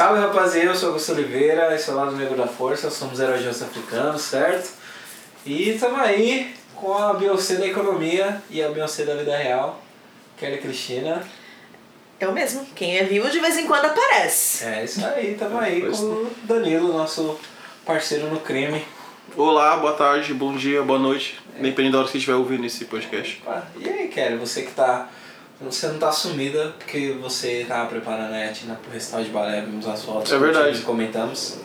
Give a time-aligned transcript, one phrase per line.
[0.00, 3.46] Salve rapaziada, eu sou Augusto Oliveira, esse é o Lado Negro da Força, somos heróis
[3.46, 4.70] africanos, certo?
[5.44, 9.78] E estamos aí com a Beyoncé da economia e a Beyoncé da vida real,
[10.38, 11.22] Kelly Cristina.
[12.18, 14.64] Eu mesmo, quem é vivo de vez em quando aparece.
[14.64, 17.38] É isso aí, estamos aí com o Danilo, nosso
[17.84, 18.82] parceiro no crime.
[19.36, 22.86] Olá, boa tarde, bom dia, boa noite, dependendo da hora que você estiver ouvindo esse
[22.86, 23.42] podcast.
[23.46, 25.10] Opa, E aí, Kelly, você que tá.
[25.62, 29.86] Você não tá sumida porque você tava preparando a Etina pro recital de balé, vimos
[29.86, 30.78] as fotos, É verdade.
[30.78, 31.58] e comentamos.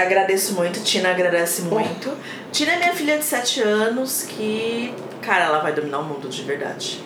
[0.00, 2.16] Agradeço muito, Tina agradece muito.
[2.52, 6.42] Tina é minha filha de 7 anos que, cara, ela vai dominar o mundo de
[6.42, 7.02] verdade.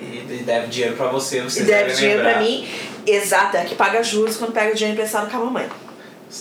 [0.00, 2.66] E deve dinheiro pra você, você E deve dinheiro pra mim.
[3.06, 5.68] Exato, é que paga juros quando pega dinheiro emprestado com a mamãe.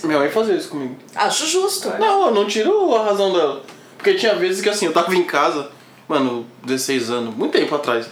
[0.04, 0.96] Minha mãe fazia isso comigo.
[1.16, 1.90] Acho justo.
[2.00, 3.64] Não, eu não tiro a razão dela.
[3.98, 5.70] Porque tinha vezes que assim, eu tava em casa,
[6.08, 8.08] mano, 16 anos, muito tempo atrás.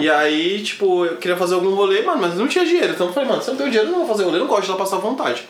[0.00, 2.92] E aí, tipo, eu queria fazer algum rolê, mano, mas não tinha dinheiro.
[2.92, 4.40] Então eu falei, mano, se eu não tenho dinheiro, eu não vou fazer rolê, eu
[4.40, 5.46] não gosto de ela passar vontade.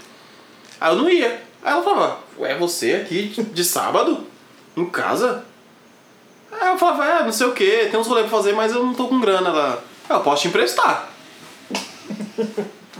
[0.81, 1.41] Aí eu não ia.
[1.63, 4.27] Aí ela falava, ué, você aqui de sábado?
[4.77, 5.45] Em casa?
[6.53, 8.83] Aí eu falava, é, não sei o que, tem uns rolês pra fazer, mas eu
[8.85, 9.49] não tô com grana.
[9.51, 11.09] Ela, "Ah, eu posso te emprestar.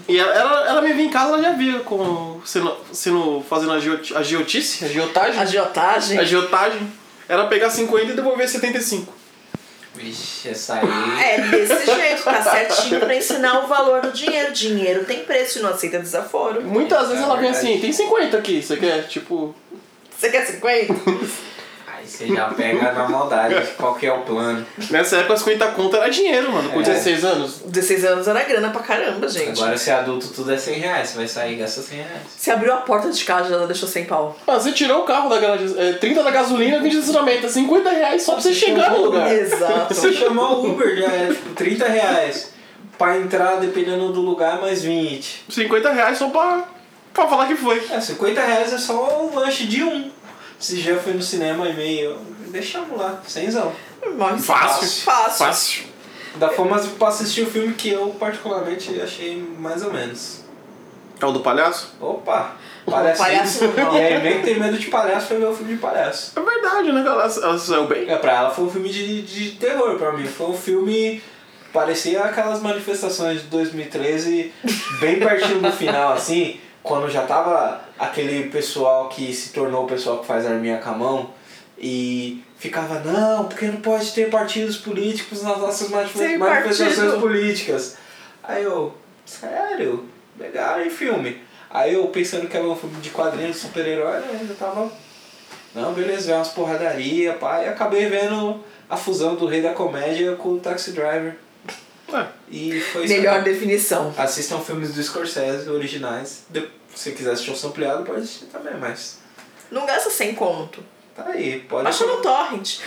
[0.09, 3.73] E ela, ela, ela me via em casa, ela já via com, sendo, sendo, fazendo
[3.73, 5.41] agioti, agiotice, agiotagem.
[5.41, 6.19] Agiotagem.
[6.19, 6.93] Agiotagem.
[7.29, 9.13] Era pegar 50 e devolver 75.
[10.01, 10.81] Vixe, essa aí.
[11.23, 14.53] É desse jeito, tá certinho pra ensinar o valor do dinheiro.
[14.53, 16.63] Dinheiro tem preço e não aceita desaforo.
[16.63, 17.67] Muitas vezes É ela vem verdade.
[17.73, 19.07] assim, tem 50 aqui, você quer?
[19.07, 19.55] Tipo,
[20.19, 20.95] Você quer 50?
[22.11, 24.67] Você já pega na maldade, qual que é o plano.
[24.91, 26.83] nessa época 50 conto era dinheiro, mano, com É.
[26.83, 27.61] 16 anos.
[27.65, 29.61] 16 anos era grana pra caramba, gente.
[29.61, 32.11] Agora se é adulto tudo é 100 reais, você vai sair e gasta 100 reais.
[32.37, 34.37] Você abriu a porta de casa já deixou sem pau.
[34.47, 37.49] Ah, você tirou o carro da garagem, é, 30 da gasolina, 20 de estacionamento, é
[37.49, 39.33] 50 reais só pra você chegar no lugar.
[39.33, 39.95] Exato.
[39.95, 42.51] Você chamar o Uber já é tipo 30 reais.
[42.99, 45.45] Pra entrar, dependendo do lugar, mais 20.
[45.49, 46.65] 50 reais só pra,
[47.15, 47.83] pra falar que foi.
[47.91, 50.11] É, 50 reais é só um lanche de um.
[50.61, 53.73] Se já foi no cinema e meio, deixamos lá, cenzão.
[54.17, 55.05] Mas Fácil.
[55.05, 55.47] Fácil.
[55.47, 55.85] Fácil.
[56.37, 60.45] Da forma pra assistir o filme que eu particularmente achei mais ou menos.
[61.21, 61.95] É o do palhaço?
[62.01, 62.57] Opa!
[62.87, 63.97] Parece palhaço não.
[63.97, 66.33] E aí meio que tem medo de palhaço foi ver o filme de palhaço.
[66.37, 67.01] É verdade, né?
[67.01, 68.09] Ela, ela saiu bem.
[68.09, 70.27] É, pra ela foi um filme de, de terror, pra mim.
[70.27, 71.23] Foi um filme.
[71.73, 74.53] Parecia aquelas manifestações de 2013,
[74.99, 80.19] bem pertinho do final, assim, quando já tava aquele pessoal que se tornou o pessoal
[80.21, 81.31] que faz arminha com a mão
[81.79, 86.39] e ficava, não, porque não pode ter partidos políticos nas nossas manifestações
[86.97, 87.21] partido.
[87.21, 87.97] políticas.
[88.43, 88.95] Aí eu,
[89.27, 90.07] sério?
[90.39, 91.43] Legal, hein, filme?
[91.71, 94.91] Aí eu pensando que era um filme de quadrinhos, super-herói, eu ainda tava
[95.75, 100.35] não, beleza, vê umas porradaria, pá, e acabei vendo a fusão do Rei da Comédia
[100.35, 101.37] com o Taxi Driver.
[102.13, 102.27] É.
[102.51, 103.15] E foi isso.
[103.15, 104.13] Melhor definição.
[104.19, 106.43] Assistam filmes do Scorsese originais.
[106.51, 109.19] De- Se quiser assistir o sampleado, pode assistir também, mas
[109.71, 110.83] Não gasta sem conto.
[111.15, 111.61] tá aí.
[111.61, 111.85] Pode.
[111.85, 112.79] Baixa no torrent.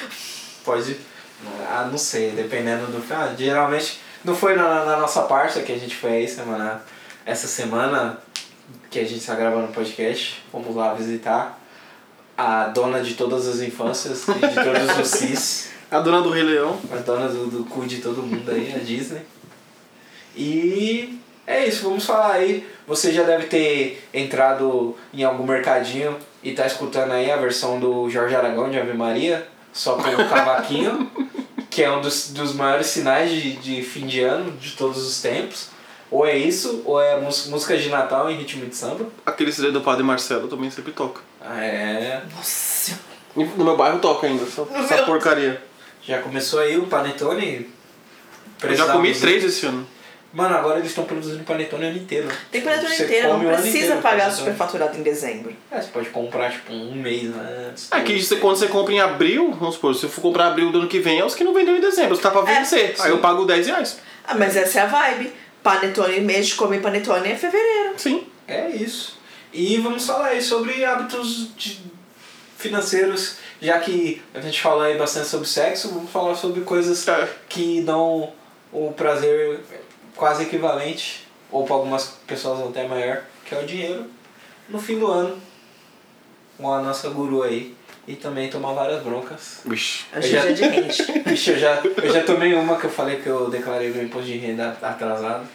[0.63, 0.97] Pode.
[1.69, 3.03] Ah, não sei, dependendo do.
[3.13, 6.81] Ah, geralmente não foi na, na nossa parte que a gente foi aí semana.
[7.25, 8.17] Essa semana
[8.89, 10.41] que a gente está gravando o podcast.
[10.51, 11.59] Fomos lá visitar
[12.37, 15.69] a dona de todas as infâncias e de todos os cis.
[15.91, 16.79] A dona do Rei Leão.
[16.91, 19.21] A dona do, do cu de todo mundo aí, a Disney.
[20.35, 22.67] E é isso, vamos falar aí.
[22.87, 28.09] Você já deve ter entrado em algum mercadinho e tá escutando aí a versão do
[28.09, 31.09] Jorge Aragão de Ave Maria, só com o cavaquinho,
[31.69, 35.21] que é um dos, dos maiores sinais de, de fim de ano de todos os
[35.21, 35.69] tempos.
[36.11, 39.07] Ou é isso, ou é música de Natal em ritmo de samba.
[39.25, 41.21] Aquele CD do Padre Marcelo também sempre toca.
[41.41, 42.21] Ah, É.
[42.35, 42.99] Nossa.
[43.35, 45.59] No meu bairro toca ainda, essa, essa porcaria.
[46.03, 47.67] Já começou aí o Panetone.
[48.61, 49.87] Eu já comi três esse ano.
[50.33, 52.27] Mano, agora eles estão produzindo panetone o ano inteiro.
[52.51, 54.37] Tem panetone Você inteiro, não o precisa inteiro, pagar panetone.
[54.37, 55.55] superfaturado em dezembro.
[55.69, 57.91] É, você pode comprar tipo um mês antes.
[57.91, 60.71] É que você, quando você compra em abril, vamos supor, se eu for comprar abril
[60.71, 62.59] do ano que vem, é os que não vendeu em dezembro, você tá pra É,
[62.59, 62.95] vencer.
[62.97, 63.03] sim.
[63.03, 63.99] Aí eu pago 10 reais.
[64.25, 65.31] Ah, mas essa é a vibe.
[65.61, 67.93] Panetone, mês de comer panetone é fevereiro.
[67.97, 68.25] Sim.
[68.47, 69.19] É isso.
[69.53, 71.79] E vamos falar aí sobre hábitos de-
[72.57, 77.27] financeiros, já que a gente falou aí bastante sobre sexo, vamos falar sobre coisas É.
[77.49, 78.31] que dão
[78.71, 79.59] o prazer
[80.15, 84.05] quase equivalente, ou para algumas pessoas até maior, que é o dinheiro,
[84.69, 85.37] no fim do ano,
[86.57, 87.75] com a nossa guru aí.
[88.05, 89.61] E também tomar várias broncas.
[89.63, 90.03] Vixe.
[90.11, 91.03] A Eu gente já- é de rente.
[91.25, 94.27] Vixe, eu já, eu já tomei uma que eu falei que eu declarei meu imposto
[94.27, 95.47] de renda atrasado.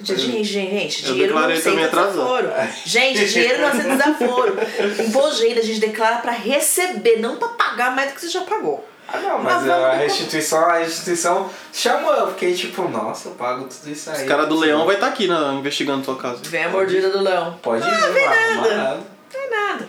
[0.00, 2.48] Gente, gente, Eu dinheiro não aceita desaforo.
[2.86, 4.56] Gente, dinheiro não aceita desaforo.
[5.04, 8.28] Imposto de renda a gente declara pra receber, não pra pagar mais do que você
[8.28, 8.88] já pagou.
[9.12, 9.98] Ah, não, mas Mas vamos a depois.
[10.12, 12.14] restituição, a restituição chamou.
[12.14, 14.22] Eu fiquei tipo, nossa, eu pago tudo isso aí.
[14.22, 16.40] Os caras do leão vai estar aqui na, investigando tua casa.
[16.44, 17.58] Vem a mordida do leão.
[17.62, 18.76] Pode ir, Ah, não vem vai arrumar nada.
[18.76, 19.00] nada.
[19.34, 19.88] Não é nada.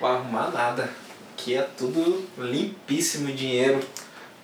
[0.00, 0.90] Vai arrumar nada.
[1.36, 3.80] Aqui é tudo limpíssimo dinheiro.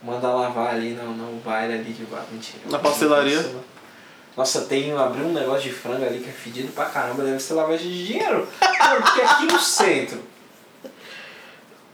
[0.03, 2.25] Manda lavar ali no, no baile ali de bar.
[2.31, 2.59] Mentira.
[2.71, 3.45] Na pastelaria.
[4.37, 7.55] Nossa, tem abrir um negócio de frango ali que é fedido pra caramba, deve ser
[7.55, 8.47] lavagem de dinheiro.
[8.61, 10.21] Porque aqui no centro.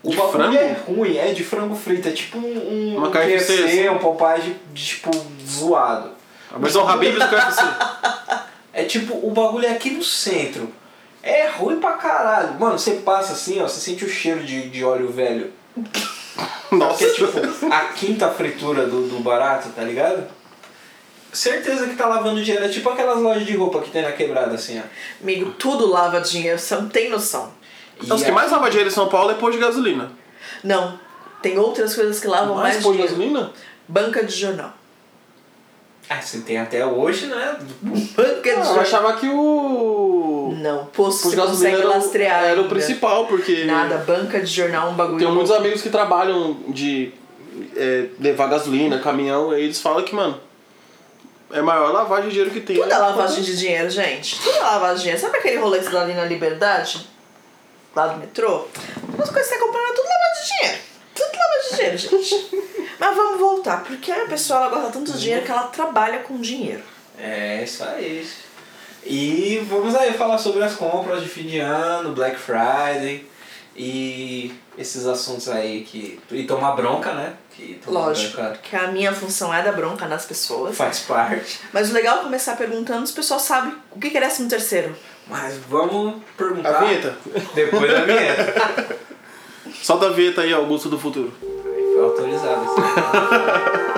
[0.03, 0.57] O De bagulho frango?
[0.57, 3.89] é ruim, é de frango frito, é tipo um, um, Uma um KFC, KFC, assim.
[3.91, 5.11] um Popeye de, tipo
[5.47, 6.11] zoado.
[6.53, 7.63] A versão Habib do KFC.
[8.73, 10.73] É tipo, o bagulho é aqui no centro.
[11.25, 12.55] É ruim pra caralho.
[12.59, 15.53] Mano, você passa assim, ó, você sente o cheiro de, de óleo velho.
[16.71, 20.25] Nossa, Que é tipo a quinta fritura do, do barato, tá ligado?
[21.33, 22.65] Certeza que tá lavando dinheiro.
[22.65, 24.83] É tipo aquelas lojas de roupa que tem na quebrada, assim, ó.
[25.23, 27.53] Amigo, tudo lava dinheiro, você não tem noção.
[28.03, 30.11] Então, os que mais lava dinheiro em São Paulo é pôr de gasolina.
[30.65, 30.99] Não.
[31.43, 33.17] Tem outras coisas que lavam mais, Mais pôr de dinheiro.
[33.17, 33.53] gasolina?
[33.89, 34.73] Banca de jornal.
[36.09, 37.57] Ah, você tem até hoje, né?
[37.83, 38.81] Banca de Ah, eu jornal.
[38.81, 40.55] achava que o.
[40.61, 43.65] Não, posto Pôr você de gasolina consegue era, o- lastrear era o principal, porque.
[43.65, 45.19] Nada, banca de jornal é um bagulho.
[45.19, 47.13] Tem muitos amigos que trabalham de
[47.77, 50.37] é, levar gasolina, caminhão, e eles falam que, mano,
[51.53, 52.77] é a maior lavagem de dinheiro que tem.
[52.77, 52.99] Tudo é né?
[52.99, 54.41] lavagem de dinheiro, gente.
[54.41, 55.21] Tudo é lavagem de dinheiro.
[55.21, 57.09] Sabe aquele rolê que você dá ali na Liberdade?
[57.95, 58.67] Lá do metrô?
[59.19, 60.79] As coisas que você tá comprando é tudo lavagem de dinheiro.
[61.15, 62.91] Tudo lavagem de dinheiro, gente.
[63.01, 66.39] Mas vamos voltar, porque a pessoa ela gosta tanto de dinheiro que ela trabalha com
[66.41, 66.83] dinheiro.
[67.19, 68.27] É, isso aí.
[69.05, 73.27] E vamos aí falar sobre as compras de fim de ano, Black Friday
[73.75, 76.21] e esses assuntos aí que.
[76.31, 77.35] E tomar bronca, né?
[77.51, 80.77] Que Lógico, bronca que a minha função é dar bronca nas pessoas.
[80.77, 81.61] faz parte.
[81.73, 84.95] Mas o legal é começar perguntando, os pessoal sabe o que que é décimo terceiro.
[85.29, 86.77] Mas vamos perguntar.
[86.77, 87.17] A vinheta?
[87.55, 88.97] Depois da vinheta.
[89.83, 91.33] Solta a vinheta aí, Augusto do Futuro.
[91.43, 93.90] Aí Foi autorizado assim.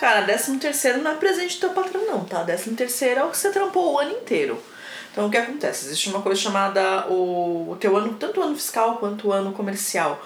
[0.00, 2.42] Cara, décimo terceiro não é presente do teu patrão não, tá?
[2.42, 4.58] Décimo terceiro é o que você trampou o ano inteiro.
[5.12, 5.84] Então o que acontece?
[5.84, 9.52] Existe uma coisa chamada o, o teu ano, tanto o ano fiscal quanto o ano
[9.52, 10.24] comercial.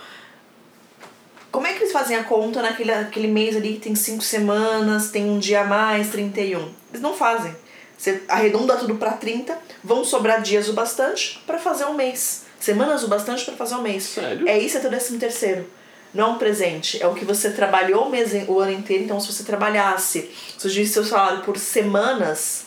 [1.51, 5.11] Como é que eles fazem a conta naquele aquele mês ali que tem cinco semanas,
[5.11, 6.73] tem um dia a mais, 31?
[6.91, 7.53] Eles não fazem.
[7.99, 12.45] Você arredonda tudo pra 30, vão sobrar dias o bastante pra fazer um mês.
[12.61, 14.05] Semanas o bastante pra fazer um mês.
[14.05, 14.49] Sério?
[14.49, 15.67] É isso, é teu décimo terceiro.
[16.15, 19.03] Não é um presente, é o que você trabalhou o, mês, o ano inteiro.
[19.03, 22.67] Então, se você trabalhasse, se eu seu salário por semanas,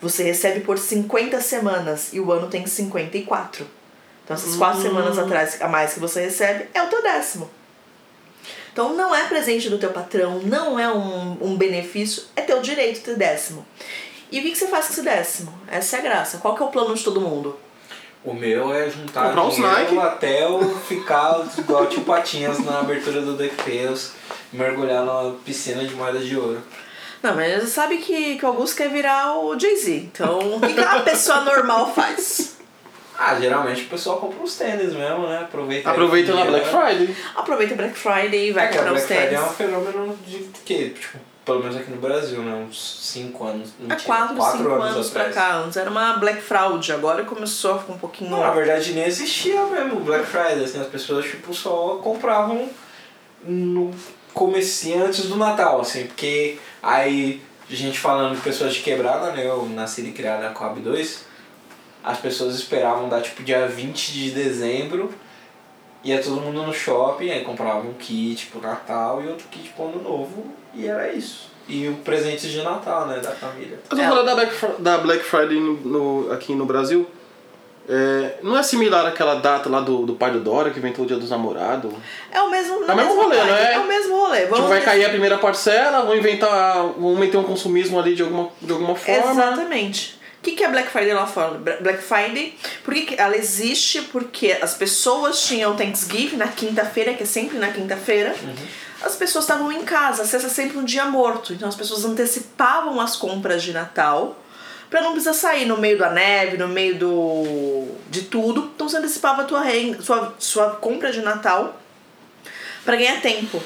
[0.00, 3.66] você recebe por 50 semanas e o ano tem 54.
[4.24, 7.50] Então, essas quatro semanas atrás a mais que você recebe é o teu décimo.
[8.72, 13.02] Então, não é presente do teu patrão, não é um, um benefício, é teu direito
[13.02, 13.66] ter décimo.
[14.30, 15.52] E o que, que você faz com esse décimo?
[15.70, 16.38] Essa é a graça.
[16.38, 17.58] Qual que é o plano de todo mundo?
[18.24, 23.36] O meu é juntar Comprar dinheiro até eu ficar igual tio Patinhas na abertura do
[23.36, 24.12] DuckTales,
[24.52, 26.62] mergulhar numa piscina de moedas de ouro.
[27.20, 29.92] Não, mas você sabe que, que o Augusto quer virar o Jay-Z.
[30.12, 32.56] Então, o que, que a pessoa normal faz?
[33.18, 35.40] Ah, geralmente o pessoal compra os tênis mesmo, né?
[35.42, 36.66] Aproveita Aproveita o na dia, Black?
[36.68, 37.16] Friday.
[37.36, 39.40] Aproveita o Black Friday e vai É comprar os Black Friday tênis.
[39.40, 42.54] é um fenômeno de que, tipo, pelo menos aqui no Brasil, né?
[42.54, 43.70] Uns 5 anos.
[43.78, 45.34] Há mentira, 4, quatro 5 anos, pra atrás.
[45.34, 45.56] cá.
[45.58, 48.30] Antes era uma Black Fraud, agora começou a ficar um pouquinho.
[48.30, 52.68] Não, na verdade nem existia mesmo o Black Friday, assim, as pessoas tipo só compravam
[53.44, 53.90] no
[54.32, 59.66] comecinho antes do Natal, assim, porque aí gente falando de pessoas de quebrada, né, eu
[59.66, 61.24] nasci e criado na Coab 2,
[62.04, 65.12] as pessoas esperavam dar tipo dia 20 de dezembro,
[66.04, 69.84] ia todo mundo no shopping, aí comprava um kit pro Natal e outro kit pro
[69.84, 71.50] Ano Novo, e era isso.
[71.68, 73.78] E o presente de Natal, né, da família.
[73.90, 74.08] Eu tô É.
[74.08, 77.06] falando da Black, da Black Friday no, no- aqui no Brasil.
[77.88, 81.08] É, não é similar àquela data lá do, do pai do Dora que inventou o
[81.08, 81.92] dia dos namorados?
[82.30, 83.74] É o mesmo, É o mesmo rolê, não é?
[83.74, 84.40] É o mesmo rolê.
[84.42, 88.14] Tipo, Vamos vai ver- cair a primeira parcela, vão inventar, vão meter um consumismo ali
[88.14, 89.32] de alguma, de alguma forma.
[89.32, 90.20] Exatamente.
[90.38, 91.58] O que, que é Black Friday lá fora?
[91.80, 94.02] Black Friday, por que que ela existe?
[94.02, 98.34] Porque as pessoas tinham Thanksgiving na quinta-feira, que é sempre na quinta-feira.
[99.04, 101.52] As pessoas estavam em casa, sexta sempre um dia morto.
[101.52, 104.38] Então as pessoas antecipavam as compras de Natal
[104.88, 108.70] pra não precisar sair no meio da neve, no meio do de tudo.
[108.74, 111.80] Então você antecipava a tua renda, sua, sua compra de Natal
[112.84, 113.62] pra ganhar tempo.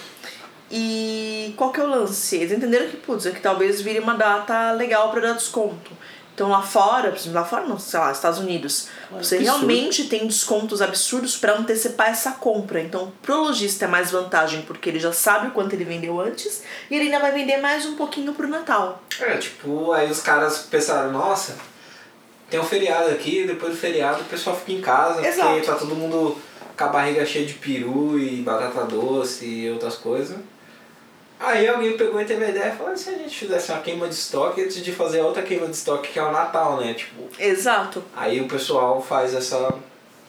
[0.70, 2.36] E qual que é o lance?
[2.36, 5.92] Eles entenderam que, putz, é que talvez vire uma data legal para dar desconto.
[6.36, 9.42] Então lá fora, por exemplo, lá fora não, sei lá, Estados Unidos, você absurdo.
[9.42, 12.78] realmente tem descontos absurdos para antecipar essa compra.
[12.78, 16.62] Então pro lojista é mais vantagem porque ele já sabe o quanto ele vendeu antes
[16.90, 19.02] e ele ainda vai vender mais um pouquinho pro Natal.
[19.18, 21.56] É, tipo, aí os caras pensaram, nossa,
[22.50, 25.48] tem um feriado aqui, depois do feriado o pessoal fica em casa, Exato.
[25.48, 26.36] porque tá todo mundo
[26.76, 30.36] com a barriga cheia de peru e batata doce e outras coisas.
[31.38, 33.80] Aí alguém pegou e teve a ideia e falou, e se a gente fizesse uma
[33.80, 36.94] queima de estoque antes de fazer outra queima de estoque que é o Natal, né?
[36.94, 38.02] Tipo, Exato.
[38.16, 39.74] aí o pessoal faz essa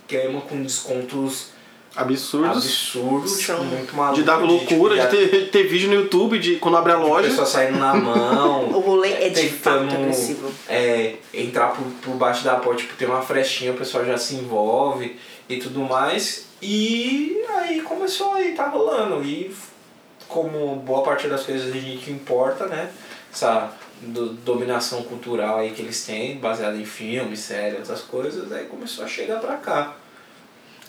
[0.07, 1.51] queima com descontos
[1.95, 2.57] Absurdos.
[2.57, 4.19] absurdos, tipo, muito malucos.
[4.19, 7.01] De dar loucura, tipo, de ter, ter vídeo no YouTube de quando abre a de
[7.01, 7.27] loja.
[7.27, 8.67] pessoa saindo na mão.
[8.77, 10.51] O rolê é de fato agressivo.
[10.69, 14.35] É, entrar por, por baixo da porta, tipo, tem uma frestinha, o pessoal já se
[14.35, 15.17] envolve
[15.49, 16.45] e tudo mais.
[16.61, 19.23] E aí começou aí, tá rolando.
[19.23, 19.51] E
[20.27, 22.89] como boa parte das coisas gente importa, né?
[23.33, 28.65] Essa do- dominação cultural aí que eles têm, baseada em filmes, séries, outras coisas, aí
[28.65, 29.95] começou a chegar pra cá.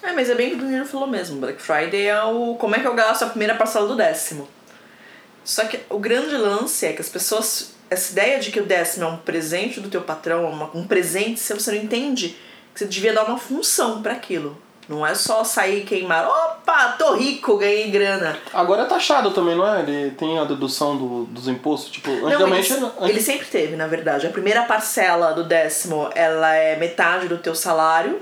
[0.03, 1.41] É, mas é bem o que o Bruno falou mesmo.
[1.41, 2.55] Black Friday é o.
[2.55, 4.49] Como é que eu gasto a primeira parcela do décimo?
[5.45, 7.73] Só que o grande lance é que as pessoas.
[7.91, 11.41] Essa ideia de que o décimo é um presente do teu patrão, uma- um presente,
[11.41, 12.37] se você não entende
[12.75, 14.61] que você devia dar uma função para aquilo.
[14.89, 16.27] Não é só sair e queimar.
[16.27, 18.39] Opa, tô rico, ganhei grana.
[18.55, 19.81] Agora é taxado também, não é?
[19.81, 21.91] Ele tem a dedução do, dos impostos.
[21.91, 22.73] Tipo, Não, antigamente.
[22.73, 24.27] ele, era- ele sempre teve, na verdade.
[24.27, 28.19] A primeira parcela do décimo, ela é metade do teu salário.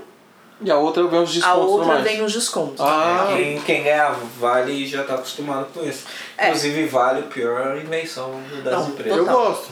[0.59, 2.03] E a outra vem os a descontos outra normais.
[2.03, 2.81] vem os descontos.
[2.81, 3.27] Ah.
[3.29, 4.09] Quem, quem ganha
[4.39, 6.05] vale já tá acostumado com isso.
[6.37, 6.47] É.
[6.47, 8.33] Inclusive vale a pior invenção
[8.63, 9.17] das Não, empresas.
[9.17, 9.41] Eu Total.
[9.45, 9.67] gosto.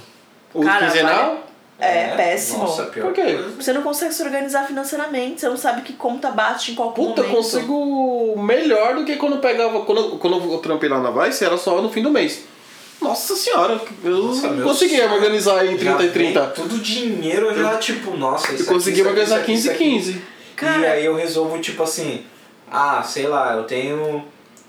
[0.54, 1.40] O Cara, quinzenal?
[1.77, 2.60] É, péssimo.
[2.60, 3.22] Nossa, pior Por quê?
[3.24, 3.50] coisa.
[3.62, 7.20] Você não consegue se organizar financeiramente, você não sabe que conta bate em qual Puta,
[7.22, 7.36] eu momento.
[7.44, 9.82] consigo melhor do que quando eu pegava.
[9.82, 12.44] Quando, quando eu trampei lá na Vice, era só no fim do mês.
[13.01, 16.41] Nossa senhora, eu Nossa, conseguia organizar em 30 Já e 30.
[16.41, 19.67] vem Tudo dinheiro eu já, tipo, nossa, isso Eu consegui aqui, aqui, organizar isso 15
[19.67, 20.12] e aqui, isso 15.
[20.12, 20.22] aqui.
[20.55, 22.24] Cara- E aí eu resolvo, tipo assim,
[22.72, 24.24] ah, sei lá, eu tenho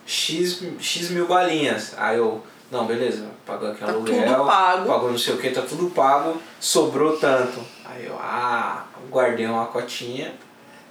[0.05, 1.95] X, X mil galinhas.
[1.97, 4.87] Aí eu, não, beleza, pagou aquele Tá aluguel, tudo pago.
[4.89, 7.61] pagou não sei o que, tá tudo pago, sobrou tanto.
[7.85, 10.35] Aí eu, ah, guardei uma cotinha.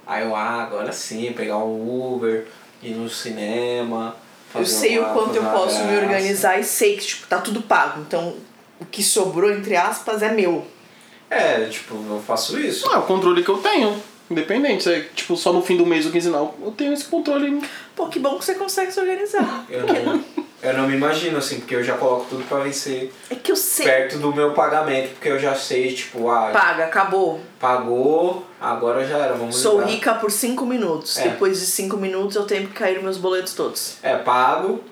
[0.06, 2.46] Aí eu, ah, agora sim, pegar um Uber,
[2.82, 4.16] ir no cinema.
[4.54, 6.02] Eu sei o uma- quanto fazer eu posso me graça.
[6.06, 8.00] organizar e sei que tipo, tá tudo pago.
[8.00, 8.34] Então,
[8.80, 10.66] o que sobrou, entre aspas, é meu.
[11.28, 12.88] É, tipo, eu faço isso.
[12.90, 14.00] Ah, é o controle que eu tenho.
[14.30, 17.60] Independente, é tipo só no fim do mês o quinzenal, eu tenho esse controle.
[17.94, 19.64] Pô, que bom que você consegue se organizar.
[19.68, 20.24] Eu não,
[20.66, 23.56] eu não me imagino assim, porque eu já coloco tudo pra vencer É que eu
[23.56, 23.86] sei.
[23.86, 27.40] perto do meu pagamento, porque eu já sei, tipo, ah, Paga, acabou.
[27.60, 29.90] pagou, agora já era, vamos Sou ligar.
[29.90, 31.16] rica por 5 minutos.
[31.18, 31.28] É.
[31.28, 33.96] Depois de 5 minutos eu tenho que cair meus boletos todos.
[34.02, 34.82] É, pago,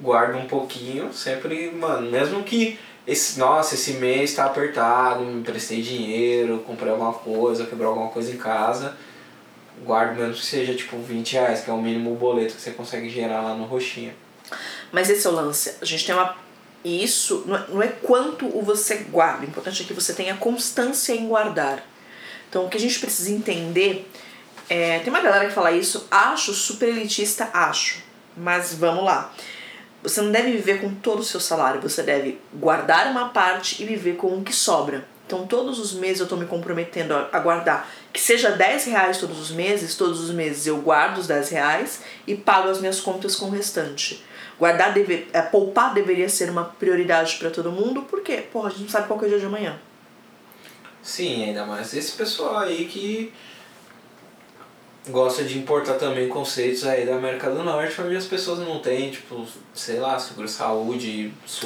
[0.00, 5.80] guardo um pouquinho, sempre, mano, mesmo que esse, nossa, esse mês tá apertado, me emprestei
[5.82, 8.94] dinheiro, comprei alguma coisa, quebrou alguma coisa em casa,
[9.84, 13.08] guardo mesmo que seja tipo 20 reais, que é o mínimo boleto que você consegue
[13.08, 14.12] gerar lá no roxinha.
[14.92, 15.74] Mas esse é o lance.
[15.80, 16.36] A gente tem uma.
[16.82, 19.44] E isso não é, não é quanto o você guarda.
[19.44, 21.84] O importante é que você tenha constância em guardar.
[22.48, 24.10] Então o que a gente precisa entender
[24.68, 24.98] é.
[25.00, 28.02] Tem uma galera que fala isso, acho super elitista, acho.
[28.36, 29.32] Mas vamos lá.
[30.02, 33.86] Você não deve viver com todo o seu salário, você deve guardar uma parte e
[33.86, 35.06] viver com o que sobra.
[35.26, 37.88] Então todos os meses eu estou me comprometendo a, guardar.
[38.12, 42.00] Que seja 10 reais todos os meses, todos os meses eu guardo os 10 reais
[42.26, 44.24] e pago as minhas contas com o restante.
[44.60, 48.82] Guardar, deve, é, poupar deveria ser uma prioridade para todo mundo, porque, porra, a gente
[48.82, 49.80] não sabe qual é o dia de amanhã.
[51.02, 53.32] Sim, ainda mais esse pessoal aí que
[55.10, 59.10] gosta de importar também conceitos aí da América do Norte, onde as pessoas não têm,
[59.10, 61.64] tipo, sei lá, seguro-saúde, SUS,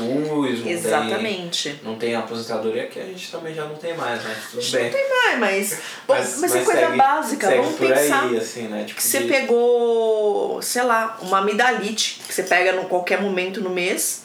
[0.59, 1.81] não tem, Exatamente.
[1.83, 4.37] não tem aposentadoria, que a gente também já não tem mais, né?
[4.51, 4.85] Tudo A gente bem.
[4.85, 5.71] não tem mais, mas,
[6.07, 7.47] bom, mas, é coisa segue- básica.
[7.49, 8.85] segue Vamos pensar aí, assim, né?
[8.85, 13.61] Tipo, que você de- pegou, sei lá, uma amidalite que você pega em qualquer momento
[13.61, 14.23] no mês,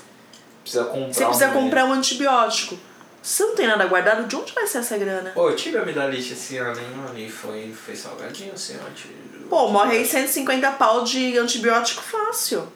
[0.64, 2.78] precisa comprar você precisa um- comprar um antibiótico.
[3.22, 5.32] Você não tem nada guardado, de onde vai ser essa grana?
[5.32, 9.50] Pô, eu tive amidalite esse ano, hein, mano, e foi, foi salgadinho, assim, ó.
[9.50, 12.68] Pô, morre aí 150 pau de antibiótico fácil.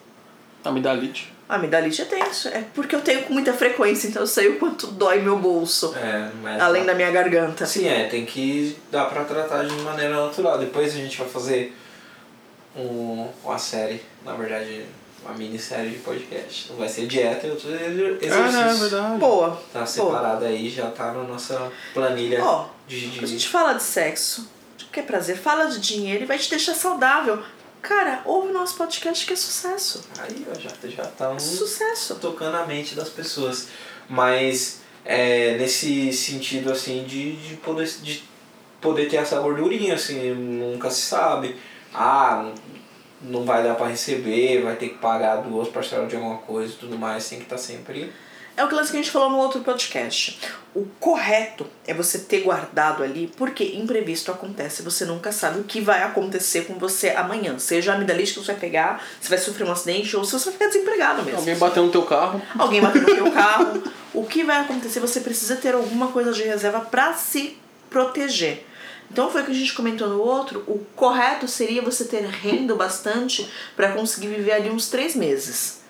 [0.63, 1.33] Amidalite.
[1.47, 2.47] A amidalite é tenso.
[2.47, 5.93] É porque eu tenho com muita frequência, então eu sei o quanto dói meu bolso.
[5.95, 6.61] É, mas...
[6.61, 7.65] Além da minha garganta.
[7.65, 10.57] Sim, é, tem que dar pra tratar de maneira natural.
[10.57, 11.75] Depois a gente vai fazer
[12.75, 14.85] um, uma série, na verdade,
[15.23, 16.67] uma minissérie de podcast.
[16.71, 18.53] Não vai ser dieta e outros exer- Ah, exercícios.
[18.53, 19.17] não, é verdade.
[19.19, 19.63] Boa.
[19.71, 23.27] Tá separado aí, já tá na nossa planilha Ó, de, A de...
[23.27, 26.73] gente fala de sexo, de que é prazer, fala de dinheiro e vai te deixar
[26.75, 27.41] saudável.
[27.81, 30.03] Cara, ouve o nosso podcast que é sucesso.
[30.19, 31.39] Aí, ó, já, já tá um...
[31.39, 32.15] Sucesso.
[32.15, 33.67] tocando a mente das pessoas.
[34.09, 38.23] Mas é, nesse sentido assim de, de, poder, de
[38.79, 41.57] poder ter essa gordurinha, assim, nunca se sabe.
[41.93, 42.51] Ah,
[43.23, 46.75] não, vai dar para receber, vai ter que pagar duas parcelas de alguma coisa e
[46.75, 48.11] tudo mais, tem que estar tá sempre.
[48.55, 50.39] É o que a gente falou no outro podcast.
[50.75, 55.81] O correto é você ter guardado ali, porque imprevisto acontece, você nunca sabe o que
[55.81, 57.57] vai acontecer com você amanhã.
[57.57, 60.45] Seja a amidalite que você vai pegar, se vai sofrer um acidente ou se você
[60.45, 61.39] vai ficar desempregado mesmo.
[61.39, 62.41] Alguém bateu no teu carro.
[62.57, 63.83] Alguém bateu no teu carro.
[64.13, 64.99] O que vai acontecer?
[64.99, 67.57] Você precisa ter alguma coisa de reserva para se
[67.89, 68.67] proteger.
[69.13, 70.63] Então foi o que a gente comentou no outro.
[70.67, 75.83] O correto seria você ter renda bastante para conseguir viver ali uns três meses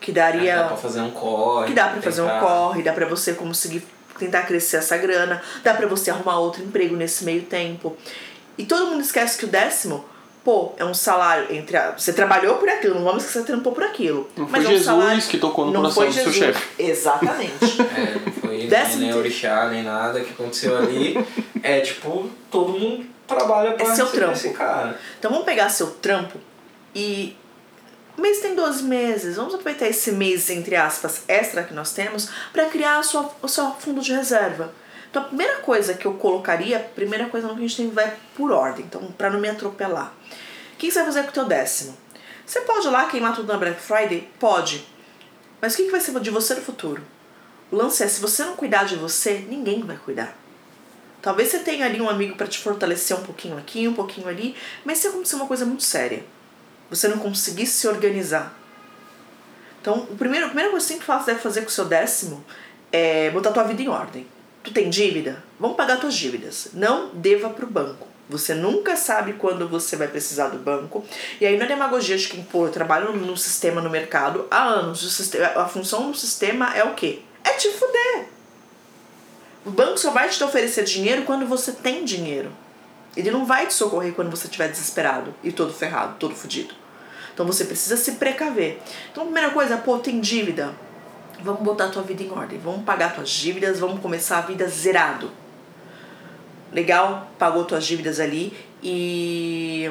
[0.00, 0.56] que daria.
[0.56, 1.66] dá pra fazer um corre.
[1.68, 3.86] Que dá pra fazer um corre, dá pra você conseguir
[4.18, 7.96] tentar crescer essa grana, dá pra você arrumar outro emprego nesse meio tempo.
[8.58, 10.04] E todo mundo esquece que o décimo,
[10.44, 11.92] pô, é um salário entre a.
[11.92, 14.28] Você trabalhou por aquilo, não vamos esquecer que você trampou por aquilo.
[14.36, 16.32] Não mas foi é um Jesus salário, que tocou no não coração foi do seu
[16.32, 16.66] chefe.
[16.78, 17.50] Exatamente.
[17.96, 21.16] É, não foi Décimo nem ter- orixá, nem nada que aconteceu ali.
[21.62, 24.32] é tipo, todo mundo trabalha pra É seu trampo.
[24.32, 24.98] esse cara.
[25.18, 26.38] Então vamos pegar seu trampo
[26.94, 27.36] e.
[28.18, 32.28] O mês tem 12 meses, vamos aproveitar esse mês, entre aspas, extra que nós temos,
[32.52, 34.72] para criar a sua, o seu fundo de reserva.
[35.10, 38.16] Então a primeira coisa que eu colocaria, a primeira coisa que a gente tem vai
[38.36, 40.12] por ordem, então para não me atropelar.
[40.74, 41.96] O que que você vai fazer com o teu décimo?
[42.46, 44.28] Você pode ir lá queimar tudo na Black Friday?
[44.38, 44.86] Pode.
[45.60, 47.02] Mas o que que vai ser de você no futuro?
[47.70, 50.36] O lance é, se você não cuidar de você, ninguém vai cuidar.
[51.22, 54.56] Talvez você tenha ali um amigo para te fortalecer um pouquinho aqui, um pouquinho ali,
[54.84, 56.24] mas se acontecer uma coisa muito séria,
[56.88, 58.56] você não conseguir se organizar.
[59.80, 61.84] Então, o primeiro, a primeira coisa que você sempre faz- deve fazer com o seu
[61.84, 62.44] décimo
[62.90, 64.26] é botar a tua vida em ordem.
[64.62, 65.42] Tu tem dívida?
[65.58, 66.68] Vamos pagar tuas dívidas.
[66.74, 68.06] Não deva pro banco.
[68.28, 71.04] Você nunca sabe quando você vai precisar do banco.
[71.40, 75.02] E aí, na demagogia de quem, pô, eu trabalho no sistema, no mercado há anos.
[75.02, 77.20] O sistema, a função do sistema é o quê?
[77.42, 78.28] É te fuder.
[79.66, 82.52] O banco só vai te oferecer dinheiro quando você tem dinheiro.
[83.16, 86.74] Ele não vai te socorrer quando você estiver desesperado e todo ferrado, todo fudido.
[87.34, 88.78] Então você precisa se precaver.
[89.10, 90.72] Então, a primeira coisa, pô, tem dívida.
[91.42, 92.58] Vamos botar a tua vida em ordem.
[92.58, 95.30] Vamos pagar tuas dívidas, vamos começar a vida zerado.
[96.72, 99.90] Legal, pagou tuas dívidas ali e.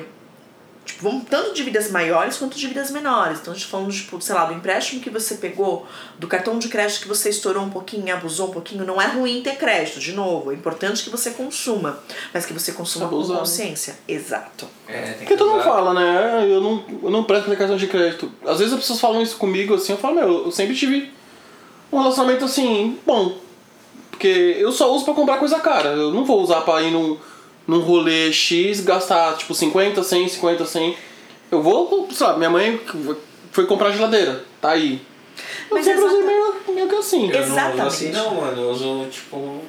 [0.86, 3.40] Tipo, vamos tanto dívidas maiores quanto dívidas menores.
[3.40, 5.86] Então a gente tá falando, tipo, sei lá, do empréstimo que você pegou,
[6.18, 8.84] do cartão de crédito que você estourou um pouquinho, abusou um pouquinho.
[8.86, 10.52] Não é ruim ter crédito, de novo.
[10.52, 12.00] É importante que você consuma,
[12.34, 13.38] mas que você consuma com né?
[13.38, 14.00] consciência.
[14.08, 14.68] Exato.
[14.88, 15.64] É, tem Porque mundo usar.
[15.64, 16.48] fala, né?
[16.50, 18.32] Eu não, eu não presto cartão de crédito.
[18.44, 21.19] Às vezes as pessoas falam isso comigo assim, eu falo, meu, eu sempre tive
[21.92, 23.38] um relacionamento assim, bom.
[24.12, 25.90] Porque eu só uso pra comprar coisa cara.
[25.90, 27.18] Eu não vou usar pra ir num,
[27.68, 30.98] num rolê X gastar tipo 50, 100, 50, 100.
[31.52, 32.80] Eu vou, sei lá, minha mãe
[33.52, 35.02] foi comprar geladeira, tá aí.
[35.70, 37.30] Eu Mas sempre usei exata- meio, meio que assim.
[37.32, 37.88] Eu não uso Exatamente.
[37.88, 38.62] assim não, mano.
[38.62, 39.62] Eu uso, tipo.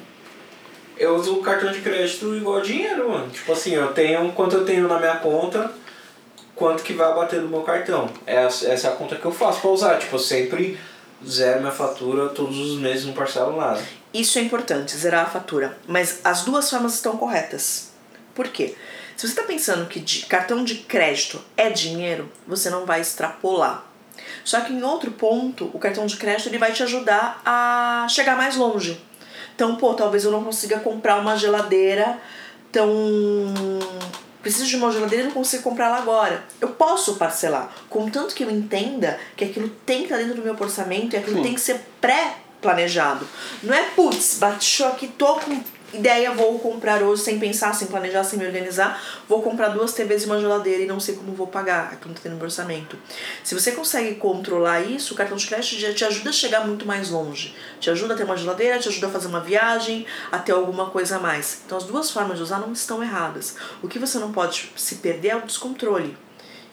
[0.97, 3.29] Eu uso o cartão de crédito igual dinheiro, mano.
[3.29, 5.71] Tipo assim, eu tenho quanto eu tenho na minha conta,
[6.55, 8.07] quanto que vai bater no meu cartão.
[8.27, 9.97] Essa, essa é a conta que eu faço pra usar.
[9.97, 10.77] Tipo, eu sempre
[11.27, 13.81] zero minha fatura, todos os meses não parcelo nada.
[14.13, 15.77] Isso é importante, zerar a fatura.
[15.87, 17.91] Mas as duas formas estão corretas.
[18.35, 18.75] Por quê?
[19.15, 23.85] Se você está pensando que de- cartão de crédito é dinheiro, você não vai extrapolar.
[24.43, 28.35] Só que em outro ponto, o cartão de crédito ele vai te ajudar a chegar
[28.35, 28.99] mais longe.
[29.55, 32.17] Então, pô, talvez eu não consiga comprar uma geladeira
[32.71, 32.89] tão.
[34.41, 36.43] Preciso de uma geladeira e não consigo comprar ela agora.
[36.59, 40.55] Eu posso parcelar, contanto que eu entenda que aquilo tem que estar dentro do meu
[40.59, 41.43] orçamento e aquilo Sim.
[41.43, 43.27] tem que ser pré-planejado.
[43.61, 45.61] Não é, putz, bateu aqui, tô com
[45.93, 49.01] ideia, vou comprar hoje sem pensar, sem planejar, sem me organizar.
[49.27, 51.93] Vou comprar duas TVs e uma geladeira e não sei como vou pagar.
[51.93, 52.97] Aquilo não tá dentro do meu orçamento.
[53.43, 56.85] Se você consegue controlar isso, o cartão de crédito já te ajuda a chegar muito
[56.85, 57.55] mais longe.
[57.79, 60.89] Te ajuda a ter uma geladeira, te ajuda a fazer uma viagem, a ter alguma
[60.89, 61.61] coisa a mais.
[61.65, 63.55] Então as duas formas de usar não estão erradas.
[63.81, 66.17] O que você não pode se perder é o descontrole.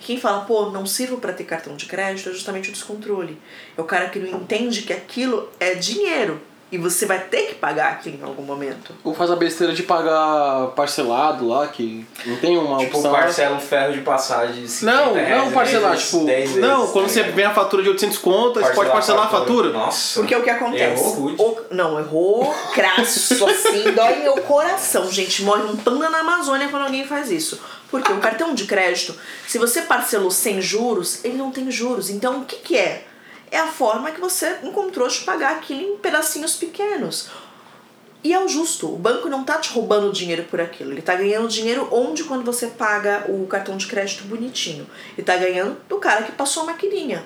[0.00, 3.40] Quem fala, pô, não sirvo para ter cartão de crédito é justamente o descontrole.
[3.76, 7.54] É o cara que não entende que aquilo é dinheiro e você vai ter que
[7.54, 8.92] pagar aquilo em algum momento.
[9.02, 13.11] Ou faz a besteira de pagar parcelado lá, que não tem uma Tipo, opção.
[13.12, 15.14] parcela um ferro de passagem de 50 Não,
[15.46, 16.24] não parcelar, vezes, tipo.
[16.26, 19.28] 10 vezes, não, quando você vem a fatura de 800 conto, você pode parcelar a
[19.31, 19.70] fatura.
[19.70, 20.20] Nossa.
[20.20, 21.02] Porque o que acontece?
[21.02, 21.35] Errou.
[21.38, 25.42] O- não, errou crasso assim, dói meu coração, gente.
[25.42, 27.59] Morre um panda na Amazônia quando alguém faz isso.
[27.90, 29.14] Porque o cartão de crédito,
[29.46, 32.11] se você parcelou sem juros, ele não tem juros.
[32.11, 33.04] Então o que, que é?
[33.50, 37.30] É a forma que você encontrou de pagar aquilo em pedacinhos pequenos.
[38.22, 38.92] E é o justo.
[38.92, 40.92] O banco não tá te roubando dinheiro por aquilo.
[40.92, 44.87] Ele tá ganhando dinheiro onde quando você paga o cartão de crédito bonitinho.
[45.16, 47.24] Ele tá ganhando do cara que passou a maquininha.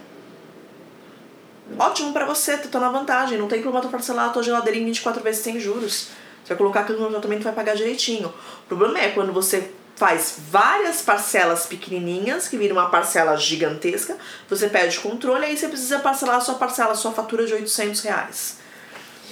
[1.78, 3.38] Ótimo pra você, tu tá na vantagem.
[3.38, 6.08] Não tem problema tu parcelar a tua geladeira em 24 vezes sem juros.
[6.44, 8.28] Você vai colocar aquilo no tratamento e vai pagar direitinho.
[8.28, 14.16] O problema é quando você faz várias parcelas pequenininhas, que vira uma parcela gigantesca,
[14.50, 18.00] você perde controle, aí você precisa parcelar a sua parcela, a sua fatura de 800
[18.00, 18.56] reais.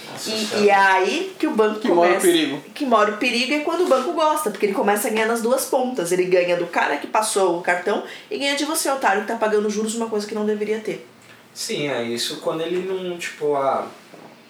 [0.08, 2.06] Nossa E, e é aí que o banco Que começa.
[2.06, 2.62] mora o perigo.
[2.72, 5.42] Que mora o perigo é quando o banco gosta, porque ele começa a ganhar nas
[5.42, 6.12] duas pontas.
[6.12, 9.34] Ele ganha do cara que passou o cartão e ganha de você, otário, que tá
[9.34, 11.04] pagando juros de uma coisa que não deveria ter.
[11.52, 13.88] Sim, é isso quando ele não, tipo, ah,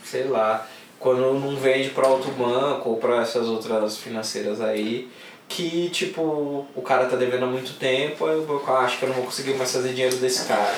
[0.04, 0.66] sei lá,
[0.98, 5.08] quando não vende para outro banco ou para essas outras financeiras aí,
[5.50, 9.16] que tipo, o cara tá devendo há muito tempo, banco ah, acho que eu não
[9.16, 10.74] vou conseguir mais fazer dinheiro desse cara.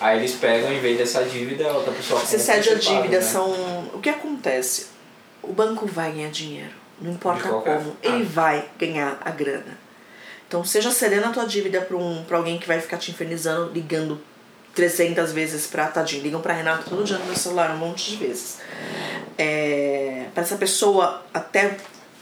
[0.00, 3.20] Aí eles pegam, em vez dessa dívida, outra pessoa Você cede a dívida, né?
[3.22, 3.50] são.
[3.94, 4.88] O que acontece?
[5.42, 6.72] O banco vai ganhar dinheiro.
[7.00, 7.96] Não importa qualquer- como.
[8.02, 8.28] Ele Ah.
[8.30, 9.78] vai ganhar a grana.
[10.48, 13.72] Então seja cedendo a tua dívida pra, um, pra alguém que vai ficar te infernizando,
[13.72, 14.20] ligando
[14.74, 16.22] 300 vezes pra tadinho.
[16.22, 18.58] Ligam pra Renato todo dia no meu celular, um monte de vezes.
[19.38, 21.76] É, para essa pessoa até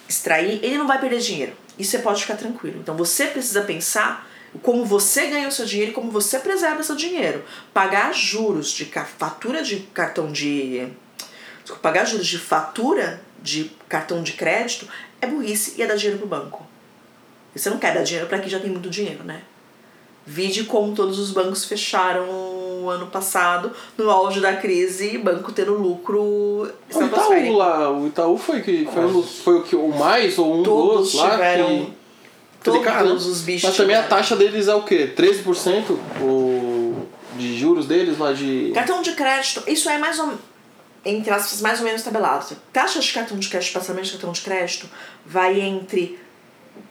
[0.08, 1.52] extrair, ele não vai perder dinheiro.
[1.78, 2.78] Isso você pode ficar tranquilo.
[2.80, 4.28] Então você precisa pensar
[4.62, 7.44] como você ganha o seu dinheiro e como você preserva seu dinheiro.
[7.72, 10.88] Pagar juros de fatura de cartão de.
[11.82, 14.88] Pagar juros de fatura de cartão de crédito
[15.20, 16.66] é burrice e é dar dinheiro pro banco.
[17.54, 19.42] E você não quer dar dinheiro para quem já tem muito dinheiro, né?
[20.26, 22.26] Vide como todos os bancos fecharam
[22.84, 26.68] o ano passado, no auge da crise, banco tendo lucro O.
[26.90, 30.62] Itaú lá, o Itaú foi, que, foi, um foi o que o mais ou um
[30.62, 32.04] Todos dos lá tiveram- que.
[32.62, 35.12] Todos Falei, cara, os bichos Mas também a taxa deles é o quê?
[35.14, 36.94] 13% o,
[37.36, 38.72] de juros deles lá de.
[38.74, 40.32] Cartão de crédito, isso é mais ou
[41.04, 42.56] entre aspas, mais ou menos tabelado.
[42.72, 44.88] Taxa de cartão de crédito, passamento de cartão de crédito,
[45.26, 46.18] vai entre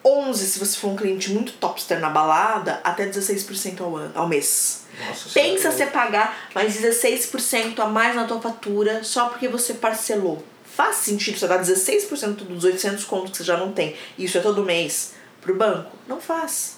[0.05, 4.27] 11 se você for um cliente muito topster na balada, até 16% ao, ano, ao
[4.27, 4.82] mês.
[5.07, 10.43] Nossa Pensa você pagar mais 16% a mais na tua fatura só porque você parcelou.
[10.65, 14.37] Faz sentido você dar 16% dos 800 contos que você já não tem, e isso
[14.37, 15.91] é todo mês, pro banco?
[16.07, 16.77] Não faz.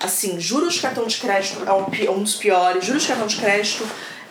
[0.00, 2.84] Assim, juros de cartão de crédito é um, pi- um dos piores.
[2.84, 3.86] Juros de cartão de crédito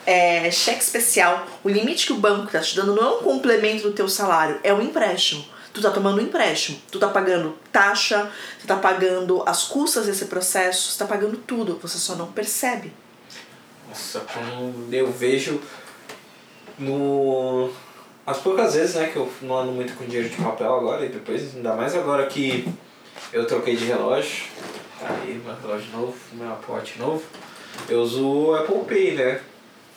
[0.05, 1.45] é cheque especial.
[1.63, 4.59] O limite que o banco tá te dando não é um complemento do teu salário,
[4.63, 5.45] é um empréstimo.
[5.71, 8.29] Tu tá tomando um empréstimo, tu tá pagando taxa,
[8.59, 12.91] tu tá pagando as custas desse processo, tu tá pagando tudo, você só não percebe.
[13.89, 15.59] Nossa, quando eu vejo
[16.77, 17.71] no.
[18.25, 21.09] As poucas vezes né, que eu não ando muito com dinheiro de papel agora, e
[21.09, 22.67] depois, ainda mais agora que
[23.33, 24.45] eu troquei de relógio,
[24.99, 27.23] tá aí meu relógio novo, meu Watch novo,
[27.89, 29.41] eu uso Apple Pay, né?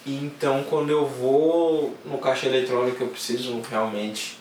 [0.07, 4.39] Então quando eu vou no caixa eletrônico eu preciso realmente,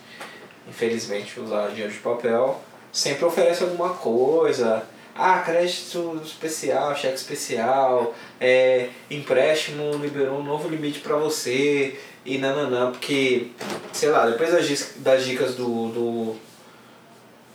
[0.66, 2.62] infelizmente, usar dinheiro de papel,
[2.94, 4.84] sempre oferece alguma coisa.
[5.24, 12.90] Ah, crédito especial, cheque especial, é, empréstimo liberou um novo limite pra você e nananã,
[12.90, 13.52] porque,
[13.94, 16.36] sei lá, depois das, das dicas do, do.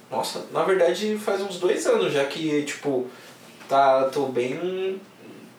[0.08, 3.08] Nossa, na verdade faz uns dois anos já que, tipo,
[3.68, 5.00] tá, tô bem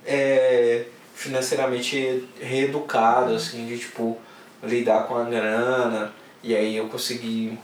[0.06, 4.18] é, financeiramente reeducado, assim, de tipo,
[4.64, 7.60] lidar com a grana, e aí eu consegui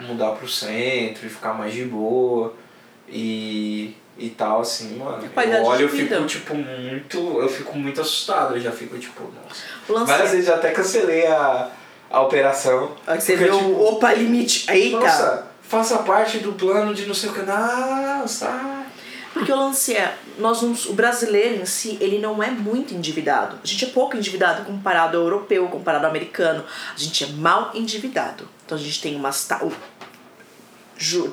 [0.00, 2.54] mudar pro centro e ficar mais de boa
[3.08, 5.22] e, e tal, assim, mano.
[5.24, 7.18] Eu olho, eu fico, tipo, muito.
[7.18, 9.22] Eu fico muito assustado, eu já fico, tipo,
[9.88, 10.04] nossa.
[10.04, 11.70] Várias vezes eu até cancelei a,
[12.10, 12.92] a operação.
[13.06, 14.70] Aí você Porque, vê tipo, opa limite.
[14.70, 14.98] Eita!
[14.98, 17.42] Nossa, faça parte do plano de não sei o que.
[17.42, 18.86] Não, sai.
[19.36, 23.58] Porque o lance é, nós não, o brasileiro em si, ele não é muito endividado.
[23.62, 26.64] A gente é pouco endividado comparado ao europeu, comparado ao americano.
[26.94, 28.48] A gente é mal endividado.
[28.64, 29.46] Então a gente tem umas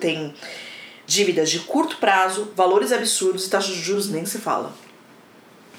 [0.01, 0.33] tem
[1.05, 4.73] dívidas de curto prazo, valores absurdos e taxas de juros nem se fala.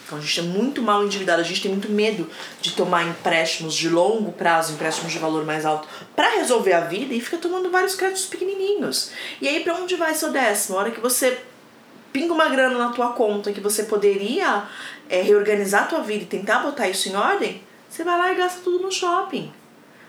[0.05, 2.29] Então a gente é muito mal endividado, a gente tem muito medo
[2.61, 7.15] de tomar empréstimos de longo prazo, empréstimos de valor mais alto, para resolver a vida
[7.15, 9.11] e fica tomando vários créditos pequenininhos.
[9.41, 10.77] E aí para onde vai seu décimo?
[10.77, 11.39] A hora que você
[12.13, 14.69] pinga uma grana na tua conta que você poderia
[15.09, 18.37] é, reorganizar a tua vida e tentar botar isso em ordem, você vai lá e
[18.37, 19.53] gasta tudo no shopping.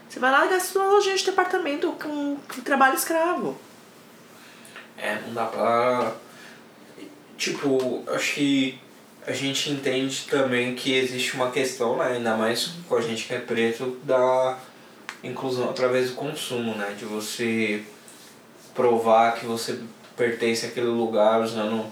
[0.09, 3.57] Você vai lá e gasta tudo na lojinha de departamento com, com trabalho escravo.
[4.97, 6.13] É, não dá pra.
[7.37, 8.79] Tipo, acho que
[9.27, 12.13] a gente entende também que existe uma questão, né?
[12.13, 14.57] Ainda mais com a gente que é preto, da
[15.23, 16.95] inclusão através do consumo, né?
[16.97, 17.83] De você
[18.73, 19.79] provar que você
[20.15, 21.85] pertence àquele lugar usando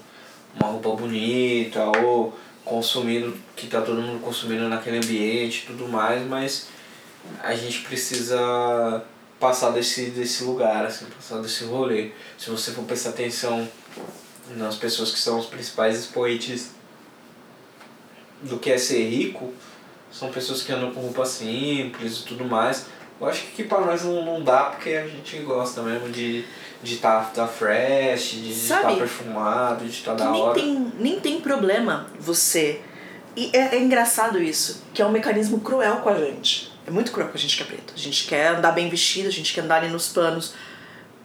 [0.55, 6.25] uma roupa bonita ou consumindo, que tá todo mundo consumindo naquele ambiente e tudo mais,
[6.27, 6.67] mas
[7.41, 9.03] a gente precisa
[9.43, 12.11] passar desse, desse lugar, assim, passar desse rolê.
[12.37, 13.67] Se você for prestar atenção
[14.55, 16.71] nas pessoas que são os principais expoentes
[18.41, 19.53] do que é ser rico,
[20.09, 22.85] são pessoas que andam com roupa simples e tudo mais.
[23.19, 26.45] Eu acho que pra nós não, não dá porque a gente gosta mesmo de
[26.81, 30.53] de estar tá, tá fresh, de estar tá perfumado, de estar tá da nem hora.
[30.53, 32.81] Tem, nem tem problema você.
[33.37, 36.72] E é, é engraçado isso, que é um mecanismo cruel com a gente.
[36.85, 37.93] É muito cruel com a gente que é preto.
[37.95, 40.53] A gente quer andar bem vestido, a gente quer andar ali nos panos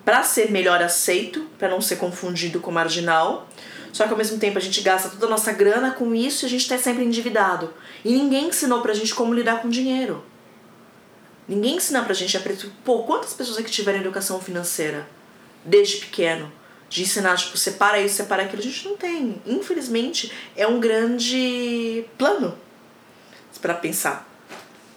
[0.04, 3.48] para ser melhor aceito, para não ser confundido com marginal.
[3.92, 6.46] Só que ao mesmo tempo a gente gasta toda a nossa grana com isso e
[6.46, 7.72] a gente tá sempre endividado.
[8.04, 10.24] E ninguém ensinou pra gente como lidar com dinheiro.
[11.48, 12.70] Ninguém ensina pra gente a preto.
[12.84, 15.08] Pô, quantas pessoas aqui tiveram educação financeira
[15.64, 16.52] desde pequeno?
[16.90, 18.60] De ensinar, tipo, separa isso, separa aquilo.
[18.60, 19.40] A gente não tem.
[19.46, 22.56] Infelizmente, é um grande plano
[23.60, 24.27] para pensar.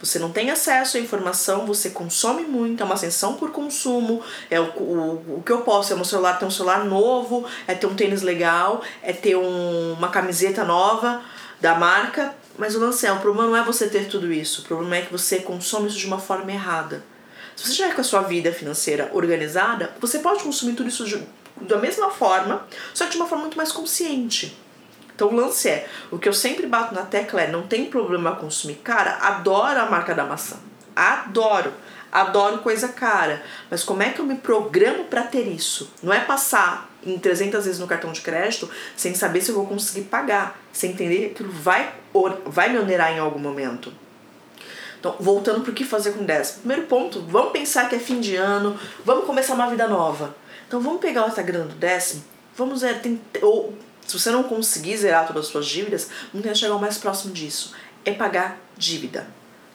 [0.02, 4.58] Você não tem acesso à informação, você consome muito, é uma ascensão por consumo, é
[4.58, 7.86] o, o, o que eu posso, é meu celular ter um celular novo, é ter
[7.86, 11.22] um tênis legal, é ter um, uma camiseta nova
[11.60, 14.64] da marca, mas o lance é, o problema não é você ter tudo isso, o
[14.64, 17.04] problema é que você consome isso de uma forma errada.
[17.54, 21.22] Se você estiver com a sua vida financeira organizada, você pode consumir tudo isso de,
[21.60, 24.58] da mesma forma, só que de uma forma muito mais consciente.
[25.22, 28.34] Então o lance é, o que eu sempre bato na tecla é, não tem problema
[28.34, 28.74] consumir.
[28.82, 30.56] Cara, adoro a marca da maçã.
[30.96, 31.72] Adoro.
[32.10, 33.40] Adoro coisa cara.
[33.70, 35.92] Mas como é que eu me programo para ter isso?
[36.02, 39.64] Não é passar em 300 vezes no cartão de crédito sem saber se eu vou
[39.64, 40.60] conseguir pagar.
[40.72, 41.94] Sem entender que aquilo vai,
[42.46, 43.92] vai me onerar em algum momento.
[44.98, 46.50] Então, voltando para o que fazer com 10.
[46.50, 50.34] Primeiro ponto, vamos pensar que é fim de ano, vamos começar uma vida nova.
[50.66, 52.24] Então vamos pegar essa grana do décimo,
[52.56, 53.00] vamos é,
[53.40, 53.72] ou
[54.12, 57.32] se você não conseguir zerar todas as suas dívidas, não tenta chegar o mais próximo
[57.32, 57.74] disso.
[58.04, 59.26] É pagar dívida.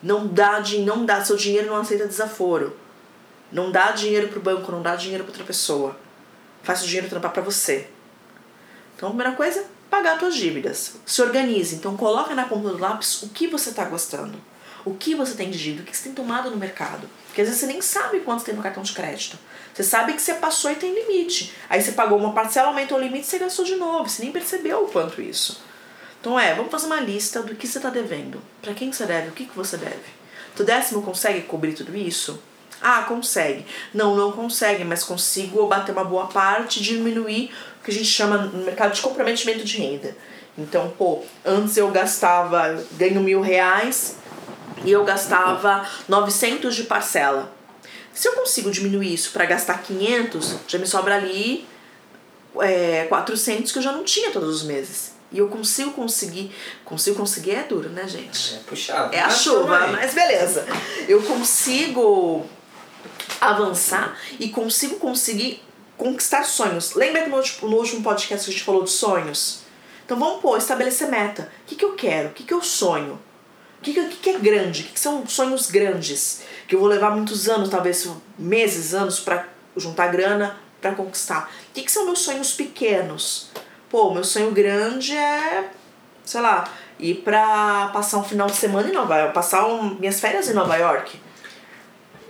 [0.04, 2.78] Não dá, não dá, seu dinheiro não aceita desaforo.
[3.52, 5.98] Não dá dinheiro pro banco, não dá dinheiro para outra pessoa.
[6.62, 7.90] Faz o dinheiro trampar para você.
[8.96, 10.94] Então, a primeira coisa, pagar suas dívidas.
[11.04, 11.76] Se organize.
[11.76, 14.38] Então, coloca na ponta do lápis o que você está gostando.
[14.88, 17.10] O que você tem de dívida, o que você tem tomado no mercado.
[17.28, 19.38] Porque às vezes você nem sabe quanto tem no cartão de crédito.
[19.74, 21.54] Você sabe que você passou e tem limite.
[21.70, 24.08] Aí você pagou uma parcela, aumentou o limite e você gastou de novo.
[24.08, 25.62] Você nem percebeu o quanto isso.
[26.22, 28.42] Então é, vamos fazer uma lista do que você está devendo.
[28.62, 30.18] Para quem você deve, o que, que você deve.
[30.56, 32.42] Tu décimo consegue cobrir tudo isso?
[32.82, 33.66] Ah, consegue.
[33.94, 38.38] Não, não consegue, mas consigo bater uma boa parte diminuir o que a gente chama
[38.38, 40.16] no mercado de comprometimento de renda.
[40.58, 44.16] Então, pô, antes eu gastava, ganho mil reais
[44.84, 47.52] e eu gastava 900 de parcela.
[48.14, 51.68] Se eu consigo diminuir isso para gastar 500, já me sobra ali
[52.60, 55.16] é, 400 que eu já não tinha todos os meses.
[55.32, 56.52] E eu consigo conseguir.
[56.86, 58.56] Consigo conseguir é duro, né, gente?
[58.56, 59.14] É puxado.
[59.14, 59.98] É a chuva, também.
[59.98, 60.66] mas beleza.
[61.08, 62.46] Eu consigo
[63.42, 65.62] avançar e consigo conseguir
[65.98, 66.94] conquistar sonhos.
[66.94, 69.60] Lembra que no, no último podcast que a gente falou de sonhos?
[70.06, 71.52] Então vamos pôr, estabelecer meta.
[71.64, 72.30] O que, que eu quero?
[72.30, 73.20] O que, que eu sonho?
[73.80, 74.82] O que, que, que é grande?
[74.82, 76.44] O que, que são sonhos grandes?
[76.68, 81.50] Que eu vou levar muitos anos, talvez meses, anos, para juntar grana para conquistar.
[81.70, 83.50] O que, que são meus sonhos pequenos?
[83.90, 85.70] Pô, meu sonho grande é,
[86.24, 86.66] sei lá,
[87.00, 90.54] ir pra passar um final de semana em Nova York, passar um, minhas férias em
[90.54, 91.20] Nova York.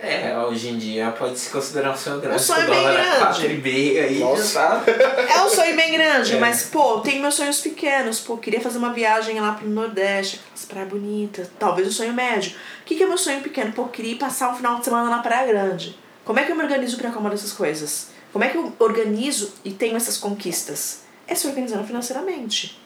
[0.00, 2.36] É, hoje em dia pode se considerar um sonho grande.
[2.36, 3.98] Um sonho bem grande.
[3.98, 4.84] aí, Nossa.
[5.28, 6.38] É um sonho bem grande, é.
[6.38, 8.20] mas, pô, tem meus sonhos pequenos.
[8.20, 11.50] Pô, queria fazer uma viagem lá pro Nordeste, aquelas praias bonitas.
[11.58, 12.52] Talvez um sonho médio.
[12.82, 13.72] O que, que é meu sonho pequeno?
[13.72, 15.98] Pô, queria passar um final de semana na Praia Grande.
[16.24, 18.10] Como é que eu me organizo para acalmar essas coisas?
[18.32, 21.00] Como é que eu organizo e tenho essas conquistas?
[21.26, 22.80] É se organizando financeiramente.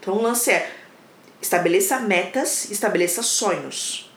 [0.00, 0.68] Então o lance é
[1.40, 4.11] estabeleça metas, estabeleça sonhos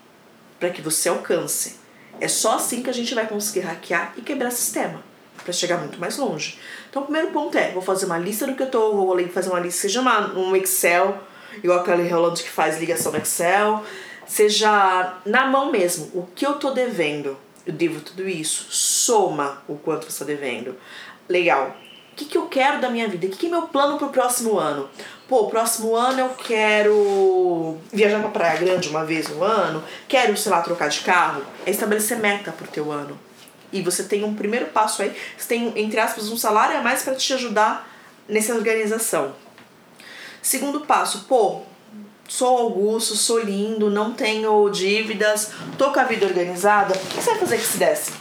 [0.60, 1.78] para que você alcance.
[2.20, 5.04] É só assim que a gente vai conseguir hackear e quebrar sistema
[5.44, 6.58] para chegar muito mais longe.
[6.90, 9.50] Então, o primeiro ponto é: vou fazer uma lista do que eu tô, vou fazer
[9.50, 11.20] uma lista, seja uma, um Excel,
[11.64, 13.84] igual aquele Rolando que faz ligação no Excel,
[14.26, 17.38] seja na mão mesmo, o que eu tô devendo.
[17.66, 20.76] Eu devo tudo isso, soma o quanto você está devendo.
[21.28, 21.76] Legal.
[22.16, 23.28] O que, que eu quero da minha vida?
[23.28, 24.90] O que, que é meu plano pro próximo ano?
[25.28, 30.50] Pô, próximo ano eu quero viajar pra Praia Grande uma vez no ano, quero, sei
[30.50, 31.44] lá, trocar de carro.
[31.66, 33.20] É estabelecer meta pro teu ano.
[33.70, 37.04] E você tem um primeiro passo aí, você tem, entre aspas, um salário a mais
[37.04, 37.86] para te ajudar
[38.30, 39.36] nessa organização.
[40.42, 41.64] Segundo passo, pô,
[42.30, 46.96] sou Augusto, sou lindo, não tenho dívidas, tô com a vida organizada.
[46.96, 48.18] O que você vai fazer com esse décimo?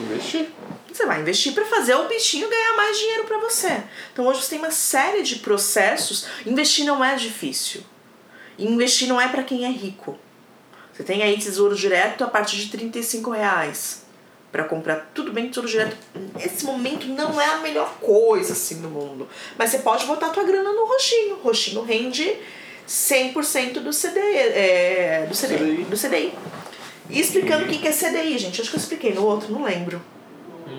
[0.00, 0.48] Investir.
[0.96, 3.82] Você vai investir para fazer o bichinho ganhar mais dinheiro para você.
[4.14, 6.26] Então hoje você tem uma série de processos.
[6.46, 7.82] Investir não é difícil.
[8.58, 10.18] investir não é para quem é rico.
[10.94, 14.06] Você tem aí tesouro direto a partir de 35 reais
[14.50, 15.98] para comprar tudo bem tesouro direto.
[16.34, 19.28] Nesse momento não é a melhor coisa assim do mundo.
[19.58, 21.34] Mas você pode botar a tua grana no roxinho.
[21.34, 22.38] O roxinho rende
[22.88, 26.32] 100% do CDI, é, do CDI, do CDI.
[27.10, 28.62] E explicando o que que é CDI, gente.
[28.62, 30.00] Acho que eu expliquei no outro, não lembro.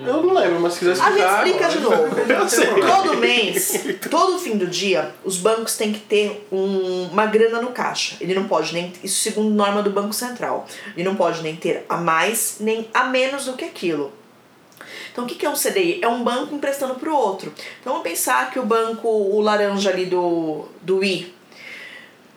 [0.06, 1.46] Eu não lembro, mas se quiser A gente explicar.
[1.46, 2.20] explica de novo.
[2.30, 2.66] Eu sei.
[2.66, 7.70] Todo mês, todo fim do dia, os bancos têm que ter um- uma grana no
[7.70, 8.16] caixa.
[8.20, 8.92] Ele não pode nem.
[9.02, 10.66] Isso segundo norma do Banco Central.
[10.94, 14.12] Ele não pode nem ter a mais nem a menos do que aquilo.
[15.10, 16.00] Então o que que é um CDI?
[16.02, 17.52] É um banco emprestando para o outro.
[17.80, 21.34] Então vamos pensar que o banco, o laranja ali do, do I,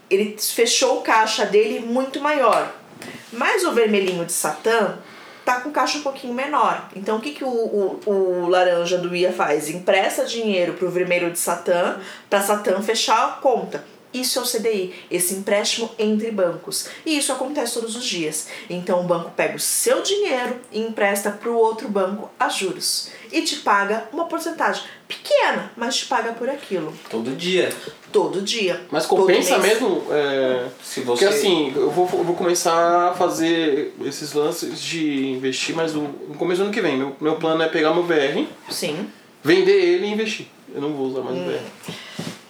[0.10, 2.74] ele fechou o caixa dele muito maior.
[3.32, 4.98] Mas o vermelhinho de Satã
[5.45, 6.89] tá com caixa um pouquinho menor.
[6.95, 9.69] Então o que, que o, o, o laranja do IA faz?
[9.69, 11.99] Empresta dinheiro pro vermelho de Satã
[12.30, 13.84] para Satã fechar a conta.
[14.13, 16.88] Isso é o CDI, esse empréstimo entre bancos.
[17.06, 18.47] E isso acontece todos os dias.
[18.69, 23.10] Então o banco pega o seu dinheiro e empresta para o outro banco a juros.
[23.32, 26.93] E te paga uma porcentagem pequena, mas te paga por aquilo.
[27.10, 27.74] Todo dia.
[28.12, 28.82] Todo dia.
[28.91, 30.06] Mas compensa mesmo?
[30.10, 30.67] É...
[30.84, 31.26] Se você.
[31.26, 36.04] Porque assim, eu vou, eu vou começar a fazer esses lances de investir, mas no,
[36.04, 36.97] no começo do ano que vem.
[36.97, 39.08] Meu, meu plano é pegar meu VR, Sim.
[39.41, 40.47] vender ele e investir.
[40.74, 42.40] Eu não vou usar mais o VR.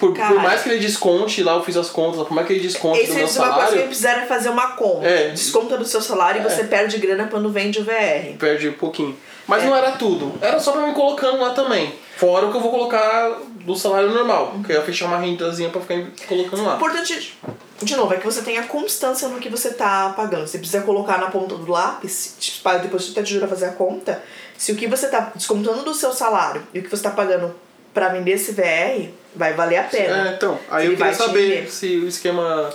[0.00, 0.32] Por, Cara.
[0.34, 3.06] por mais que ele desconte, lá eu fiz as contas, por mais que ele desconte
[3.06, 5.06] do meu é uma coisa que salário, eles precisaram fazer uma conta.
[5.06, 5.28] É.
[5.28, 8.38] Desconta do seu salário e você perde grana quando vende o VR.
[8.38, 9.14] perde um pouquinho.
[9.46, 9.66] Mas É.
[9.66, 10.32] não era tudo.
[10.40, 11.92] Era só pra me colocando lá também.
[12.16, 14.54] Fora o que eu vou colocar do salário normal.
[14.64, 16.76] Que eu ia fechar uma rendazinha pra ficar colocando lá.
[16.76, 17.38] importante,
[17.82, 20.46] de novo, é que você tenha constância no que você tá pagando.
[20.46, 23.72] Você precisa colocar na ponta do lápis, tipo, depois você te ajuda a fazer a
[23.72, 24.22] conta,
[24.56, 27.54] se o que você tá descontando do seu salário e o que você tá pagando
[27.92, 30.30] pra vender esse VR vai valer a pena.
[30.30, 32.72] É, então, aí Ele eu queria te saber se o esquema.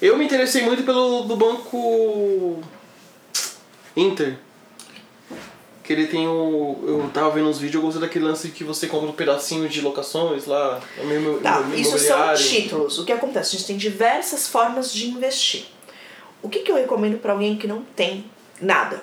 [0.00, 2.60] Eu me interessei muito pelo do banco
[3.96, 4.36] Inter.
[5.84, 6.78] Que ele tem o.
[6.86, 9.80] Eu tava vendo uns vídeos, eu gostei daquele lance que você compra um pedacinho de
[9.80, 10.80] locações lá.
[10.96, 12.98] É Tá, isso são títulos.
[12.98, 13.56] O que acontece?
[13.56, 15.64] A gente tem diversas formas de investir.
[16.40, 18.24] O que, que eu recomendo pra alguém que não tem
[18.60, 19.02] nada?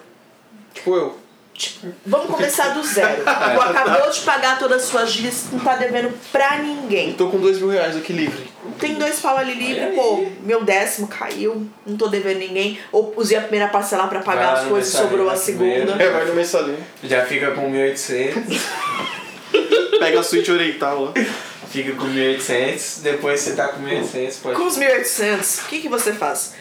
[0.74, 1.29] Tipo eu.
[1.60, 3.22] Tipo, vamos começar do zero.
[3.28, 7.12] Tu acabou de pagar todas as suas dívidas, não tá devendo pra ninguém.
[7.16, 8.48] Tô com dois mil reais aqui livre.
[8.80, 10.38] Tem dois pau ali livre, pô, aí.
[10.42, 12.80] meu décimo caiu, não tô devendo ninguém.
[12.94, 16.02] Ou usei a primeira parcela pra pagar Vai as coisas, sobrou a segunda.
[16.02, 16.82] É, vai no mensalinho.
[17.04, 18.58] Já fica com 1.800.
[20.00, 21.14] Pega a suíte oriental lá.
[21.70, 23.02] fica com 1.800.
[23.02, 24.42] Depois você tá com 1.800.
[24.42, 24.56] Pode.
[24.56, 26.54] Com os 1.800, o que, que você faz?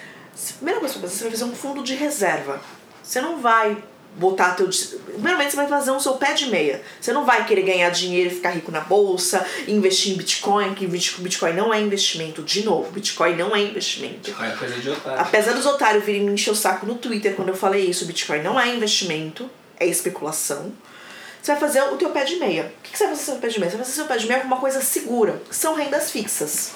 [0.57, 2.61] Primeira coisa que você vai fazer, você vai fazer um fundo de reserva.
[3.01, 3.77] Você não vai
[4.17, 4.69] botar teu.
[5.13, 6.83] Primeiramente, você vai fazer um seu pé de meia.
[7.01, 10.87] Você não vai querer ganhar dinheiro e ficar rico na bolsa, investir em Bitcoin, que
[10.87, 12.43] Bitcoin não é investimento.
[12.43, 14.31] De novo, Bitcoin não é investimento.
[14.31, 15.21] É coisa de otário.
[15.21, 18.43] Apesar dos otários virem me encher o saco no Twitter quando eu falei isso, Bitcoin
[18.43, 20.73] não é investimento, é especulação.
[21.41, 22.73] Você vai fazer o teu pé de meia.
[22.79, 23.71] O que você vai fazer com o seu pé de meia?
[23.71, 26.11] Você vai fazer o seu pé de meia com uma coisa segura, que são rendas
[26.11, 26.73] fixas.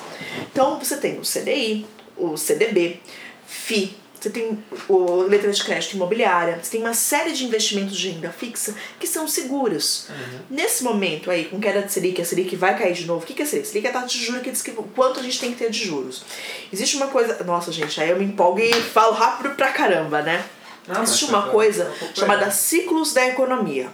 [0.51, 1.85] Então você tem o CDI,
[2.17, 3.01] o CDB,
[3.47, 8.11] FI, você tem o letra de crédito imobiliária, você tem uma série de investimentos de
[8.11, 10.07] renda fixa que são seguros.
[10.49, 13.25] Nesse momento aí, com queda de Selic, a Selic vai cair de novo.
[13.25, 13.67] O que que é Selic?
[13.67, 15.59] Selic é a taxa de juros que diz que o quanto a gente tem que
[15.59, 16.25] ter de juros.
[16.73, 17.43] Existe uma coisa...
[17.43, 20.45] Nossa, gente, aí eu me empolgo e falo rápido pra caramba, né?
[20.87, 23.91] Não, Existe tá uma coisa chamada ciclos da economia.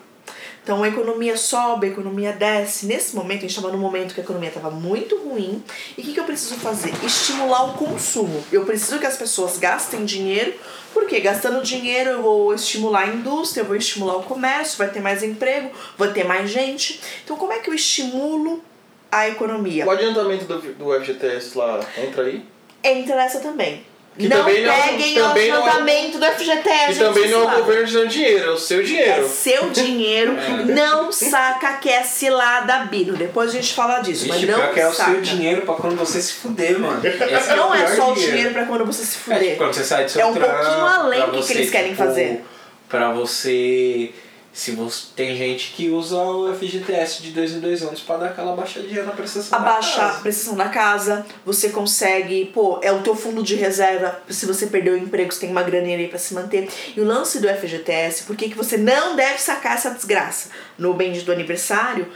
[0.68, 2.84] Então a economia sobe, a economia desce.
[2.84, 5.64] Nesse momento, a gente estava num momento que a economia estava muito ruim.
[5.96, 6.92] E o que, que eu preciso fazer?
[7.02, 8.44] Estimular o consumo.
[8.52, 10.52] Eu preciso que as pessoas gastem dinheiro,
[10.92, 15.00] porque gastando dinheiro eu vou estimular a indústria, eu vou estimular o comércio, vai ter
[15.00, 17.00] mais emprego, vai ter mais gente.
[17.24, 18.62] Então como é que eu estimulo
[19.10, 19.86] a economia?
[19.86, 22.44] O adiantamento do, do FGTS lá entra aí?
[22.84, 23.86] Entra nessa também.
[24.18, 26.90] Que não também não- peguem também o não é- do FGTS.
[26.90, 27.60] E gente, também não é o sabe?
[27.60, 29.28] governo te dando dinheiro, é o seu É dinheiro.
[29.28, 30.36] seu dinheiro,
[30.74, 33.16] não saca que é cilada, Bino.
[33.16, 35.12] Depois a gente fala disso, Vixe, mas não que é o saca.
[35.12, 37.00] seu dinheiro pra quando você se fuder, mano.
[37.06, 39.40] Esse Não o é pior só o dinheiro pra quando você se É, fuder.
[39.50, 41.90] tipo, quando você sai do seu É um pouquinho além do que você, eles querem
[41.92, 42.44] tipo, fazer.
[42.88, 44.10] Pra você.
[44.58, 45.06] Se você.
[45.14, 49.04] Tem gente que usa o FGTS de dois em dois anos pra dar aquela baixadinha
[49.04, 49.52] na prestação.
[49.52, 50.20] da Abaixar a casa.
[50.20, 54.94] prestação da casa, você consegue, pô, é o teu fundo de reserva, se você perdeu
[54.94, 56.68] o emprego, você tem uma graninha aí pra se manter.
[56.96, 60.92] E o lance do FGTS, por que, que você não deve sacar essa desgraça no
[60.92, 62.08] bem do aniversário?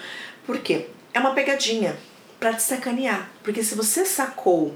[0.45, 0.87] Por quê?
[1.15, 1.97] É uma pegadinha
[2.41, 3.31] pra te sacanear.
[3.45, 4.75] Porque se você sacou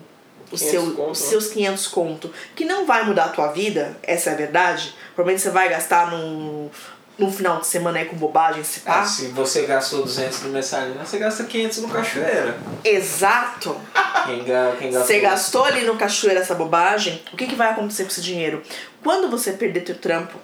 [0.52, 1.28] o 500 seu, conto, os né?
[1.28, 5.42] seus 500 conto, que não vai mudar a tua vida, essa é a verdade, provavelmente
[5.42, 6.70] você vai gastar num
[7.18, 9.00] no final de semana aí com bobagem, se pá.
[9.00, 12.58] Ah, se você gastou 200 no mensalina, você gasta 500 no cachoeira.
[12.84, 13.80] Exato.
[14.26, 15.06] Quem, quem gastou...
[15.06, 18.62] Você gastou ali no cachoeira essa bobagem, o que, que vai acontecer com esse dinheiro?
[19.02, 20.36] Quando você perder teu trampo,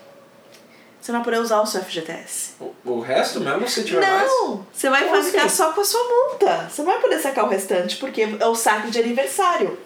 [1.01, 2.53] você não vai poder usar o seu FGTS.
[2.61, 4.27] O, o resto mesmo, se tiver mais?
[4.31, 4.65] Não!
[4.73, 5.57] Você vai Como ficar assim?
[5.57, 6.69] só com a sua multa.
[6.71, 9.79] Você não vai poder sacar o restante, porque é o saque de aniversário.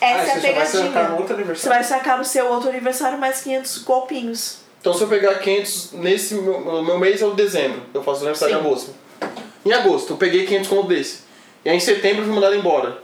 [0.00, 1.08] Ah, Essa é a você só vai sacar pegadinha.
[1.10, 1.78] no outro Você aniversário.
[1.78, 4.59] vai sacar no seu outro aniversário mais 500 golpinhos.
[4.80, 8.54] Então se eu pegar 500 nesse meu, meu mês é o dezembro, eu faço aniversário
[8.54, 8.94] em agosto.
[9.64, 11.18] Em agosto eu peguei 500 conto desse.
[11.64, 13.02] E aí em setembro eu fui mandado embora.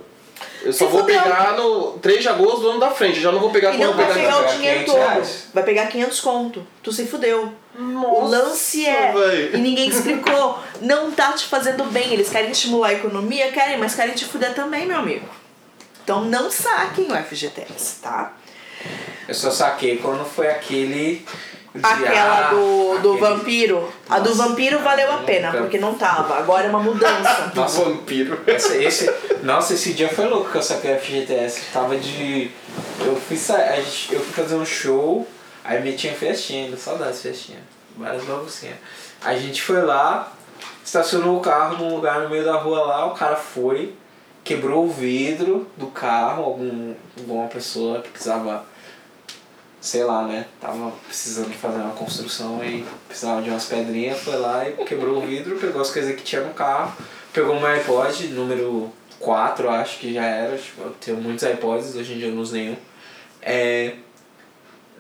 [0.63, 1.21] Eu só Se vou fudeu.
[1.23, 3.83] pegar no 3 de agosto do ano da frente, já não vou pegar E quando
[3.83, 5.03] não eu vai pegar pegar o dinheiro 500 todo.
[5.09, 5.47] reais.
[5.55, 6.67] Vai pegar 500 conto.
[6.83, 7.53] Tu se fudeu.
[7.79, 9.51] o Nossa, lance é, véi.
[9.55, 12.13] e ninguém explicou, não tá te fazendo bem.
[12.13, 15.27] Eles querem estimular a economia, querem, mas querem te fuder também, meu amigo.
[16.03, 18.33] Então não saquem o FGTS, tá?
[19.29, 21.25] Eu só saquei quando foi aquele.
[21.83, 23.93] Aquela ah, do, do aquele- vampiro.
[24.09, 25.25] A do vampiro valeu a nunca.
[25.25, 26.37] pena, porque não tava.
[26.39, 27.51] Agora é uma mudança.
[27.53, 27.85] Do Nossa.
[27.85, 28.41] vampiro.
[28.47, 29.11] Esse, esse,
[29.43, 31.61] nossa, esse dia foi louco que eu saquei a FGTS.
[31.73, 32.51] Tava de.
[33.01, 33.57] Eu fui, sa...
[33.57, 35.27] a gente- eu fui fazer um show,
[35.65, 37.59] aí metia festinha ainda, saudades festinha.
[37.97, 38.77] Várias baguncinhas.
[39.25, 40.33] A gente foi lá,
[40.85, 43.95] estacionou o carro num lugar no meio da rua lá, o cara foi,
[44.45, 48.65] quebrou o vidro do carro, algum, alguma pessoa que precisava,
[49.87, 50.47] sei lá, né?
[50.61, 55.21] Tava precisando fazer uma construção e precisava de umas pedrinhas, foi lá e quebrou o
[55.27, 56.93] vidro, pegou as coisas que tinha no carro,
[57.33, 62.15] pegou um iPod, número 4, acho que já era, tipo, eu tenho muitos iPods, hoje
[62.15, 62.77] em dia eu não uso nenhum.
[63.41, 63.95] É,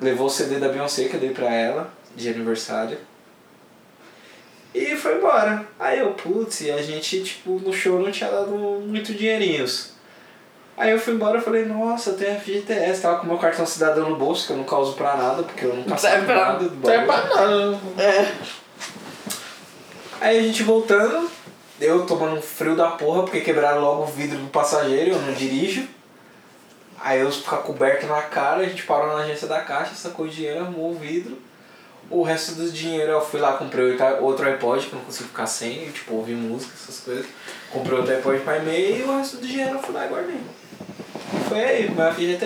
[0.00, 2.98] levou o CD da Beyoncé que eu dei pra ela, de aniversário.
[4.72, 5.66] E foi embora.
[5.80, 8.52] Aí eu, putz, e a gente, tipo, no show não tinha dado
[8.86, 9.95] muito dinheirinhos.
[10.76, 14.10] Aí eu fui embora e falei, nossa, eu tenho FGTS, tava com meu cartão cidadão
[14.10, 16.52] no bolso, que eu nunca uso pra nada, porque eu nunca Não serve saco pra
[16.52, 17.28] nada do Não é bagulho.
[17.32, 17.78] pra nada.
[18.02, 18.32] É.
[20.20, 21.30] Aí a gente voltando,
[21.80, 25.32] eu tomando um frio da porra, porque quebraram logo o vidro do passageiro, eu não
[25.32, 25.86] dirijo.
[27.00, 30.28] Aí eu ficar coberto na cara, a gente parou na agência da caixa, sacou o
[30.28, 31.38] dinheiro, arrumou o vidro.
[32.08, 35.46] O resto do dinheiro eu fui lá, comprei outro- iPod, que eu não consigo ficar
[35.46, 37.26] sem, tipo, ouvir música, essas coisas.
[37.72, 40.36] Comprei outro iPod pra e-mail e o resto do dinheiro eu fui lá e guardei.
[41.48, 41.88] Foi aí.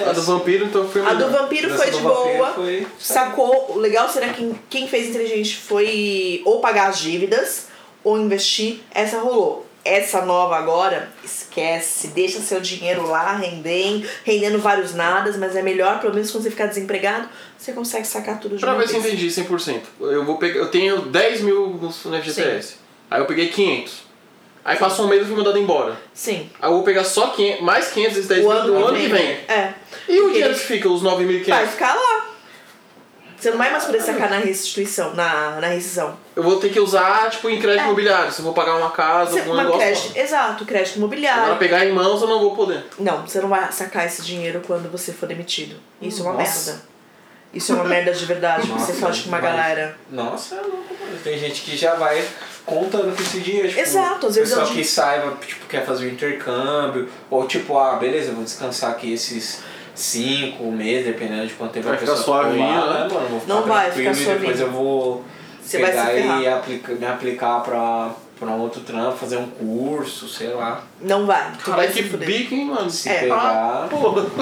[0.08, 2.52] A do vampiro então foi A do vampiro foi do de vampiro boa.
[2.52, 3.72] foi- Sacou.
[3.72, 7.66] O legal será que quem fez inteligente foi ou pagar as dívidas
[8.02, 8.80] ou investir.
[8.94, 9.66] Essa rolou.
[9.84, 12.08] Essa nova agora, esquece.
[12.08, 16.50] Deixa seu dinheiro lá rendendo, rendendo vários nadas, mas é melhor, pelo menos quando você
[16.50, 19.80] ficar desempregado, você consegue sacar tudo de Pra ver se eu entendi 100%.
[20.00, 22.76] Eu, vou pegar, eu tenho 10 mil no FGTS.
[23.10, 24.10] Aí eu peguei 500.
[24.62, 25.96] Aí passou um mês e fui mandado embora.
[26.12, 26.50] Sim.
[26.60, 28.98] Aí eu vou pegar só 500, mais 500 esses 10 O mil ano, do ano
[28.98, 29.30] que vem.
[29.48, 29.74] É.
[30.08, 31.48] E o Porque dinheiro ele que fica, os 9.500?
[31.48, 32.29] Vai ficar lá.
[33.40, 36.14] Você não vai mais poder sacar na restituição, na, na rescisão.
[36.36, 37.84] Eu vou ter que usar, tipo, em crédito É.
[37.86, 38.30] imobiliário.
[38.30, 39.80] Se eu vou pagar uma casa, Você, algum uma negócio.
[39.80, 41.42] crédito, exato, crédito imobiliário.
[41.44, 42.84] Agora pegar em mãos eu não vou poder.
[42.98, 45.76] Não, você não vai sacar esse dinheiro quando você for demitido.
[46.02, 46.70] Isso é uma Nossa.
[46.72, 46.90] merda.
[47.54, 48.68] Isso é uma merda de verdade.
[48.68, 49.96] Nossa, você faz com uma mas- galera.
[50.10, 51.18] Nossa, é louco, mano.
[51.24, 52.22] Tem gente que já vai
[52.66, 53.68] contando com esse dinheiro.
[53.68, 57.08] Tipo, Exato, às vezes Pessoa eu que digo- saiba, tipo, quer fazer um intercâmbio.
[57.30, 59.62] Ou tipo, ah, beleza, eu vou descansar aqui esses
[60.00, 63.14] cinco meses, dependendo de quanto tempo Vai a ficar pessoa ficou suavinho, lá, né?
[63.14, 63.28] mano?
[63.28, 64.56] Vou ficar Não vai ficar e depois suavinho.
[64.60, 65.24] eu vou
[65.62, 70.28] Você vai pegar e aplica, me aplicar pra, pra um outro trampo, fazer um curso,
[70.28, 70.82] sei lá.
[71.00, 71.52] Não vai.
[71.52, 72.90] Tu vai Caralho, se que bico, hein, mano?
[72.90, 73.20] Se É.
[73.20, 74.22] pegar Porra.
[74.24, 74.36] 500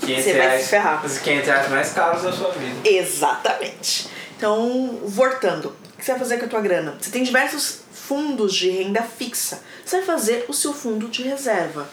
[0.00, 1.04] Você vai se reais, ferrar.
[1.04, 2.88] os 500 reais mais caros da sua vida.
[2.88, 4.08] Exatamente.
[4.36, 5.66] Então, voltando.
[5.94, 6.94] O que você vai fazer com a tua grana?
[7.00, 9.60] Você tem diversos fundos de renda fixa.
[9.84, 11.88] Você vai fazer o seu fundo de reserva.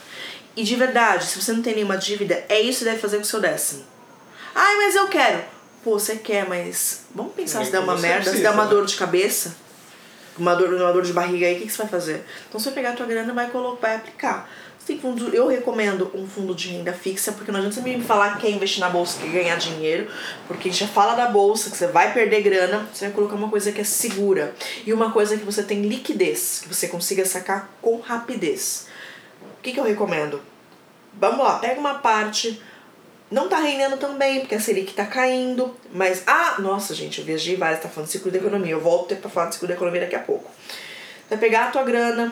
[0.56, 3.18] E de verdade, se você não tem nenhuma dívida, é isso que você deve fazer
[3.18, 3.84] com o seu décimo.
[4.54, 5.44] Ai, mas eu quero.
[5.84, 8.64] Pô, você quer, mas vamos pensar Nem se der uma merda, se precisa, der uma
[8.64, 8.70] né?
[8.70, 9.56] dor de cabeça,
[10.38, 12.26] uma dor, uma dor de barriga aí, o que, que você vai fazer?
[12.48, 14.50] Então você vai pegar a tua grana e vai, colocar, vai aplicar.
[14.80, 18.04] Você tem fundo, eu recomendo um fundo de renda fixa, porque não adianta você me
[18.04, 20.08] falar que quer investir na bolsa, que quer ganhar dinheiro,
[20.48, 23.36] porque a gente já fala da bolsa, que você vai perder grana, você vai colocar
[23.36, 24.54] uma coisa que é segura.
[24.86, 28.86] E uma coisa que você tem liquidez, que você consiga sacar com rapidez.
[29.66, 30.40] Que, que eu recomendo?
[31.20, 32.62] Vamos lá, pega uma parte,
[33.32, 36.22] não tá rendendo tão bem, porque a Selic tá caindo, mas.
[36.28, 38.74] Ah, nossa, gente, eu viajei várias, tá falando de ciclo da economia.
[38.74, 40.52] Eu volto pra falar de ciclo da economia daqui a pouco.
[41.28, 42.32] Vai pegar a tua grana,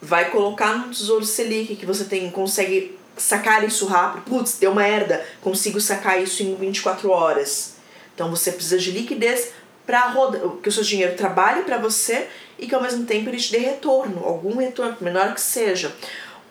[0.00, 4.22] vai colocar no Tesouro Selic, que você tem, consegue sacar isso rápido.
[4.22, 7.74] Putz, deu uma herda, consigo sacar isso em 24 horas.
[8.14, 9.50] Então você precisa de liquidez
[9.84, 10.14] para
[10.62, 13.58] que o seu dinheiro trabalhe para você e que ao mesmo tempo ele te dê
[13.58, 15.92] retorno, algum retorno, menor que seja.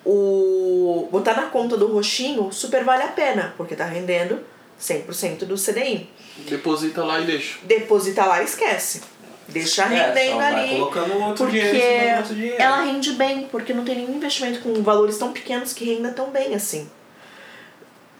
[0.06, 4.40] O botar na conta do roxinho super vale a pena, porque tá rendendo
[4.80, 6.08] 100% do CDI.
[6.48, 7.58] Deposita lá e deixa.
[7.64, 9.02] Deposita lá e esquece.
[9.48, 10.76] Deixa É, rendendo só vai ali.
[10.76, 15.32] colocando outro Porque dinheiro ela rende bem, porque não tem nenhum investimento com valores tão
[15.32, 16.90] pequenos que renda tão bem assim.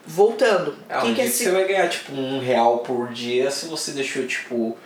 [0.06, 0.76] Voltando.
[0.88, 3.92] É, quem quer que se você vai ganhar tipo um real por dia se você
[3.92, 4.78] deixou tipo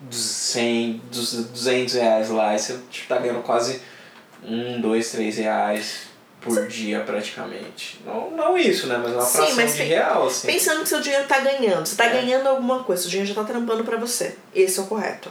[0.00, 3.82] dos 100, dos 200 reais lá e você tipo, tá ganhando quase
[4.44, 6.07] um, dois, três reais
[6.40, 8.00] por dia praticamente.
[8.06, 8.96] Não, não isso, né?
[9.02, 10.46] Mas uma Sim, fração mas de pe- real, assim.
[10.46, 12.10] Pensando que seu dinheiro tá ganhando, você tá É.
[12.12, 14.36] ganhando alguma coisa, seu dinheiro já tá trampando pra você.
[14.54, 15.30] Esse é o correto.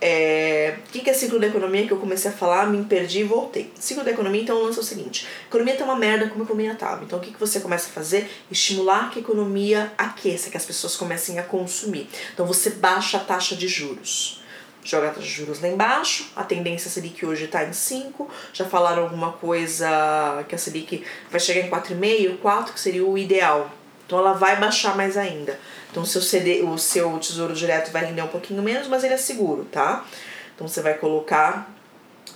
[0.00, 0.76] É...
[0.88, 3.24] O que que é ciclo da economia que eu comecei a falar, me perdi e
[3.24, 3.72] voltei.
[3.74, 6.42] Ciclo da economia, então, o lance é o seguinte: a economia tá uma merda como
[6.42, 7.02] a economia tava.
[7.04, 8.30] Então, o que, que você começa a fazer?
[8.48, 12.08] Estimular que a economia aqueça, que as pessoas comecem a consumir.
[12.32, 14.40] Então, você baixa a taxa de juros.
[14.84, 18.64] Joga a taxa de juros lá embaixo, a tendência Selic hoje está em 5, já
[18.64, 23.70] falaram alguma coisa que a Selic vai chegar em 4,5, 4 que seria o ideal.
[24.06, 25.58] Então ela vai baixar mais ainda.
[25.90, 29.18] Então seu, CD, o seu tesouro direto vai render um pouquinho menos, mas ele é
[29.18, 30.06] seguro, tá?
[30.54, 31.70] Então você vai colocar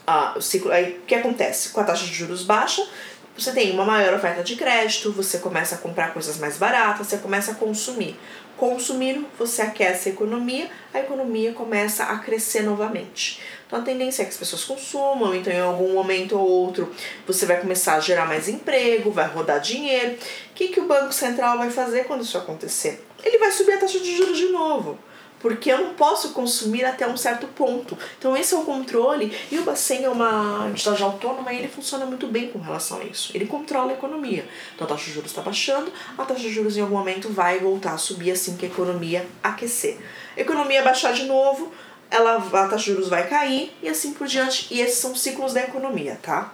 [0.07, 0.71] ah, o ciclo.
[0.71, 1.71] Aí o que acontece?
[1.71, 2.87] Com a taxa de juros baixa,
[3.37, 7.17] você tem uma maior oferta de crédito, você começa a comprar coisas mais baratas, você
[7.17, 8.19] começa a consumir.
[8.63, 13.41] Consumindo, você aquece a economia, a economia começa a crescer novamente.
[13.67, 16.95] Então a tendência é que as pessoas consumam, então em algum momento ou outro
[17.27, 20.13] você vai começar a gerar mais emprego, vai rodar dinheiro.
[20.13, 23.05] O que, que o Banco Central vai fazer quando isso acontecer?
[23.25, 24.97] Ele vai subir a taxa de juros de novo.
[25.43, 27.99] Porque eu não posso consumir até um certo ponto.
[28.19, 29.37] Então esse é o controle.
[29.51, 33.05] E o Bacen é uma entidade autônoma e ele funciona muito bem com relação a
[33.05, 33.33] isso.
[33.35, 34.49] Ele controla a economia.
[34.75, 37.59] Então a taxa de juros está baixando, a taxa de juros em algum momento vai
[37.59, 39.99] voltar a subir assim que a economia aquecer.
[40.37, 41.73] Economia baixar de novo,
[42.11, 44.73] ela, a taxa de juros vai cair e assim por diante.
[44.73, 46.53] E esses são ciclos da economia, tá?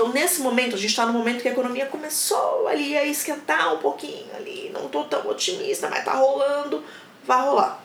[0.00, 3.74] Então, nesse momento, a gente está no momento que a economia começou ali a esquentar
[3.74, 4.70] um pouquinho ali.
[4.72, 6.82] Não tô tão otimista, mas tá rolando,
[7.30, 7.80] vai rolar.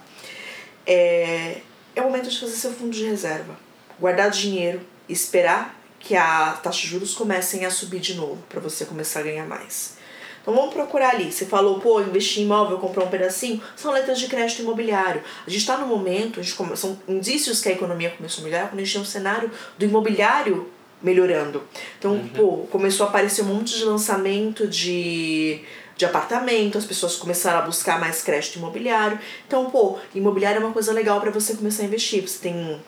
[0.87, 1.57] É,
[1.95, 3.55] é o momento de fazer seu fundo de reserva.
[3.99, 8.85] Guardar dinheiro, esperar que a taxa de juros comecem a subir de novo, para você
[8.85, 9.97] começar a ganhar mais.
[10.41, 11.31] Então vamos procurar ali.
[11.31, 15.23] Você falou, pô, investir em imóvel, comprar um pedacinho, são letras de crédito imobiliário.
[15.45, 16.75] A gente está no momento, a gente come...
[16.75, 19.85] são indícios que a economia começou a melhorar quando a gente tem um cenário do
[19.85, 20.71] imobiliário
[21.01, 21.63] melhorando.
[21.99, 25.61] Então, pô, começou a aparecer um monte de lançamento de,
[25.97, 29.19] de apartamento, as pessoas começaram a buscar mais crédito imobiliário.
[29.47, 32.21] Então, pô, imobiliário é uma coisa legal para você começar a investir.
[32.27, 32.81] Você tem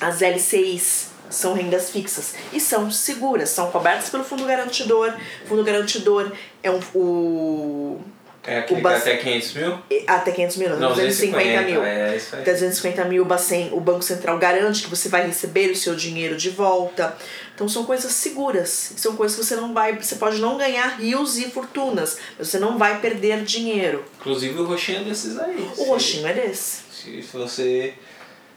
[0.00, 5.12] as LCIs, são rendas fixas e são seguras, são cobertas pelo fundo garantidor.
[5.46, 6.32] Fundo garantidor
[6.62, 8.00] é um, o
[8.46, 9.78] É aquele Bac- até 500 mil?
[10.06, 11.82] até 500 mil, não, Não, 250 mil.
[11.82, 12.42] É isso aí.
[12.42, 15.94] Até 250 mil, o Bacen, o Banco Central garante que você vai receber o seu
[15.94, 17.16] dinheiro de volta.
[17.54, 18.92] Então são coisas seguras.
[18.96, 19.96] São coisas que você não vai.
[19.96, 24.04] Você pode não ganhar rios e fortunas, mas você não vai perder dinheiro.
[24.20, 25.68] Inclusive o roxinho é desses aí.
[25.78, 26.82] O roxinho é desse.
[26.92, 27.94] Se, se você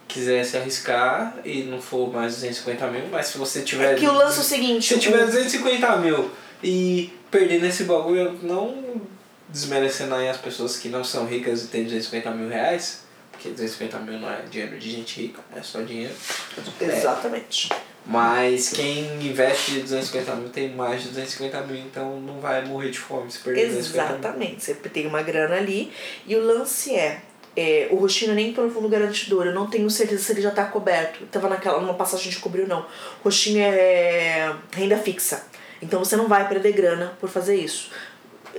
[0.08, 3.94] quiser se arriscar e não for mais 250 mil, mas se você tiver.
[3.94, 4.94] É que o lance é o seguinte.
[4.94, 6.30] Se tiver o- 250 mil
[6.64, 8.74] e perder nesse bagulho, não
[9.50, 14.00] desmerecendo aí as pessoas que não são ricas e têm 250 mil reais, porque 250
[14.00, 16.14] mil não é dinheiro de gente rica, é só dinheiro.
[16.82, 17.70] Exatamente.
[18.06, 23.00] Mas quem investe 250 mil tem mais de 250 mil, então não vai morrer de
[23.00, 24.20] fome se perder 250 mil.
[24.20, 24.64] Exatamente.
[24.64, 25.92] Você tem uma grana ali
[26.26, 27.22] e o lance é.
[27.56, 30.66] é, o roxinho nem pelo fundo garantidor, eu não tenho certeza se ele já está
[30.66, 31.26] coberto.
[31.26, 32.86] Tava naquela numa passagem de cobriu não.
[33.24, 35.46] Roxinho é renda fixa.
[35.82, 37.92] Então você não vai perder grana por fazer isso.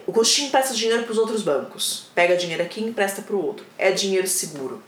[0.07, 2.07] O roxinho empresta dinheiro para os outros bancos.
[2.15, 3.65] Pega dinheiro aqui e empresta para o outro.
[3.77, 4.83] É dinheiro seguro.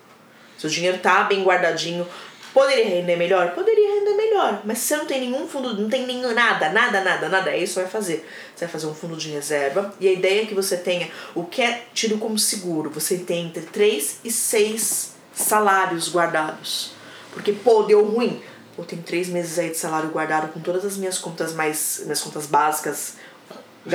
[0.58, 2.06] Seu dinheiro tá bem guardadinho.
[2.52, 3.52] Poderia render melhor?
[3.54, 4.62] Poderia render melhor.
[4.64, 7.58] Mas se você não tem nenhum fundo, não tem nenhum, nada, nada, nada, nada, é
[7.58, 8.28] isso que vai fazer.
[8.54, 9.94] Você vai fazer um fundo de reserva.
[10.00, 12.90] E a ideia é que você tenha o que é tido como seguro.
[12.90, 16.92] Você tem entre 3 e 6 salários guardados.
[17.32, 18.42] Porque, pô, deu ruim.
[18.76, 22.00] Eu tenho três meses aí de salário guardado com todas as minhas contas mais.
[22.04, 23.14] minhas contas básicas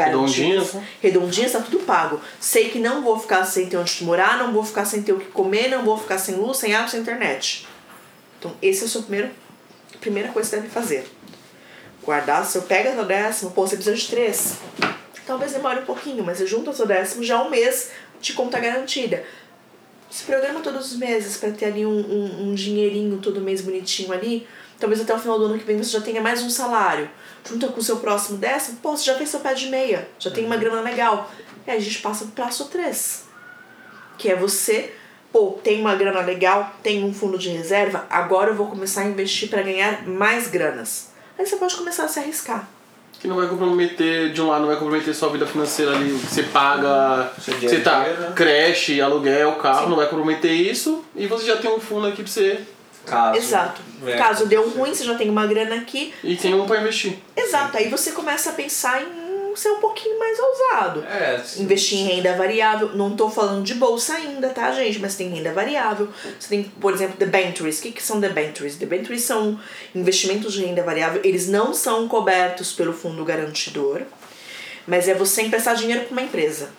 [0.03, 0.75] Redondinhas?
[1.01, 2.19] Redondinhas, tá tudo pago.
[2.39, 5.19] Sei que não vou ficar sem ter onde morar, não vou ficar sem ter o
[5.19, 7.67] que comer, não vou ficar sem luz, sem água, sem internet.
[8.39, 9.31] Então, esse é o seu primeiro.
[9.99, 11.07] Primeira coisa que você deve fazer.
[12.03, 14.57] Guardar seu pega seu décimo, pô, você precisa de três.
[15.25, 17.91] Talvez demore um pouquinho, mas você junta seu décimo já um mês
[18.21, 19.23] de conta garantida.
[20.09, 24.13] Se programa todos os meses para ter ali um, um, um dinheirinho todo mês bonitinho
[24.13, 24.47] ali.
[24.80, 27.09] Talvez até o final do ano que vem você já tenha mais um salário.
[27.47, 30.32] Junta com o seu próximo décimo, pô, você já fez seu pé de meia, já
[30.32, 31.32] tem uma grana legal.
[31.65, 33.26] E aí a gente passa pro passo 3.
[34.17, 34.93] Que é você,
[35.32, 39.05] pô, tem uma grana legal, tem um fundo de reserva, agora eu vou começar a
[39.05, 41.11] investir para ganhar mais granas.
[41.38, 42.67] Aí você pode começar a se arriscar.
[43.19, 46.19] Que não vai comprometer, de um lado, não vai comprometer sua vida financeira ali, o
[46.19, 48.34] que você paga, você a tá, né?
[48.36, 49.89] creche, aluguel, carro, Sim.
[49.89, 52.61] não vai comprometer isso, e você já tem um fundo aqui pra você,
[53.05, 53.37] Caso.
[53.37, 53.81] Exato.
[54.01, 56.13] venha Caso deu ruim, você já tem uma grana aqui.
[56.23, 57.17] e tem um pra investir.
[57.35, 57.77] Exato.
[57.77, 59.25] Aí você começa a pensar em
[59.55, 61.03] ser um pouquinho mais ousado.
[61.05, 61.63] É, sim.
[61.63, 62.89] Investir em renda variável.
[62.93, 64.99] Não tô falando de bolsa ainda, tá, gente?
[64.99, 66.09] Mas tem renda variável.
[66.39, 67.79] Você tem, por exemplo, debentures.
[67.79, 68.75] O que, que são debentures?
[68.75, 69.59] Debentures são
[69.93, 71.21] investimentos de renda variável.
[71.23, 74.01] Eles não são cobertos pelo fundo garantidor.
[74.85, 76.69] Mas é você emprestar dinheiro para uma empresa.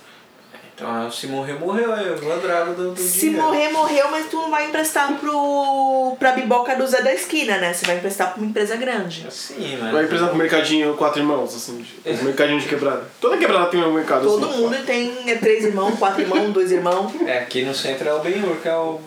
[0.77, 1.91] Então, se morrer, morreu.
[1.95, 3.43] É o drago do, do Se dinheiro.
[3.47, 7.73] morrer, morreu, mas tu não vai emprestar pro, pra biboca do Zé da esquina, né?
[7.73, 9.27] Você vai emprestar pra uma empresa grande.
[9.31, 9.91] Sim, mas...
[9.91, 13.05] Vai empresar pro mercadinho quatro irmãos, assim, de- os mercadinhos de quebrada.
[13.19, 14.59] Toda quebrada tem um mercado Todo assim.
[14.61, 17.11] mundo tem é, três irmãos, quatro irmãos, dois irmãos.
[17.27, 19.01] É, aqui no centro é o Benhur, que é o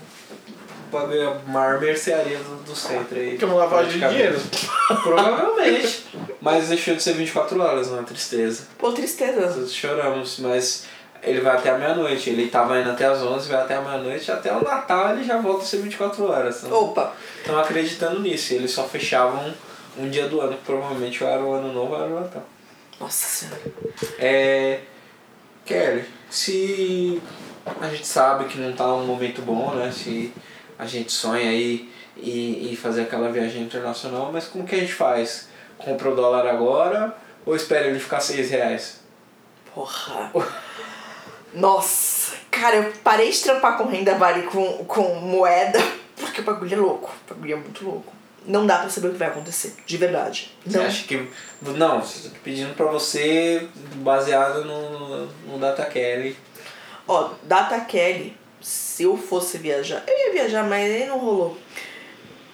[0.92, 3.38] a maior mercearia do, do centro aí.
[3.38, 4.40] Que é uma lavagem de dinheiro.
[5.04, 6.04] Provavelmente.
[6.42, 8.64] Mas deixou de ser 24 horas, não é tristeza.
[8.76, 9.50] Pô, tristeza.
[9.54, 10.86] Todos choramos, mas
[11.24, 12.30] ele vai até a meia-noite.
[12.30, 14.32] Ele tava indo até as 11, vai até a meia-noite.
[14.32, 16.64] Até o Natal ele já volta a ser 24 horas.
[16.64, 18.54] Então, Opa, Estão acreditando nisso.
[18.54, 19.54] Eles só fechavam
[19.98, 22.44] um dia do ano, que provavelmente era o ano novo era o Natal.
[23.00, 23.62] nossa senhora.
[24.18, 24.80] É.
[25.66, 27.22] Kelly, se
[27.80, 29.92] a gente sabe que não tá um momento bom, né?
[29.92, 30.34] Se
[30.78, 34.94] a gente sonha aí e, e fazer aquela viagem internacional, mas como que a gente
[34.94, 35.50] faz?
[35.78, 37.16] Compra o dólar agora
[37.46, 39.00] ou espera ele ficar 6 reais?
[39.74, 40.32] Porra.
[41.54, 42.36] Nossa.
[42.52, 45.80] Cara, eu parei de trampar com renda vale com, com moeda
[46.18, 47.16] porque o bagulho é louco.
[47.26, 48.14] O bagulho é muito louco.
[48.46, 50.52] Não dá pra saber o que vai acontecer, de verdade.
[50.66, 50.86] Você Não.
[50.86, 51.28] acha que.
[51.62, 52.04] Não,
[52.44, 56.36] pedindo pra você, baseado no, no Data Kelly.
[57.08, 61.58] Ó, Data Kelly, se eu fosse viajar, eu ia viajar, mas aí não rolou.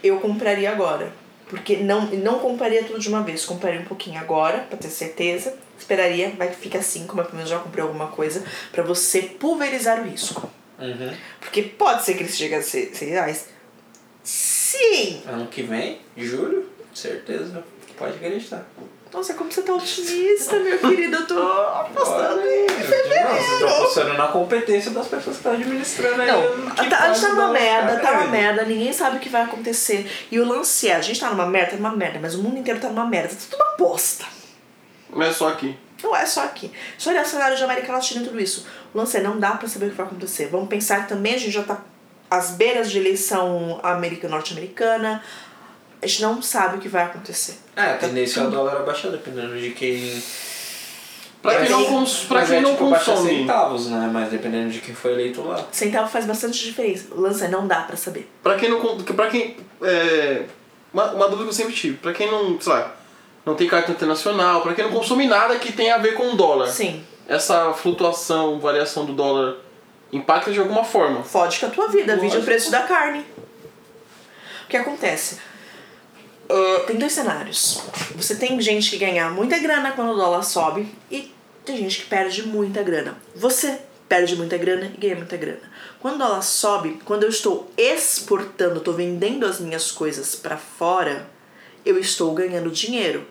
[0.03, 1.13] Eu compraria agora.
[1.55, 5.55] Porque não, não compraria tudo de uma vez, compraria um pouquinho agora, pra ter certeza.
[5.79, 9.21] Esperaria, vai que fica assim, como eu pelo menos já comprei alguma coisa, pra você
[9.21, 10.49] pulverizar o risco.
[10.79, 11.13] Uhum.
[11.39, 13.49] Porque pode ser que ele chegue a ser 6 reais.
[14.23, 15.21] Sim!
[15.25, 17.63] Ano que vem, julho, certeza.
[17.97, 18.67] Pode acreditar.
[19.15, 21.15] Nossa, como você tá otimista, meu querido.
[21.15, 23.59] Eu tô apostando em Nossa, fevereiro.
[23.59, 26.27] tô apostando na competência das pessoas que estão administrando aí.
[26.27, 29.29] Não, tá, a gente faz tá numa merda, tá uma merda, ninguém sabe o que
[29.29, 30.27] vai acontecer.
[30.29, 32.57] E o lance é, a gente tá numa merda, tá numa merda, mas o mundo
[32.57, 34.25] inteiro tá numa merda, tá tudo uma bosta.
[35.09, 35.77] Não é só aqui.
[36.03, 36.69] Não é só aqui.
[36.97, 38.67] Só olhar o cenário de América Latina e tudo isso.
[38.93, 40.47] O lance é, não dá pra saber o que vai acontecer.
[40.47, 41.81] Vamos pensar que também a gente já tá
[42.29, 45.23] às beiras de eleição americana norte-americana.
[46.05, 47.55] A gente não sabe o que vai acontecer.
[47.75, 50.21] É, a tendência é o dólar abaixar, dependendo de quem.
[51.41, 53.39] Pra quem não, cons pra Mas quem é, não tipo, consome.
[53.39, 54.07] centavos, né?
[54.13, 55.65] Mas dependendo de quem foi eleito lá.
[55.71, 57.07] Centavo faz bastante diferença.
[57.43, 58.29] É, não dá pra saber.
[58.43, 58.97] Pra quem não.
[58.97, 59.57] Pra quem.
[59.81, 60.43] É,
[60.93, 61.97] uma, uma dúvida que eu sempre tive.
[61.97, 62.61] Pra quem não.
[62.61, 62.95] Sei lá.
[63.43, 66.35] Não tem cartão internacional, pra quem não consome nada que tenha a ver com o
[66.35, 66.67] dólar.
[66.67, 69.55] Sim, Essa flutuação, variação do dólar
[70.13, 71.23] impacta de alguma forma.
[71.23, 73.25] fode com a tua vida, vide o preço da carne.
[74.65, 75.39] O que acontece?
[76.49, 77.81] Ah, tem dois cenários.
[78.15, 81.33] Você tem gente que ganha muita grana quando o dólar sobe e
[81.63, 83.17] tem gente que perde muita grana.
[83.35, 85.71] Você perde muita grana e ganha muita grana.
[85.99, 91.27] Quando o dólar sobe, quando eu estou exportando, estou vendendo as minhas coisas para fora,
[91.83, 93.25] eu estou ganhando dinheiro.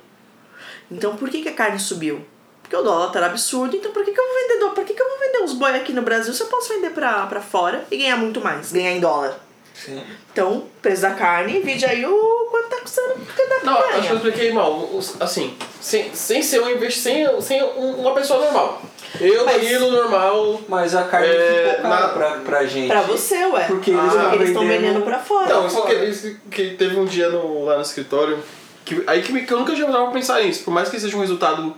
[0.90, 2.24] Então por que, que a carne subiu?
[2.62, 4.74] Porque o dólar tá absurdo, então por que, que eu vou vender?
[4.74, 6.90] Por que, que eu vou vender uns boi aqui no Brasil se eu posso vender
[6.90, 9.38] pra fora e ganhar muito mais, ganhar em dólar?
[9.84, 10.02] Sim.
[10.32, 14.16] Então, preço da carne, vide aí o quanto tá custando cada Não, acho que eu
[14.16, 14.72] expliquei mal.
[14.92, 18.82] Os- Assim, sem, sem ser um investi sem, sem um- uma pessoa normal.
[19.20, 20.60] Eu, Mas- Danilo, normal.
[20.68, 22.88] Mas a carne É, ficou cara na- pra, pra gente.
[22.88, 23.64] Pra você, ué.
[23.66, 25.54] Porque eles estão eles estão vendendo- vendendo pra fora.
[25.54, 28.38] Não, isso que, isso que teve um dia no, lá no escritório.
[28.84, 30.64] Que, aí que, me- que eu nunca tinha pra pensar nisso.
[30.64, 31.74] Por mais que seja um resultado,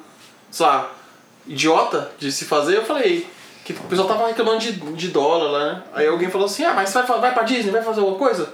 [0.50, 0.90] sei lá,
[1.46, 3.26] idiota de se fazer, eu falei.
[3.66, 5.82] Que o pessoal tava reclamando de, de dólar lá, né?
[5.92, 8.52] Aí alguém falou assim: ah, mas você vai, vai pra Disney, vai fazer alguma coisa?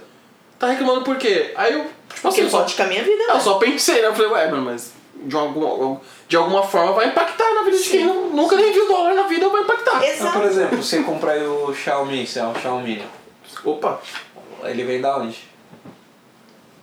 [0.57, 1.53] Tá reclamando por quê?
[1.55, 3.39] Aí eu, tipo Porque assim, eu só, pode com a minha vida, eu né?
[3.39, 4.07] só pensei, né?
[4.07, 7.83] Eu falei, ué, mano, mas de alguma, de alguma forma vai impactar na vida de
[7.89, 9.97] quem nu- nunca nem viu dólar na vida, vai impactar.
[9.97, 10.39] Então, Exato.
[10.39, 13.03] por exemplo, você comprar aí o Xiaomi, se é um Xiaomi,
[13.63, 14.01] Opa,
[14.63, 15.47] ele vem da onde?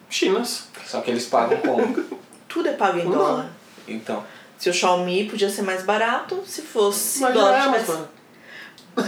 [0.09, 0.69] Chinas.
[0.87, 2.05] Só que eles pagam como?
[2.49, 3.13] Tudo é pago em Não.
[3.13, 3.51] dólar.
[3.87, 4.25] Então.
[4.59, 7.91] Se o Xiaomi podia ser mais barato, se fosse Mas já dólar é, mas, tivesse...
[7.93, 8.09] mano.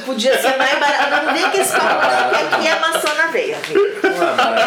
[0.07, 1.26] Podia ser mais barato.
[1.26, 3.57] Não vem que esse porque aqui é maçã na veia,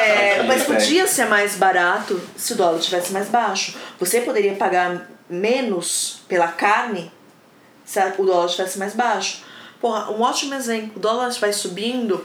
[0.01, 3.78] é mas podia ser mais barato se o dólar tivesse mais baixo.
[3.99, 7.11] Você poderia pagar menos pela carne
[7.84, 9.43] se o dólar estivesse mais baixo.
[9.80, 10.93] Porra, um ótimo exemplo.
[10.95, 12.24] O dólar vai subindo.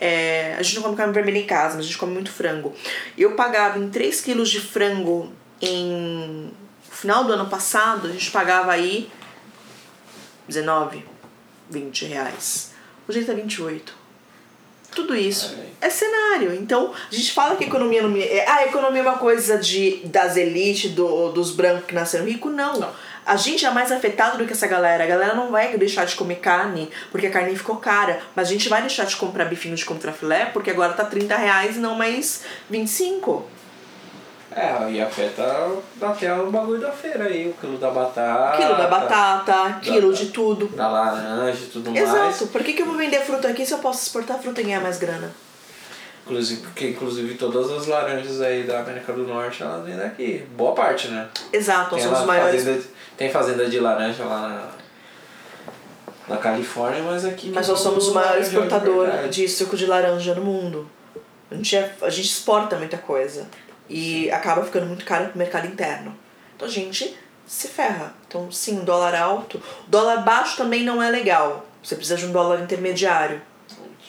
[0.00, 2.74] é, a gente não come carne vermelha em casa, mas a gente come muito frango.
[3.18, 5.30] Eu pagava em 3 quilos de frango
[5.60, 6.50] em
[6.90, 9.10] final do ano passado, a gente pagava aí
[10.48, 11.04] 19,
[11.70, 12.72] 20 reais.
[13.08, 14.00] Hoje tá 28.
[14.94, 16.52] Tudo isso é cenário.
[16.52, 18.14] Então, a gente fala que a economia não.
[18.16, 22.24] é- Ah, a economia é uma coisa de, das elites, do, dos brancos que nasceram
[22.26, 22.52] ricos.
[22.52, 22.78] Não.
[22.78, 22.92] Não.
[23.24, 25.04] A gente é mais afetado do que essa galera.
[25.04, 28.20] A galera não vai deixar de comer carne porque a carne ficou cara.
[28.34, 31.76] Mas a gente vai deixar de comprar bifinho de contrafilé porque agora tá 30 reais
[31.76, 33.46] e não mais 25.
[34.52, 35.44] É, e afeta
[36.02, 38.56] até o bagulho da feira aí, o quilo da batata.
[38.56, 40.66] Quilo da batata, quilo de tudo.
[40.68, 42.02] Da laranja e tudo mais.
[42.02, 42.48] Exato.
[42.48, 44.80] Por que, que eu vou vender fruta aqui se eu posso exportar fruta e ganhar
[44.80, 45.30] mais grana?
[46.24, 50.44] Inclusive, porque inclusive todas as laranjas aí da América do Norte, elas vêm daqui.
[50.56, 51.28] Boa parte, né?
[51.52, 52.64] Exato, nós Tem, somos lá os maiores.
[52.64, 52.84] fazenda,
[53.16, 54.48] tem fazenda de laranja lá
[56.28, 57.50] na, na Califórnia, mas aqui...
[57.54, 59.28] Mas nós somos o maior de exportador verdade.
[59.28, 60.88] de suco de laranja no mundo.
[61.50, 63.48] A gente, é, a gente exporta muita coisa.
[63.90, 66.16] E acaba ficando muito caro pro mercado interno.
[66.56, 67.16] Então a gente
[67.46, 68.14] se ferra.
[68.28, 69.58] Então, sim, o dólar alto.
[69.58, 71.66] O dólar baixo também não é legal.
[71.82, 73.42] Você precisa de um dólar intermediário.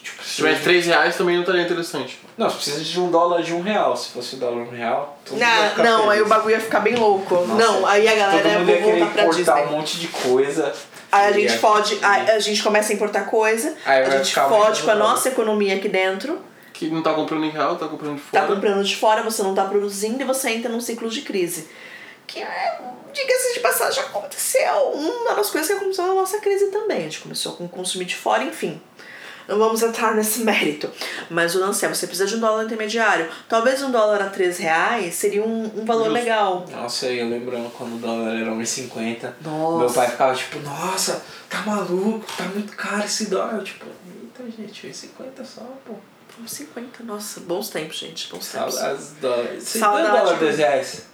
[0.04, 2.20] Tipo, Se tivesse 3 reais também não estaria interessante.
[2.38, 3.96] Não, você precisa de um dólar de um real.
[3.98, 6.26] Se fosse um dólar um real, todo Não, ficar não aí feliz.
[6.26, 7.36] o bagulho ia ficar bem louco.
[7.36, 9.62] Nossa, não, aí a galera Todo ia mundo ia querer voltar pra importar Disney.
[9.68, 10.74] um monte de coisa.
[11.12, 14.82] Aí a gente pode, aí a gente começa a importar coisa, Aí a gente fode
[14.84, 16.40] com a nossa economia aqui dentro,
[16.82, 18.56] Que não tá comprando em real, tá comprando de tá fora.
[18.56, 21.70] comprando de fora, você não tá produzindo e você entra num ciclo de crise.
[22.26, 22.82] Que é,
[23.14, 24.74] diga-se de passagem, já aconteceu.
[24.96, 26.98] Uma das coisas que aconteceu na nossa crise também.
[26.98, 28.82] A gente começou com consumir de fora, enfim.
[29.48, 30.90] Não vamos entrar nesse mérito.
[31.30, 33.30] Mas o lance é, você precisa de um dólar intermediário.
[33.48, 36.14] Talvez um dólar a 3 reais seria um, um valor Justo.
[36.14, 36.66] legal.
[36.72, 39.34] Nossa, eu lembrando quando o dólar era 1,50.
[39.40, 39.78] Nossa.
[39.78, 43.58] Meu pai ficava tipo, nossa, tá maluco, tá muito caro esse dólar.
[43.58, 43.86] Eu, tipo,
[44.40, 45.96] eita gente, 1,50 só, pô.
[46.48, 48.30] 50, nossa, bons tempos, gente.
[48.30, 48.76] Bons tempos.
[48.76, 49.48] Saudades do dólar.
[49.60, 51.06] Você Saudade, deu dólar tipo- 2 reais?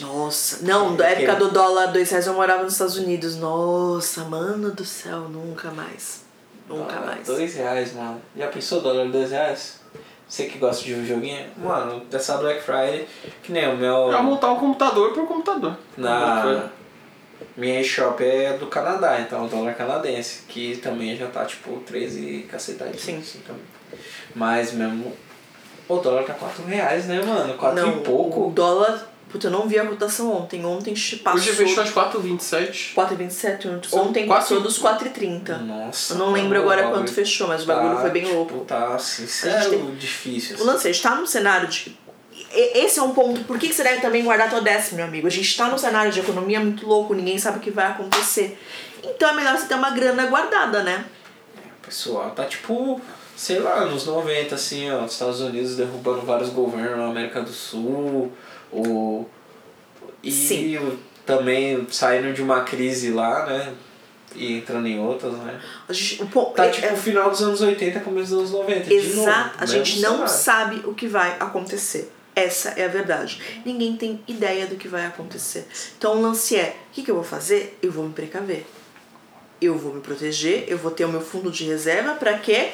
[0.00, 3.36] Nossa, não, da época do dólar dois reais eu morava nos Estados Unidos.
[3.36, 6.20] Nossa, mano do céu, nunca mais.
[6.68, 7.26] Nunca Dólar mais.
[7.26, 8.20] 2 reais, mano.
[8.36, 9.80] Já pensou dólar 2 reais?
[10.28, 11.48] Você que gosta de um joguinho?
[11.56, 13.08] Mano, dessa Black Friday,
[13.42, 14.12] que nem o meu.
[14.12, 15.78] É montar um computador por computador.
[15.96, 16.68] Na
[17.56, 21.78] minha eShop é do Canadá, então é o dólar canadense, que também já tá tipo
[21.86, 23.00] 13 cacetadinhos.
[23.02, 23.18] Sim.
[23.18, 23.62] assim, também.
[24.34, 25.12] Mas mesmo.
[25.88, 27.54] O dólar tá 4 reais, né, mano?
[27.54, 28.48] 4 não, e pouco.
[28.48, 29.12] O dólar.
[29.28, 30.64] Puta, eu não vi a cotação ontem.
[30.64, 31.40] Ontem passou.
[31.40, 32.94] Hoje fechou às 4h27.
[32.94, 33.88] 4,27.
[33.88, 35.58] São Ontem quatro- passou dos 4,30.
[35.58, 36.14] Nossa.
[36.14, 38.64] Eu não lembro agora quanto fechou, mas o bagulho tá, foi bem tipo, louco.
[38.64, 40.56] Tá assim, A gente sério tem- difícil.
[40.58, 41.96] O lance é, a gente tá num cenário de.
[42.52, 43.44] Esse é um ponto.
[43.44, 45.26] Por que que você deve também guardar teu décimo, meu amigo?
[45.26, 48.58] A gente tá num cenário de economia muito louco, ninguém sabe o que vai acontecer.
[49.02, 51.04] Então é melhor você ter uma grana guardada, né?
[51.82, 53.00] O pessoal tá tipo,
[53.36, 57.52] sei lá, nos 90, assim, ó, os Estados Unidos derrubando vários governos na América do
[57.52, 58.32] Sul,
[58.72, 59.24] o.
[60.22, 60.98] E Sim.
[61.24, 63.72] também saindo de uma crise lá, né?
[64.34, 65.60] E entrando em outras, né?
[65.88, 68.50] A gente, o ponto, Tá é- tipo é- final dos anos 80, começo dos anos
[68.50, 68.80] 90.
[68.88, 69.50] de novo, Exato.
[69.58, 70.28] A gente não cenário.
[70.32, 72.12] sabe o que vai acontecer.
[72.36, 73.40] Essa é a verdade.
[73.64, 75.66] Ninguém tem ideia do que vai acontecer.
[75.96, 77.78] Então o lance é: o que, que eu vou fazer?
[77.82, 78.66] Eu vou me precaver.
[79.58, 82.72] Eu vou me proteger, eu vou ter o meu fundo de reserva para que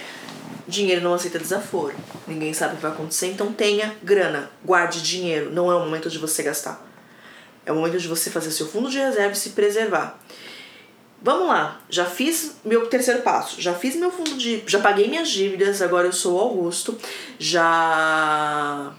[0.67, 1.95] dinheiro não aceita desaforo.
[2.27, 5.53] Ninguém sabe o que vai acontecer, então tenha grana, guarde dinheiro.
[5.53, 6.85] Não é o momento de você gastar.
[7.65, 10.19] É o momento de você fazer seu fundo de reserva e se preservar.
[11.23, 14.65] Vamos lá, já fiz meu terceiro passo, já fiz meu fundo de.
[14.67, 16.99] Já paguei minhas dívidas, agora eu sou o Augusto,
[17.39, 18.93] já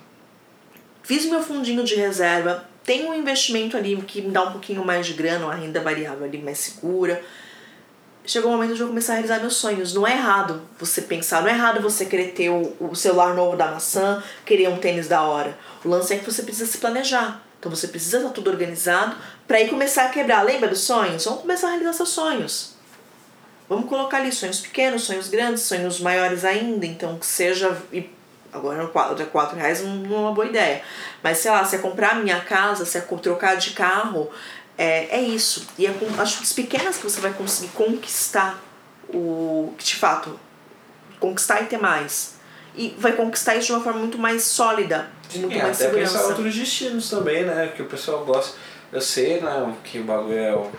[1.03, 5.05] fiz meu fundinho de reserva, tenho um investimento ali que me dá um pouquinho mais
[5.05, 7.23] de grana, uma renda variável ali mais segura.
[8.25, 9.93] Chegou o momento de eu começar a realizar meus sonhos.
[9.93, 13.55] Não é errado você pensar, não é errado você querer ter o, o celular novo
[13.57, 15.57] da maçã, querer um tênis da hora.
[15.83, 17.41] O lance é que você precisa se planejar.
[17.59, 19.15] Então você precisa estar tudo organizado
[19.47, 20.43] para ir começar a quebrar.
[20.43, 21.23] Lembra dos sonhos?
[21.23, 22.73] Vamos começar a realizar seus sonhos.
[23.69, 26.85] Vamos colocar ali sonhos pequenos, sonhos grandes, sonhos maiores ainda.
[26.85, 27.77] Então que seja.
[28.53, 30.81] Agora quatro, quatro reais não é uma boa ideia.
[31.23, 34.29] Mas sei lá, se é comprar a minha casa, se é trocar de carro,
[34.77, 35.67] é, é isso.
[35.77, 38.59] E é com atitudes pequenas que você vai conseguir conquistar
[39.09, 39.73] o.
[39.77, 40.39] de fato.
[41.19, 42.35] Conquistar e ter mais.
[42.75, 45.91] E vai conquistar isso de uma forma muito mais sólida, com muito Sim, mais até
[45.91, 46.27] pensar segurança.
[46.35, 47.71] outros destinos também, né?
[47.75, 48.57] Que o pessoal gosta.
[48.91, 49.73] Eu sei, né?
[49.83, 50.71] Que o bagulho é o,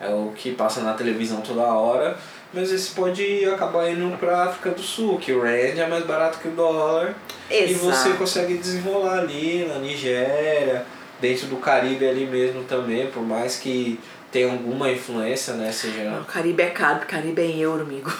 [0.00, 2.16] é o que passa na televisão toda hora.
[2.54, 6.38] Mas esse pode acabar indo pra África do Sul, que o Rand é mais barato
[6.38, 7.14] que o dólar.
[7.50, 8.16] E você Exato.
[8.16, 10.86] consegue desenrolar ali na Nigéria,
[11.20, 13.98] dentro do Caribe ali mesmo também, por mais que
[14.30, 15.72] tenha alguma influência, né?
[15.72, 16.20] Seja.
[16.20, 18.12] O Caribe é caro, o Caribe é em euro, amigo.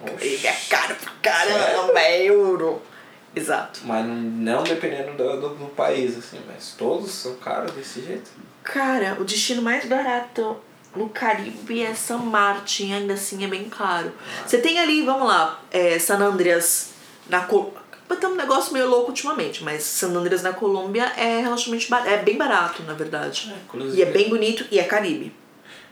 [0.00, 2.82] O Caribe é caro pra caramba, é euro.
[3.34, 3.80] Exato.
[3.84, 8.30] Mas não, não dependendo do, do, do país, assim, mas todos são caros desse jeito.
[8.62, 10.56] Cara, o destino mais barato
[10.96, 14.12] no Caribe é San Martin, ainda assim é bem caro.
[14.46, 16.90] Você tem ali, vamos lá, é, San Andreas
[17.28, 17.86] na Colômbia.
[18.20, 22.06] Tá um negócio meio louco ultimamente, mas San Andreas na Colômbia é relativamente bar...
[22.06, 23.52] é bem barato, na verdade.
[23.52, 25.34] É, inclusive- e é bem bonito e é Caribe.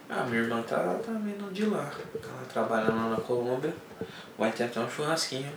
[0.09, 1.91] Ah, minha irmã tá, tá vindo de lá.
[2.15, 3.75] Ela trabalha lá na Colômbia.
[4.39, 5.51] Vai ter até um churrasquinho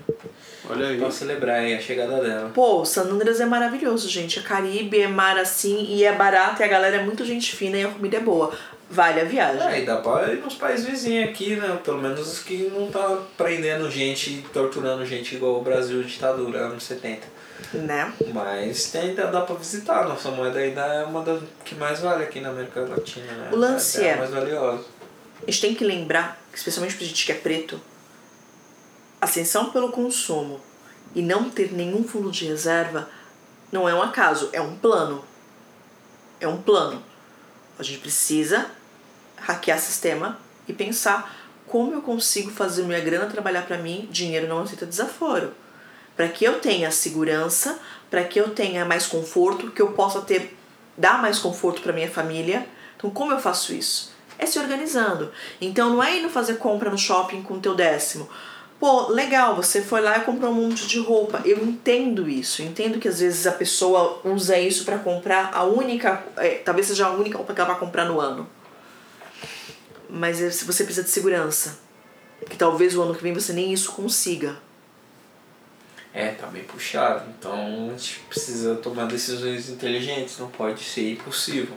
[0.69, 0.97] Olha aí.
[0.97, 2.49] pra celebrar aí a chegada dela.
[2.53, 4.39] Pô, San Andreas é maravilhoso, gente.
[4.39, 7.77] É Caribe, é mar assim, e é barato, e a galera é muito gente fina
[7.77, 8.53] e a comida é boa.
[8.89, 9.67] Vale a viagem.
[9.67, 11.77] É, e dá pra ir nos países vizinhos aqui, né?
[11.83, 16.67] Pelo menos os que não tá prendendo gente, e torturando gente igual o Brasil ditadura,
[16.67, 17.27] anos 70.
[17.73, 18.13] Né?
[18.33, 20.07] Mas tem, ainda dá pra visitar.
[20.07, 23.49] Nossa moeda ainda é uma das que mais vale aqui na América Latina, né?
[23.51, 24.07] O lance é.
[24.07, 24.85] é- a mais valiosa.
[25.45, 27.79] A gente tem que lembrar, especialmente pra gente que é preto,
[29.19, 30.61] ascensão pelo consumo
[31.13, 33.09] e não ter nenhum fundo de reserva
[33.71, 35.23] não é um acaso, é um plano.
[36.39, 37.03] É um plano.
[37.77, 38.71] A gente precisa
[39.37, 41.35] hackear sistema e pensar
[41.67, 45.53] como eu consigo fazer minha grana trabalhar para mim, dinheiro não aceita desaforo.
[46.15, 47.77] Para que eu tenha segurança,
[48.09, 50.57] para que eu tenha mais conforto, que eu possa ter
[50.97, 52.65] dar mais conforto para minha família.
[52.95, 54.11] Então, como eu faço isso?
[54.39, 55.31] É se organizando.
[55.61, 58.27] Então, não é indo fazer compra no shopping com o teu décimo.
[58.79, 61.41] Pô, legal, você foi lá e comprou um monte de roupa.
[61.43, 62.61] Eu entendo isso.
[62.61, 66.23] Eu entendo que às vezes a pessoa usa isso para comprar a única.
[66.37, 68.47] é, talvez seja a única roupa que ela vai comprar no ano.
[70.09, 71.79] Mas é- se você precisa de segurança.
[72.49, 74.57] Que talvez o ano que vem você nem isso consiga.
[76.13, 77.25] É, tá bem puxado.
[77.37, 81.75] Então a gente precisa tomar decisões inteligentes, não pode ser impossível.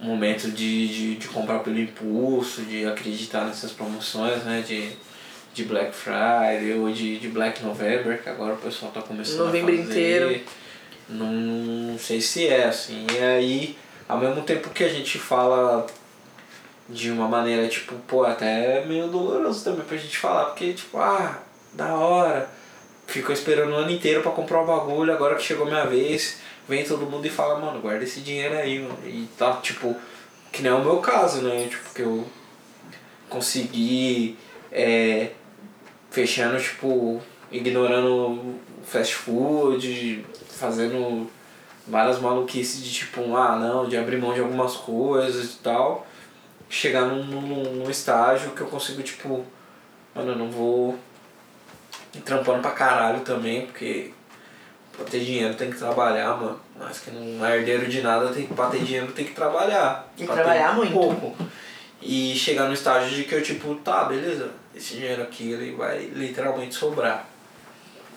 [0.00, 4.62] Um momento de, de, de comprar pelo impulso, de acreditar nessas promoções, né?
[4.66, 4.92] De,
[5.54, 9.72] de Black Friday ou de, de Black November, que agora o pessoal tá começando Novembro
[9.72, 9.90] a fazer.
[9.90, 10.40] inteiro.
[11.08, 13.06] Não, não sei se é assim.
[13.12, 13.78] E aí,
[14.08, 15.86] ao mesmo tempo que a gente fala
[16.88, 21.38] de uma maneira, tipo, pô, até meio doloroso também pra gente falar, porque, tipo, ah,
[21.72, 22.48] da hora.
[23.06, 26.84] Ficou esperando o ano inteiro pra comprar o bagulho, agora que chegou minha vez, vem
[26.84, 28.98] todo mundo e fala, mano, guarda esse dinheiro aí, mano.
[29.04, 29.94] E tá, tipo,
[30.50, 31.66] que nem é o meu caso, né?
[31.68, 32.24] Tipo, que eu
[33.28, 34.38] consegui
[34.72, 35.30] é,
[36.10, 37.20] fechando, tipo,
[37.50, 41.30] ignorando fast food, fazendo
[41.86, 46.06] várias maluquices de tipo, ah não, de abrir mão de algumas coisas e tal.
[46.68, 49.44] Chegar num, num, num estágio que eu consigo, tipo,
[50.14, 50.98] mano, eu não vou
[52.14, 54.12] ir trampando pra caralho também, porque
[54.96, 56.60] pra ter dinheiro tem que trabalhar, mano.
[56.78, 60.08] Mas que não é herdeiro de nada, tem, pra ter dinheiro tem que trabalhar.
[60.16, 60.92] E trabalhar muito.
[60.92, 61.36] Pouco.
[62.02, 66.06] E chegar no estágio de que eu, tipo, tá, beleza, esse dinheiro aqui ele vai
[66.06, 67.26] literalmente sobrar.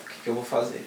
[0.04, 0.86] O que, que eu vou fazer?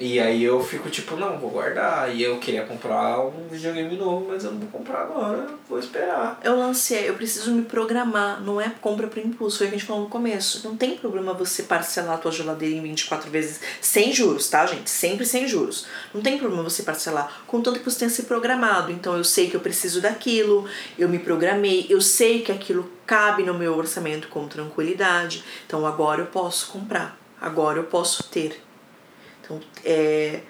[0.00, 2.14] E aí eu fico tipo, não, vou guardar.
[2.16, 6.40] E eu queria comprar um videogame novo, mas eu não vou comprar agora, vou esperar.
[6.42, 9.78] Eu lancei, eu preciso me programar, não é compra por impulso, foi o que a
[9.78, 10.66] gente falou no começo.
[10.66, 14.88] Não tem problema você parcelar a tua geladeira em 24 vezes sem juros, tá, gente?
[14.88, 15.86] Sempre sem juros.
[16.14, 18.90] Não tem problema você parcelar, contanto que você tenha se programado.
[18.90, 20.66] Então eu sei que eu preciso daquilo,
[20.98, 25.44] eu me programei, eu sei que aquilo cabe no meu orçamento com tranquilidade.
[25.66, 28.69] Então agora eu posso comprar, agora eu posso ter.
[29.50, 30.40] Então, é,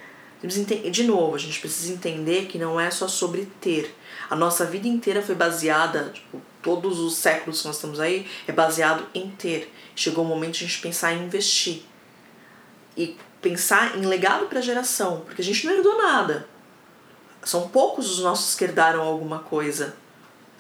[0.91, 3.95] de novo, a gente precisa entender que não é só sobre ter.
[4.29, 8.53] A nossa vida inteira foi baseada, tipo, todos os séculos que nós estamos aí, é
[8.53, 9.73] baseado em ter.
[9.97, 11.83] Chegou o momento de a gente pensar em investir.
[12.97, 16.47] E pensar em legado para a geração, porque a gente não herdou nada.
[17.43, 19.97] São poucos os nossos que herdaram alguma coisa.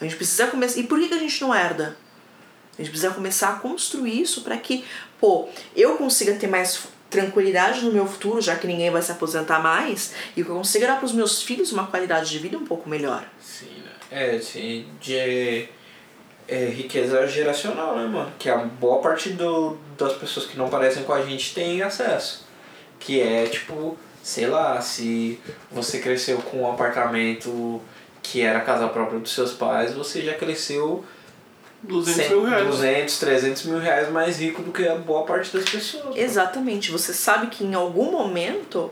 [0.00, 0.80] A gente precisa começar.
[0.80, 1.96] E por que, a gente não herda?
[2.72, 4.82] A gente precisa começar a construir isso para que,
[5.20, 9.58] pô, eu consiga ter mais tranquilidade no meu futuro, já que ninguém vai se aposentar
[9.58, 12.64] mais, e que eu consiga dar para os meus filhos uma qualidade de vida um
[12.64, 13.24] pouco melhor.
[13.40, 13.90] Sim, né?
[14.10, 15.68] É, sim, de
[16.48, 18.32] é, riqueza geracional, né, mano?
[18.38, 22.46] Que a boa parte do, das pessoas que não parecem com a gente tem acesso.
[22.98, 25.38] Que é, tipo, sei lá, se
[25.70, 27.80] você cresceu com um apartamento
[28.22, 31.04] que era a casa própria dos seus pais, você já cresceu
[31.82, 32.66] 200 cem- mil reais.
[32.66, 36.16] 200, 300 mil reais mais rico do que a boa parte das pessoas.
[36.16, 38.90] Exatamente, você sabe que em algum momento.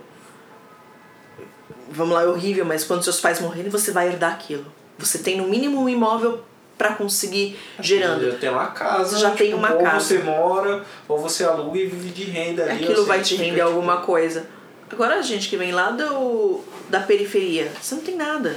[1.90, 4.66] Vamos lá, é horrível, mas quando seus pais morrerem, você vai herdar aquilo.
[4.98, 6.40] Você tem no mínimo um imóvel
[6.76, 8.30] para conseguir gerando.
[8.30, 10.00] Já tem uma casa, Você já tem tipo, uma ou casa.
[10.04, 12.84] você mora, ou você aluga e vive de renda ali.
[12.84, 14.46] Aquilo ou vai te render tipo, alguma coisa.
[14.90, 18.56] Agora a gente que vem lá do, da periferia, você não tem nada.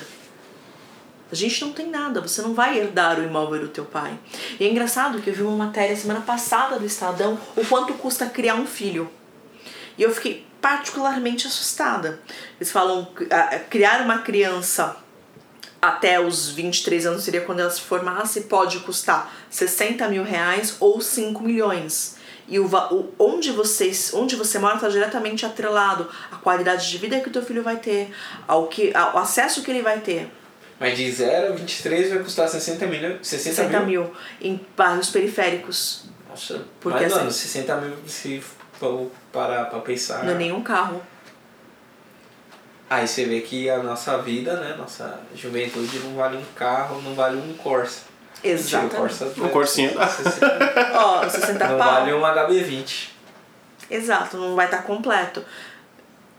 [1.31, 4.17] A gente não tem nada, você não vai herdar o imóvel do teu pai.
[4.59, 8.25] E é engraçado que eu vi uma matéria semana passada do Estadão o quanto custa
[8.25, 9.09] criar um filho.
[9.97, 12.19] E eu fiquei particularmente assustada.
[12.57, 14.97] Eles falam que, ah, criar uma criança
[15.81, 21.01] até os 23 anos seria quando ela se formasse, pode custar 60 mil reais ou
[21.01, 22.17] 5 milhões.
[22.47, 27.19] E o, o, onde, vocês, onde você mora está diretamente atrelado à qualidade de vida
[27.19, 28.13] que o teu filho vai ter,
[28.47, 30.29] ao, que, ao acesso que ele vai ter.
[30.81, 33.19] Mas de 0 a 23 vai custar 60 milhões.
[33.27, 34.01] 60, 60 mil?
[34.03, 36.05] mil em bairros periféricos.
[36.29, 38.43] Nossa, Porque mas assim- mano, 60 mil se
[38.79, 40.23] for parar pra pensar.
[40.23, 41.01] Não é nenhum carro.
[42.89, 44.75] Aí você vê que a nossa vida, né?
[44.77, 48.01] Nossa juventude não vale um carro, não vale um Corsa.
[48.43, 48.95] Exatamente.
[48.95, 49.89] o Corsa Um Corsinha.
[50.09, 51.87] 60, Ó, 60 não pau.
[51.93, 53.09] vale um HB20.
[53.89, 55.43] Exato, não vai estar completo.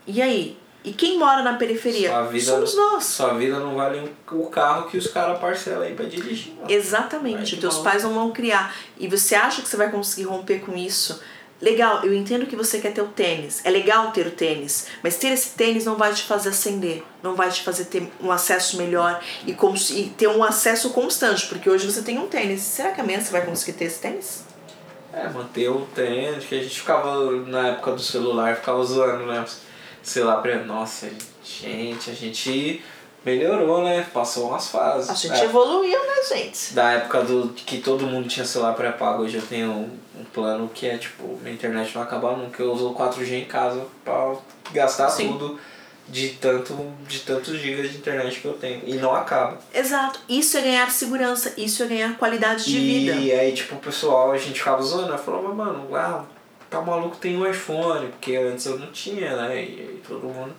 [0.06, 0.58] E aí?
[0.84, 2.10] E quem mora na periferia?
[2.40, 3.04] Somos nós.
[3.04, 6.54] Sua vida não vale o carro que os caras parcelam aí pra dirigir.
[6.68, 7.56] Exatamente.
[7.56, 7.84] Teus bom.
[7.84, 8.74] pais não vão criar.
[8.98, 11.22] E você acha que você vai conseguir romper com isso?
[11.60, 13.64] Legal, eu entendo que você quer ter o tênis.
[13.64, 14.88] É legal ter o tênis.
[15.00, 17.04] Mas ter esse tênis não vai te fazer ascender.
[17.22, 21.46] Não vai te fazer ter um acesso melhor e, e ter um acesso constante.
[21.46, 22.62] Porque hoje você tem um tênis.
[22.62, 24.44] Será que amanhã você vai conseguir ter esse tênis?
[25.12, 29.44] É, manter o tênis, que a gente ficava na época do celular, ficava zoando, né?
[30.02, 31.08] Sei lá, nossa,
[31.44, 32.82] gente, a gente
[33.24, 34.06] melhorou, né?
[34.12, 35.10] Passou umas fases.
[35.10, 36.74] A gente É, evoluiu, né, gente?
[36.74, 40.68] Da época do que todo mundo tinha celular pré-pago, hoje eu tenho um, um plano
[40.74, 44.34] que é tipo, minha internet não acaba nunca, eu uso 4G em casa pra
[44.72, 45.28] gastar Sim.
[45.28, 45.58] tudo
[46.08, 46.76] de tanto
[47.06, 48.82] de tantos gigas de internet que eu tenho.
[48.84, 49.58] E não acaba.
[49.72, 50.20] Exato.
[50.28, 51.54] Isso é ganhar segurança.
[51.56, 53.12] Isso é ganhar qualidade de vida.
[53.12, 55.18] E aí, tipo, o pessoal, a gente ficava zoando, né?
[55.18, 56.24] Falava, mano, ah,
[56.72, 59.54] tá maluco, tem um iPhone, porque antes eu não tinha, né?
[59.56, 60.54] E aí todo mundo.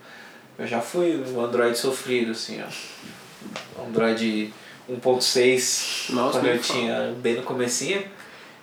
[0.57, 3.83] Eu já fui um Android sofrido, assim, ó.
[3.83, 4.53] Android
[4.89, 6.79] 1.6, Nossa, quando eu fala.
[6.79, 8.03] tinha bem no comecinho.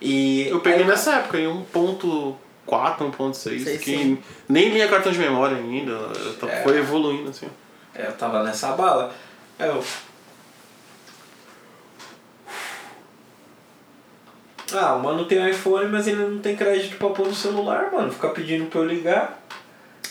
[0.01, 0.47] E.
[0.49, 4.19] Eu peguei aí- nessa época, em 1.4, 1.6, Sei, que sim.
[4.49, 5.93] nem vinha cartão de memória ainda,
[6.49, 6.63] É.
[6.63, 7.49] foi evoluindo assim.
[7.95, 9.13] É, eu tava nessa bala.
[9.59, 9.85] Aí eu.
[14.75, 17.91] Ah, o mano tem um iPhone, mas ele não tem crédito pra pôr no celular,
[17.93, 18.11] mano.
[18.13, 19.41] Ficar pedindo pra eu ligar.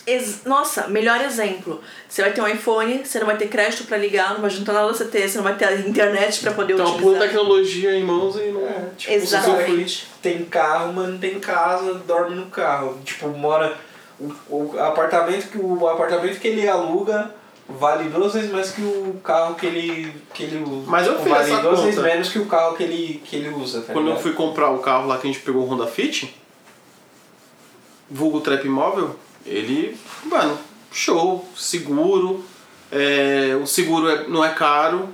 [0.07, 1.81] Ex- Nossa, melhor exemplo.
[2.07, 4.73] Você vai ter um iPhone, você não vai ter crédito pra ligar, não vai juntar
[4.73, 7.21] nada você ter, você não vai ter internet pra poder Então, utilizar.
[7.21, 8.61] tecnologia em mãos e não.
[8.65, 10.05] É, tipo, Exatamente.
[10.05, 12.97] você tem carro, mas não tem casa, dorme no carro.
[13.05, 13.75] Tipo, mora.
[14.19, 17.33] O, o apartamento que o apartamento que ele aluga
[17.77, 20.83] vale duas vezes mais que o carro que ele que ele usa.
[20.89, 22.07] Mas eu Tipo, fiz vale essa duas vezes conta.
[22.07, 24.23] menos que o carro que ele que ele usa, tá Quando eu ligado?
[24.23, 26.35] fui comprar o carro lá que a gente pegou o Honda Fit,
[28.09, 29.15] vulgo trap imóvel,
[29.45, 29.95] ele,
[30.25, 30.57] mano,
[30.91, 32.43] show, seguro,
[32.91, 35.09] é, o seguro é- não é caro.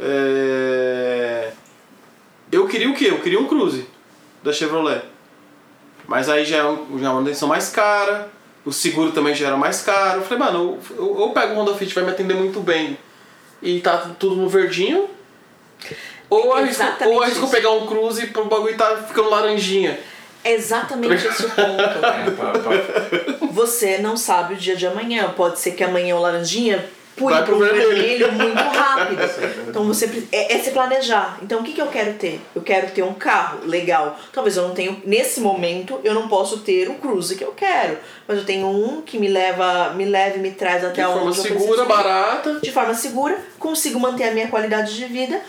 [0.00, 1.52] é,
[2.50, 3.06] eu queria o quê?
[3.10, 3.86] Eu queria um Cruze
[4.42, 5.02] da Chevrolet.
[6.06, 8.28] Mas aí já é, um- já é uma manutenção mais cara,
[8.64, 10.20] o seguro também já era mais caro.
[10.20, 12.98] Eu falei, mano, eu, eu, eu pego o Honda Fit, vai me atender muito bem
[13.62, 15.08] e tá tudo no verdinho.
[16.30, 19.98] Ou arrisco, ou arrisco pegar um cruze pro bagulho tá ficando laranjinha.
[20.42, 21.64] É exatamente esse o ponto.
[23.44, 25.32] É, Você não sabe o dia de amanhã.
[25.34, 26.84] Pode ser que amanhã o laranjinha
[27.16, 28.32] para pro um vermelho.
[28.32, 29.24] muito rápido.
[29.68, 31.38] Então você é, é se planejar.
[31.42, 32.40] Então o que, que eu quero ter?
[32.54, 34.18] Eu quero ter um carro legal.
[34.32, 34.96] Talvez eu não tenha.
[35.04, 37.98] Nesse momento eu não posso ter o cruze que eu quero.
[38.26, 41.22] Mas eu tenho um que me leva, me leva e me traz De até forma
[41.22, 42.60] onde eu segura, preciso barata.
[42.60, 45.40] de forma segura, consigo manter a minha qualidade de vida,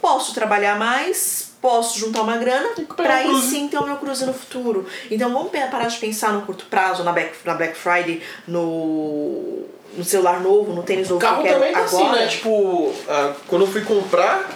[0.00, 4.32] posso trabalhar mais, posso juntar uma grana para aí sim ter o meu cruze no
[4.32, 4.86] futuro.
[5.10, 9.64] Então vamos parar de pensar no curto prazo, na Black, na Black Friday, no,
[9.96, 12.20] no celular novo, no tênis novo Carro que eu quero também tá assim, agora.
[12.20, 12.26] né?
[12.28, 14.50] Tipo, ah, quando eu fui comprar,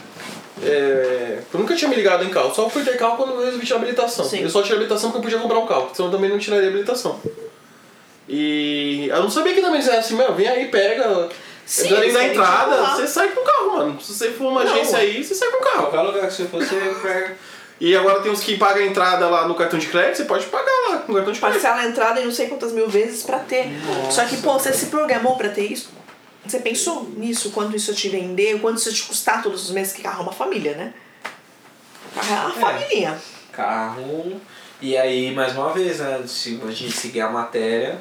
[0.62, 2.54] é, eu nunca tinha me ligado em carro.
[2.54, 4.24] Só fui ter carro quando eu resolvi tirar habilitação.
[4.24, 4.42] Sim.
[4.42, 6.68] Eu só tirei habilitação porque eu podia comprar um carro, senão eu também não tiraria
[6.68, 7.20] habilitação.
[8.28, 11.28] E eu não sabia que também era assim, meu, vem aí, pega.
[11.66, 12.96] Sim, Dando na entrada, empurrar.
[12.96, 14.00] você sai com o carro, mano.
[14.00, 14.72] Se você for uma Não.
[14.74, 15.86] agência aí, você sai com o carro.
[15.86, 17.36] Qualquer lugar que você for, você pega.
[17.80, 20.46] E agora tem uns que pagam a entrada lá no cartão de crédito, você pode
[20.46, 21.40] pagar lá no cartão de crédito.
[21.62, 23.66] Parcela a entrada em não sei quantas mil vezes pra ter.
[24.10, 25.90] Só que, pô, você se programou pra ter isso?
[26.46, 27.50] Você pensou nisso?
[27.50, 28.60] Quanto isso te vender?
[28.60, 29.92] Quanto isso te custar todos os meses?
[29.92, 30.94] Que carro é uma família, né?
[32.14, 32.72] Carro é uma É.
[32.80, 33.18] família.
[33.50, 34.40] carro.
[34.80, 36.22] E aí, mais uma vez, né?
[36.26, 37.98] Se a gente seguir a matéria,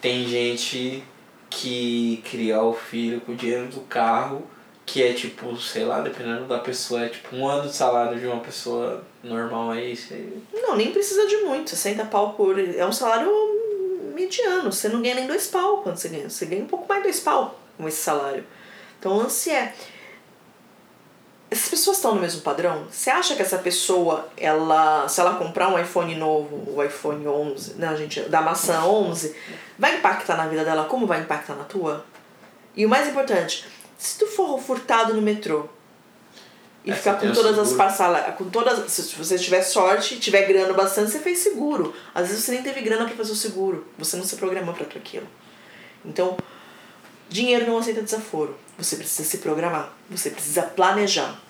[0.00, 1.02] tem gente
[1.50, 4.46] que cria o filho com o dinheiro do carro,
[4.88, 8.26] que é tipo, sei lá, dependendo da pessoa, é tipo um ano de salário de
[8.26, 9.94] uma pessoa normal aí.
[9.94, 10.32] Você...
[10.54, 11.68] Não, nem precisa de muito.
[11.68, 12.58] 60 pau por.
[12.58, 13.30] É um salário
[14.14, 14.72] mediano.
[14.72, 16.30] Você não ganha nem dois pau quando você ganha.
[16.30, 18.44] Você ganha um pouco mais dois pau com esse salário.
[18.98, 19.74] Então lance é.
[21.50, 22.86] Essas pessoas estão no mesmo padrão?
[22.90, 27.74] Você acha que essa pessoa, ela, se ela comprar um iPhone novo, o iPhone 11,
[27.78, 29.34] não, gente, da maçã 11,
[29.78, 32.04] vai impactar na vida dela como vai impactar na tua?
[32.76, 33.66] E o mais importante,
[33.98, 35.68] Se tu for furtado no metrô
[36.84, 40.42] e É, ficar com todas as parcelas, com todas, se você tiver sorte e tiver
[40.46, 41.92] grana bastante, você fez seguro.
[42.14, 44.86] Às vezes você nem teve grana para fazer o seguro, você não se programou para
[44.86, 45.26] aquilo.
[46.04, 46.36] Então,
[47.28, 48.56] dinheiro não aceita desaforo.
[48.78, 51.42] Você precisa se programar, você precisa planejar.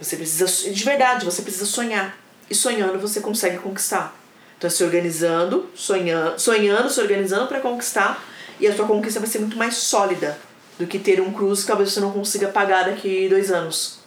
[0.00, 2.18] Você precisa de verdade, você precisa sonhar.
[2.50, 4.12] E sonhando você consegue conquistar.
[4.58, 8.22] Então, se organizando, sonhando, sonhando, se organizando para conquistar,
[8.58, 10.36] e a sua conquista vai ser muito mais sólida
[10.78, 13.98] do que ter um cruze que talvez você não consiga pagar daqui dois anos.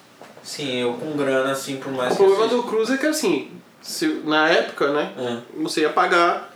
[0.43, 2.97] Sim, eu com grana, assim, por mais O que eu problema seja- do Cruze é
[2.97, 3.51] que assim,
[3.82, 5.38] se, na época, né, É.
[5.61, 6.53] você ia pagar,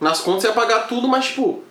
[0.00, 1.62] nas contas você ia pagar tudo, mas tipo,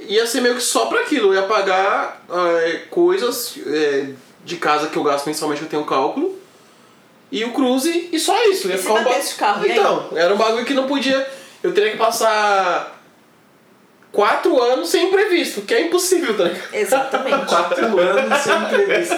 [0.00, 1.34] ia ser meio que só pra aquilo.
[1.34, 4.10] Eu ia pagar é, coisas é,
[4.44, 6.38] de casa que eu gasto mensalmente, eu tenho um cálculo.
[7.32, 8.68] E o Cruze, e só isso.
[8.68, 9.78] Ia E ficar um ba- o carro, e aí?
[9.78, 11.28] Então, era um bagulho que não podia.
[11.62, 12.97] Eu teria que passar
[14.12, 16.74] quatro anos sem imprevisto, que é impossível, tá ligado?
[16.74, 17.46] Exatamente.
[17.46, 19.14] Quatro anos sem imprevisto.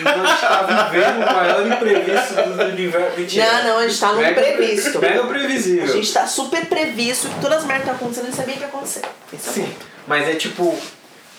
[0.00, 3.20] Então a gente tá vivendo o maior imprevisto do universo.
[3.20, 3.52] Mentira.
[3.52, 4.98] Não, não, a gente tá no Mega- previsto.
[4.98, 5.84] Mega previsível.
[5.84, 8.60] A gente tá super previsto que todas as merdas que tá acontecendo e sabia que
[8.60, 9.02] ia acontecer.
[9.30, 9.76] Pensa Sim, bem.
[10.06, 10.78] mas é tipo,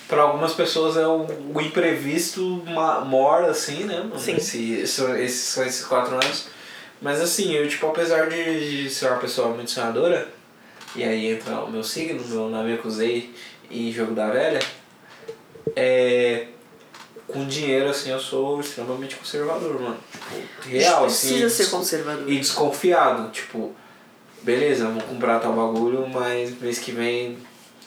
[0.07, 2.63] pra algumas pessoas é o, o imprevisto
[3.05, 3.97] mora, assim, né?
[3.97, 4.19] mano?
[4.19, 4.35] Sim.
[4.37, 6.47] Esse, esse- esses, são esses quatro anos.
[7.01, 10.29] Mas assim, eu, tipo, apesar de, de ser uma pessoa muito sonhadora,
[10.95, 13.33] e aí entra o meu signo, meu Namekusei
[13.69, 14.59] e Jogo da Velha,
[15.75, 16.47] é.
[17.27, 19.97] Com dinheiro, assim, eu sou extremamente conservador, mano.
[20.29, 21.29] Tipo, real, assim.
[21.29, 22.29] precisa ser conservador.
[22.29, 23.73] e desconfiado, tipo,
[24.41, 27.37] beleza, vou comprar tal bagulho, mas mês que vem,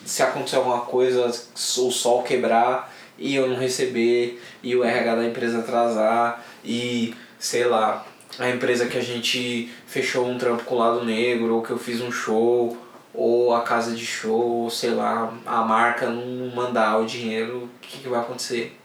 [0.05, 5.25] se acontecer alguma coisa, o sol quebrar e eu não receber, e o RH da
[5.25, 8.07] empresa atrasar, e sei lá,
[8.39, 11.79] a empresa que a gente fechou um trampo com o lado negro, ou que eu
[11.79, 12.77] fiz um show,
[13.17, 17.69] ou a casa de show, ou sei lá, a marca não mandar o dinheiro, o
[17.81, 18.79] que, que vai acontecer?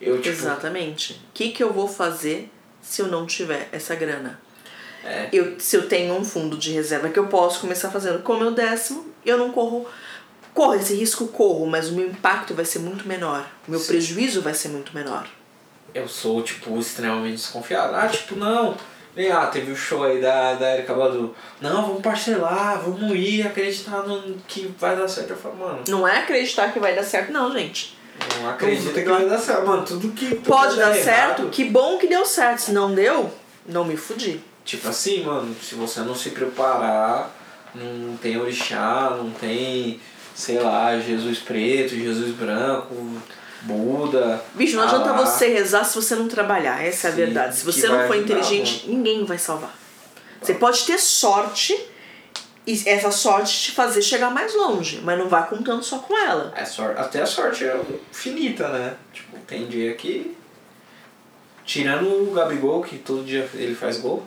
[0.00, 1.14] Eu, tipo, Exatamente.
[1.14, 2.50] O que, que eu vou fazer
[2.82, 4.40] se eu não tiver essa grana?
[5.04, 5.28] É.
[5.32, 8.38] Eu, se eu tenho um fundo de reserva que eu posso começar fazendo com o
[8.38, 9.86] meu décimo, eu não corro.
[10.52, 13.46] Corro esse risco, corro, mas o meu impacto vai ser muito menor.
[13.66, 13.88] O meu Sim.
[13.88, 15.26] prejuízo vai ser muito menor.
[15.94, 17.94] eu sou, tipo, extremamente desconfiado.
[17.94, 18.76] Ah, tipo, não.
[19.14, 21.34] Vem, ah, teve o show aí da, da Erika Badu.
[21.60, 25.30] Não, vamos parcelar, vamos ir, acreditar no, que vai dar certo.
[25.30, 27.96] Eu falo, mano, Não é acreditar que vai dar certo, não, gente.
[28.38, 29.66] não acredita que vai dar certo.
[29.66, 30.28] Mano, tudo que.
[30.28, 32.60] tudo Pode dar certo, errado, que bom que deu certo.
[32.60, 33.30] Se não deu,
[33.66, 34.40] não me fudi.
[34.64, 37.34] Tipo assim, mano, se você não se preparar,
[37.74, 40.00] não tem orixá, não tem,
[40.34, 42.94] sei lá, Jesus preto, Jesus branco,
[43.62, 44.42] Buda.
[44.54, 45.24] Bicho, não adianta Alá.
[45.26, 46.82] você rezar se você não trabalhar.
[46.84, 47.56] Essa é a Sim, verdade.
[47.56, 49.74] Se você não for inteligente, ninguém vai salvar.
[50.40, 51.78] Você pode ter sorte
[52.66, 56.52] e essa sorte te fazer chegar mais longe, mas não vai contando só com ela.
[56.56, 57.78] É sor até a sorte é
[58.12, 58.94] finita, né?
[59.12, 60.34] Tipo, tem dia que.
[61.64, 64.24] Tirando o Gabigol, que todo dia ele faz gol.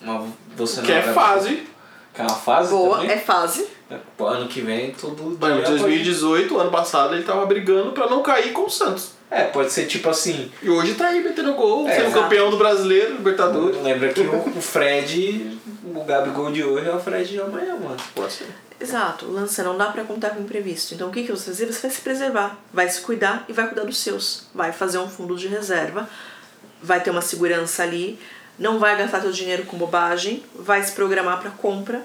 [0.00, 1.66] Uma, você Que não é vai- fase.
[2.14, 3.10] Que é uma fase Boa, também.
[3.12, 3.68] é fase.
[4.16, 8.52] Pô, Ano que vem, todo em 2018, ano passado, ele tava brigando pra não cair
[8.52, 9.12] com o Santos.
[9.30, 10.50] É, pode ser tipo assim.
[10.62, 12.22] E hoje tá aí metendo gol, É, sendo exato.
[12.22, 13.80] campeão do brasileiro, Libertadores.
[13.82, 17.96] Lembra que o, o Fred, o Gabigol de hoje é o Fred de amanhã, mano.
[18.14, 18.48] Pode ser.
[18.80, 20.94] Exato, é não dá pra contar com imprevisto.
[20.94, 21.66] Então o que, que você vai fazer?
[21.72, 24.46] Você vai se preservar, vai se cuidar e vai cuidar dos seus.
[24.54, 26.08] Vai fazer um fundo de reserva,
[26.82, 28.18] vai ter uma segurança ali,
[28.58, 32.02] não vai gastar teu dinheiro com bobagem, vai se programar para compra.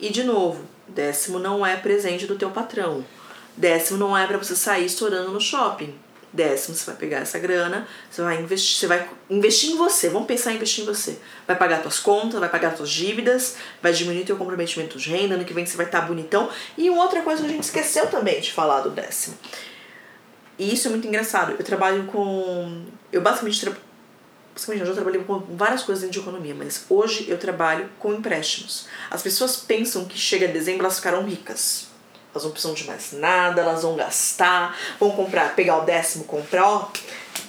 [0.00, 0.64] E de novo,
[0.94, 3.04] décimo não é presente do teu patrão.
[3.56, 5.94] Décimo não é para você sair estourando no shopping.
[6.32, 10.08] Décimo, você vai pegar essa grana, você vai investir, você vai investir em você.
[10.08, 11.18] Vamos pensar em investir em você.
[11.44, 15.44] Vai pagar tuas contas, vai pagar tuas dívidas, vai diminuir teu comprometimento de renda, ano
[15.44, 16.48] que vem você vai estar bonitão.
[16.78, 19.36] E outra coisa que a gente esqueceu também de falar do décimo.
[20.56, 21.56] E isso é muito engraçado.
[21.58, 22.84] Eu trabalho com.
[23.10, 23.76] Eu basicamente, tra...
[24.54, 28.12] basicamente eu já trabalhei com várias coisas dentro de economia, mas hoje eu trabalho com
[28.12, 28.86] empréstimos.
[29.10, 31.88] As pessoas pensam que chega dezembro elas ficarão ricas.
[32.32, 36.68] Elas não precisam de mais nada, elas vão gastar, vão comprar, pegar o décimo, comprar,
[36.68, 36.88] ó,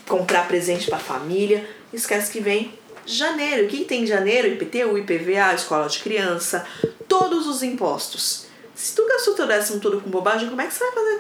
[0.08, 1.68] comprar presente pra família.
[1.94, 2.74] Esquece que vem
[3.06, 3.66] janeiro.
[3.66, 4.48] O que tem em janeiro?
[4.48, 6.66] IPTU, IPVA, escola de criança,
[7.08, 8.48] todos os impostos.
[8.74, 11.20] Se tu gastou teu décimo todo com bobagem, como é que você vai fazer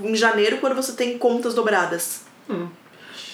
[0.00, 2.22] com em janeiro quando você tem contas dobradas?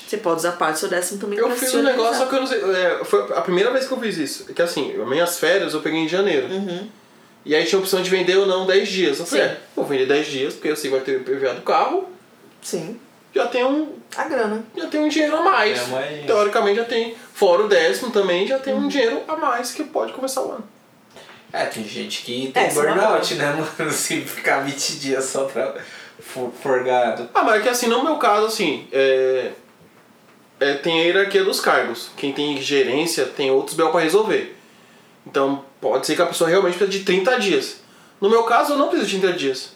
[0.09, 2.41] Você pode usar parte do seu décimo também Eu fiz um negócio, só que eu
[2.41, 2.59] não sei.
[2.63, 4.47] é, foi a primeira vez que eu fiz isso.
[4.49, 6.47] É que assim, minhas férias eu peguei em janeiro.
[6.49, 6.89] Uhum.
[7.45, 9.19] E aí tinha a opção de vender ou não 10 dias.
[9.19, 9.51] Eu falei, Sim.
[9.53, 12.09] é, vou vender 10 dias, porque eu sei que vai ter o IPVA do carro,
[12.63, 12.99] Sim,
[13.35, 14.65] já tem um, a grana.
[14.77, 15.79] já tem um dinheiro a mais.
[15.79, 18.81] É, mas- Teoricamente já tem, fora o décimo também, já tem Uhum.
[18.87, 20.69] um dinheiro a mais que pode começar o ano.
[21.53, 23.93] É, tem gente que tem É, isso é burnout, né, mano?
[23.93, 25.75] Se ficar 20 dias só pra
[26.19, 27.29] for- forgado.
[27.35, 29.53] Ah, mas é que assim, no meu caso, assim, é,
[30.61, 32.11] é, tem a hierarquia dos cargos.
[32.17, 34.57] Quem tem gerência tem outros BO para resolver.
[35.27, 37.81] Então pode ser que a pessoa realmente precise de 30 dias.
[38.21, 39.73] No meu caso, eu não preciso de 30 dias.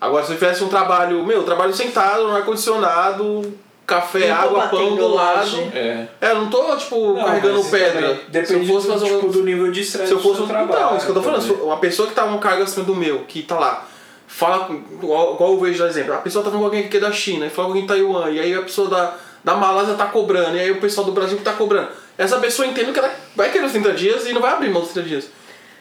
[0.00, 3.52] Agora, se eu tivesse um trabalho, meu, trabalho sentado, no ar-condicionado,
[3.86, 5.36] café, Eu tô água, pão do lado.
[5.38, 5.60] laje.
[5.74, 6.06] É.
[6.20, 8.20] É, eu não tô, tipo, Não, carregando pedra.
[8.28, 9.30] Depende se eu fosse do, fazer tipo, um...
[9.30, 10.72] do nível de estresse Se eu do fosse seu um trabalho.
[10.72, 11.46] Então, isso que eu tô falando.
[11.46, 11.62] também.
[11.62, 13.86] Uma pessoa que tá um cargo acima do meu, que tá lá,
[14.26, 17.12] fala, igual, eu vejo no exemplo, a pessoa tá falando com alguém que é da
[17.12, 20.06] China, e fala com alguém de Taiwan, e aí a pessoa da, da Malásia tá
[20.06, 21.88] cobrando, e aí o pessoal do Brasil que tá cobrando.
[22.16, 24.82] Essa pessoa entende que ela vai querer os 30 dias e não vai abrir mão
[24.82, 25.24] dos 30 dias.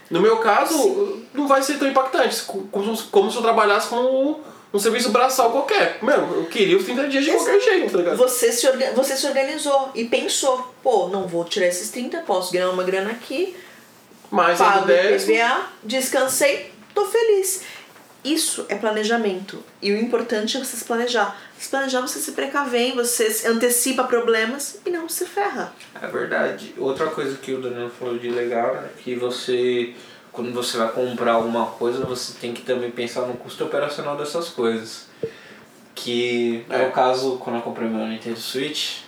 [0.10, 4.40] No meu caso, não vai ser tão impactante, como, como se eu trabalhasse com
[4.74, 6.00] um serviço braçal qualquer.
[6.02, 8.18] Meu, eu queria os 30 dias de qualquer jeito, tá ligado?
[8.18, 12.52] Você se, orga- você se organizou e pensou, pô, não vou tirar esses 30, posso
[12.52, 13.56] ganhar uma grana aqui,
[14.30, 15.28] Mas pago 10.
[15.30, 17.62] IPVA, descansei, tô feliz.
[18.24, 19.64] Isso é planejamento.
[19.82, 21.36] E o importante é você se planejar.
[21.58, 25.74] Se planejar, você se precavém, você se antecipa problemas e não se ferra.
[26.00, 26.74] É verdade.
[26.78, 29.94] Outra coisa que o Danilo falou de legal é que você,
[30.32, 34.50] quando você vai comprar alguma coisa, você tem que também pensar no custo operacional dessas
[34.50, 35.08] coisas.
[35.96, 36.78] Que no É.
[36.80, 39.00] meu caso, quando eu comprei meu Nintendo Switch,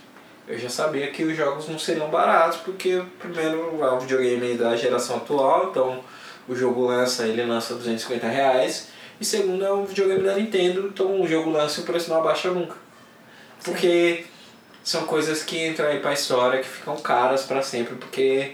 [0.47, 4.75] eu já sabia que os jogos não seriam baratos, porque primeiro é um videogame da
[4.75, 6.03] geração atual, então
[6.47, 8.91] o jogo lança, ele lança 250 reais.
[9.19, 12.17] E segundo, é um videogame da Nintendo, então o jogo lança e o preço não
[12.17, 12.75] abaixa nunca.
[13.63, 14.25] Porque
[14.83, 18.53] são coisas que entram aí pra história que ficam caras pra sempre, porque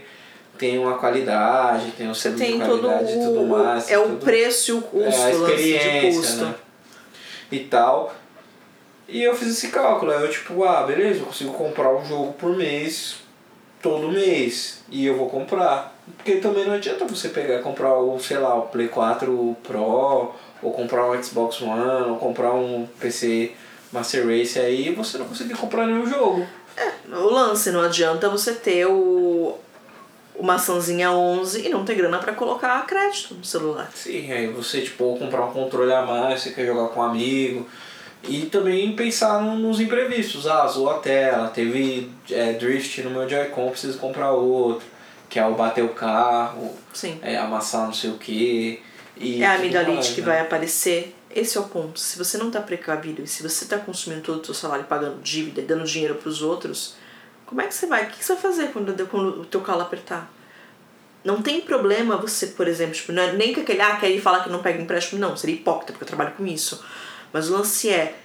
[0.57, 3.47] tem uma qualidade, tem um selo de tem todo qualidade e tudo o.
[3.47, 3.89] mais.
[3.89, 6.45] É o tudo- preço e o custo, é, a o lance de experiência, custo.
[6.45, 6.55] né?
[7.51, 8.13] E tal.
[9.07, 12.33] E eu fiz esse cálculo, aí eu tipo, ah, beleza, eu consigo comprar um jogo
[12.33, 13.15] por mês,
[13.81, 15.97] todo mês, e eu vou comprar.
[16.17, 20.31] Porque também não adianta você pegar e comprar o, sei lá, o Play 4 Pro,
[20.61, 23.51] ou comprar um Xbox One, ou comprar um PC
[23.91, 26.45] Master Race aí e você não conseguir comprar nenhum jogo.
[27.11, 29.57] O lance, não adianta você ter o.
[30.35, 33.89] O maçãzinha 11 e não ter grana pra colocar crédito no celular.
[33.93, 37.03] Sim, aí você tipo ou comprar um controle a mais, você quer jogar com um
[37.03, 37.67] amigo.
[38.23, 40.47] E também pensar no- nos imprevistos.
[40.47, 44.85] Ah, zoou a tela, teve é, drift no meu Joy-Con, preciso comprar outro.
[45.29, 47.19] Que é o bater o carro, Sim.
[47.21, 48.81] é, amassar não sei o que.
[49.21, 51.15] É a amidalite que vai aparecer.
[51.29, 51.99] Esse é o ponto.
[51.99, 55.21] Se você não tá precavido e se você tá consumindo todo o seu salário pagando
[55.21, 56.95] dívida e dando dinheiro pros outros,
[57.45, 58.05] como é que você vai?
[58.05, 60.31] O que você vai fazer quando, quando o teu calo apertar?
[61.23, 64.21] Não tem problema você, por exemplo, tipo, não é nem que aquele, ah, quer ir
[64.21, 66.83] falar que não pega empréstimo, não, seria hipócrita, porque eu trabalho com isso.
[67.33, 68.15] Mas o lance é,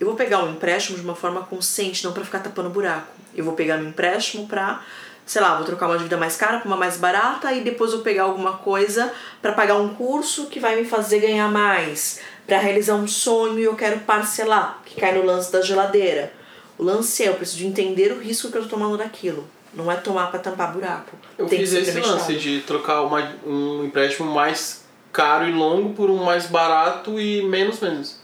[0.00, 3.12] eu vou pegar um empréstimo de uma forma consciente, não pra ficar tapando buraco.
[3.34, 4.82] Eu vou pegar meu empréstimo pra,
[5.30, 8.00] sei lá, vou trocar uma dívida mais cara por uma mais barata e depois vou
[8.00, 12.96] pegar alguma coisa pra pagar um curso que vai me fazer ganhar mais, Pra realizar
[12.96, 16.32] um sonho e eu quero parcelar, que cai no lance da geladeira.
[16.76, 19.48] O lance é, eu preciso de entender o risco que eu tô tomando daquilo.
[19.72, 21.16] Não é tomar pra tampar buraco.
[21.38, 26.10] Eu Tem fiz esse lance de trocar uma, um empréstimo mais caro e longo por
[26.10, 28.16] um mais barato e menos menos.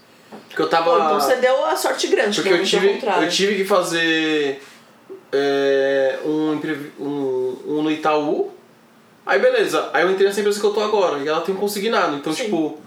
[0.49, 0.91] Porque eu tava.
[0.91, 4.61] Pô, então você deu a sorte grande, Porque que eu tive, eu tive que fazer
[5.37, 6.61] é, um,
[6.99, 8.51] um, um no Itaú.
[9.25, 11.59] Aí beleza, aí eu entrei nessa empresa que eu tô agora e ela tem um
[11.59, 12.17] consignado.
[12.17, 12.45] Então, Sim.
[12.45, 12.79] tipo,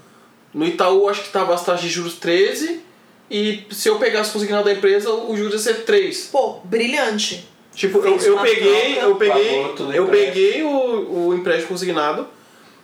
[0.53, 2.81] no Itaú acho que tava as taxas de juros 13
[3.29, 6.27] e se eu pegasse o consignado da empresa, o juros ia ser 3.
[6.31, 7.47] Pô, brilhante.
[7.75, 12.27] Tipo, eu, eu peguei, troca, eu peguei, eu peguei o, o empréstimo consignado,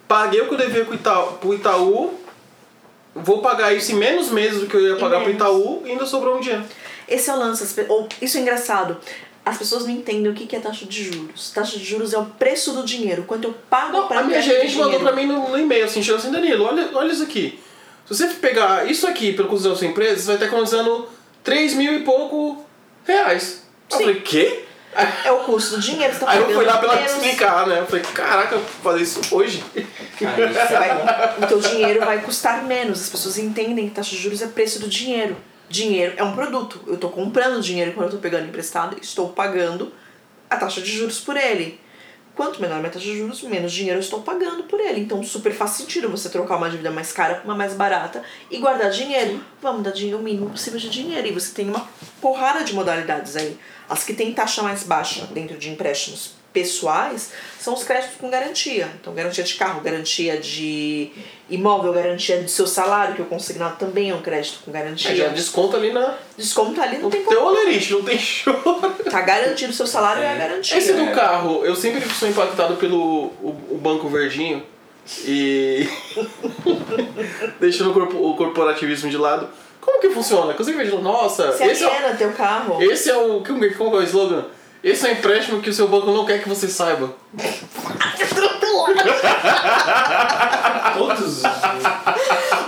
[0.07, 2.13] paguei o que eu devia pro Itaú, pro Itaú
[3.15, 5.31] vou pagar isso em menos meses do que eu ia pagar pro.
[5.31, 6.65] Itaú e ainda sobrou um dinheiro.
[7.07, 7.63] Esse é o lance.
[8.21, 8.97] isso é engraçado.
[9.45, 11.51] As pessoas não entendem o que que é taxa de juros.
[11.51, 13.23] Taxa de juros é o preço do dinheiro.
[13.27, 16.17] Quanto eu pago pra a minha gerente mandou pra mim no, no e-mail assim, chegou
[16.17, 17.59] assim, Danilo, olha, olha isso aqui.
[18.07, 21.07] Se você pegar isso aqui pelo custo da sua empresa, você vai estar economizando
[21.43, 22.65] 3 mil e pouco
[23.03, 23.63] reais.
[23.91, 24.03] Eu Sim.
[24.03, 24.65] falei, quê?
[25.25, 26.13] É o custo do dinheiro.
[26.13, 27.79] Você tá Aí eu fui lá pra ela explicar, né?
[27.79, 29.63] Eu falei, caraca, eu vou fazer isso hoje.
[29.75, 33.01] Aí, vai, o teu dinheiro vai custar menos.
[33.01, 35.35] As pessoas entendem que taxa de juros é preço do dinheiro.
[35.69, 36.81] Dinheiro é um produto.
[36.87, 39.91] Eu tô comprando dinheiro quando eu tô pegando emprestado, estou pagando
[40.49, 41.79] a taxa de juros por ele.
[42.35, 45.01] Quanto menor a minha taxa de juros, menos dinheiro eu estou pagando por ele.
[45.01, 48.21] Então super faz sentido você trocar uma dívida mais cara por uma mais barata
[48.51, 49.41] e guardar dinheiro.
[49.61, 51.27] Vamos dar dinheiro o mínimo possível de dinheiro.
[51.27, 51.87] E você tem uma
[52.21, 53.57] porrada de modalidades aí.
[53.89, 58.89] As que têm taxa mais baixa dentro de empréstimos pessoais são os créditos com garantia.
[58.99, 61.11] Então, garantia de carro, garantia de
[61.49, 64.83] imóvel, garantia do seu salário, que o consignado também é um crédito com Aí já
[64.85, 65.29] garantia.
[65.29, 66.15] desconta ali na.
[66.37, 67.51] Desconto ali, não tem teu como.
[67.51, 68.61] olerite, não tem choro.
[69.11, 70.77] Tá garantido o seu salário, é, a garantia.
[70.77, 71.11] Esse do É.
[71.13, 74.63] carro, eu sempre sou impactado pelo o, o banco verdinho
[75.25, 75.87] e.
[77.59, 79.47] deixando o, corpo- o corporativismo de lado.
[79.81, 80.53] Como que funciona?
[80.55, 82.77] Consegue ver, nossa, Você esse é, teu carro.
[82.77, 83.43] o, esse é o.
[83.43, 84.45] Como que como é o slogan?
[84.85, 87.15] Esse é o empréstimo que o seu banco não quer que você saiba.
[90.95, 91.43] Todos os.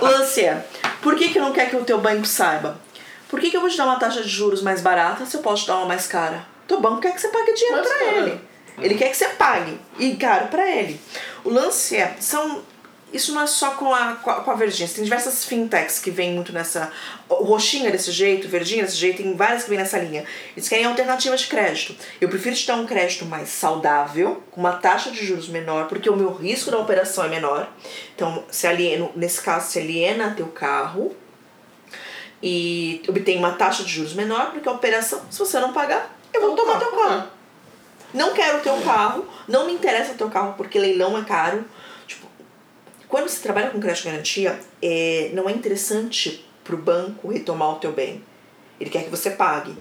[0.02, 0.66] O lance é,
[1.00, 2.82] por que, que não quer que o teu banco saiba?
[3.30, 5.42] Por que, que eu vou te dar uma taxa de juros mais barata se eu
[5.42, 6.44] posso te dar uma mais cara?
[6.68, 8.18] Teu banco quer que você pague dinheiro Mais pra cara.
[8.18, 8.42] ele.
[8.80, 9.80] Ele quer que você pague.
[10.00, 11.00] E caro pra ele.
[11.44, 12.64] O lance é, são.
[13.12, 14.88] Isso não é só com a, com a, com a Verdinha.
[14.90, 16.92] Tem diversas fintechs que vêm muito nessa.
[17.30, 20.26] É desse jeito, é desse jeito, tem várias que vêm nessa linha.
[20.56, 21.96] Eles querem alternativas de crédito.
[22.20, 26.10] Eu prefiro te dar um crédito mais saudável, com uma taxa de juros menor, porque
[26.10, 27.70] o meu risco da operação é menor.
[28.14, 31.16] Então, se aliena, nesse caso, se aliena teu carro
[32.44, 36.42] e obtém uma taxa de juros menor, porque a operação, se você não pagar, eu
[36.42, 37.28] vou tomar teu carro.
[38.14, 41.66] Não quero o teu carro, não me interessa o teu carro porque leilão é caro.
[43.08, 47.92] Quando você trabalha com crédito garantia, é, não é interessante pro banco retomar o teu
[47.92, 48.22] bem.
[48.80, 49.76] Ele quer que você pague.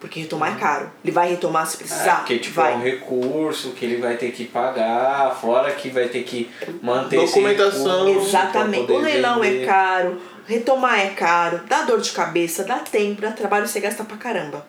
[0.00, 0.90] Porque retomar é caro.
[1.02, 2.16] Ele vai retomar se É, precisar?
[2.16, 2.72] porque tipo, vai.
[2.74, 6.50] é um recurso que ele vai ter que pagar, fora que vai ter que
[6.82, 8.08] manter esse Documentação.
[8.08, 8.80] Exatamente.
[8.82, 9.62] poder O leilão vender.
[9.62, 13.80] é caro, retomar é caro, dá dor de cabeça, dá tempo, dá trabalho e você
[13.80, 14.66] gasta pra caramba.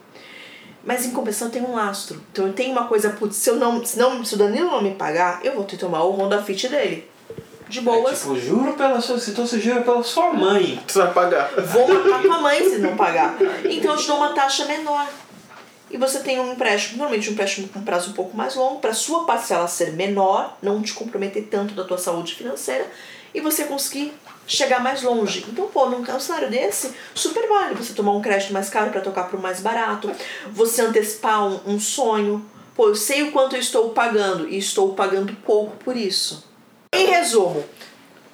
[0.86, 2.24] Mas em compensação tem um lastro.
[2.32, 4.82] Então eu tenho uma coisa, putz, se, eu não, se, não, se o Danilo não
[4.82, 7.06] me pagar, eu vou ter que tomar o Honda Fit dele.
[7.70, 8.20] De É, boas.
[8.20, 9.18] tipo, juro pela sua.
[9.28, 10.82] Então você jura pela sua mãe.
[10.88, 11.50] Você vai pagar.
[11.62, 13.36] Vou matar tua mãe se não pagar.
[13.66, 15.06] Então eu te dou uma taxa menor.
[15.90, 18.94] E você tem um empréstimo, normalmente um empréstimo com prazo um pouco mais longo, para
[18.94, 22.86] sua parcela ser menor, não te comprometer tanto da tua saúde financeira
[23.34, 24.14] e você conseguir
[24.46, 25.46] chegar mais longe.
[25.50, 29.30] Então, pô, num cenário desse, super vale você tomar um crédito mais caro para tocar
[29.30, 30.12] pro mais barato,
[30.52, 32.46] você antecipar um, um sonho.
[32.76, 36.47] Pô, eu sei o quanto eu estou pagando e estou pagando pouco por isso.
[36.98, 37.64] Em resumo,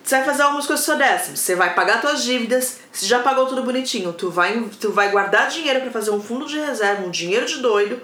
[0.03, 1.37] você vai fazer algumas coisas com o seu décimo.
[1.37, 2.79] Você vai pagar suas dívidas.
[2.91, 6.45] Se já pagou tudo bonitinho, tu vai, tu vai guardar dinheiro para fazer um fundo
[6.45, 8.01] de reserva, um dinheiro de doido.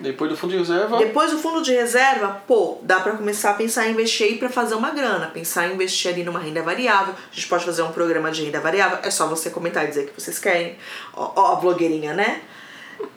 [0.00, 0.98] Depois do fundo de reserva.
[0.98, 4.48] Depois do fundo de reserva, pô, dá para começar a pensar em investir aí para
[4.48, 7.14] fazer uma grana, pensar em investir ali numa renda variável.
[7.14, 8.98] A gente pode fazer um programa de renda variável.
[9.02, 10.76] É só você comentar e dizer que vocês querem.
[11.14, 12.42] Ó, ó a blogueirinha, né?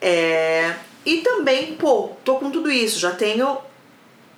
[0.00, 0.74] É,
[1.04, 3.58] e também, pô, tô com tudo isso, já tenho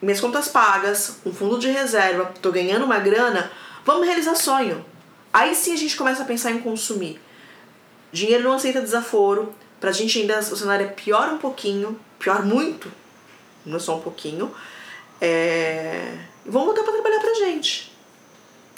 [0.03, 3.51] minhas contas pagas, um fundo de reserva, tô ganhando uma grana,
[3.85, 4.85] vamos realizar sonho.
[5.33, 7.21] Aí sim a gente começa a pensar em consumir.
[8.13, 9.55] Dinheiro não aceita desaforo.
[9.81, 12.93] Pra gente ainda o cenário é pior um pouquinho, pior muito,
[13.67, 14.53] não é só um pouquinho.
[15.21, 16.19] É...
[16.45, 17.93] Vamos voltar pra trabalhar pra gente.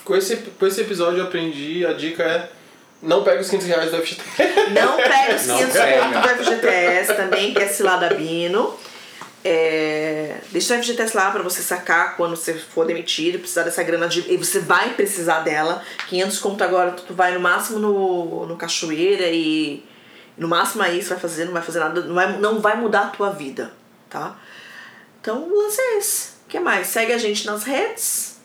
[0.03, 2.51] Com esse, com esse episódio eu aprendi, a dica é
[3.03, 4.71] não pega os 500 reais do FGTS.
[4.71, 6.03] Não pega os Não 500 pega.
[6.05, 8.75] pontos do FGTS também, que é cilada Bino.
[9.47, 14.09] É, deixa o FGTS lá pra você sacar quando você for demitido, precisar dessa grana
[14.09, 14.21] de.
[14.33, 15.83] E você vai precisar dela.
[16.09, 19.85] 500 conto agora, tu vai no máximo no, no Cachoeira e.
[20.39, 23.03] No máximo aí você vai fazer, não vai fazer nada, não vai, não vai mudar
[23.03, 23.71] a tua vida,
[24.09, 24.37] tá?
[25.21, 26.29] Então lance é esse.
[26.47, 26.87] O que mais?
[26.87, 28.39] Segue a gente nas redes.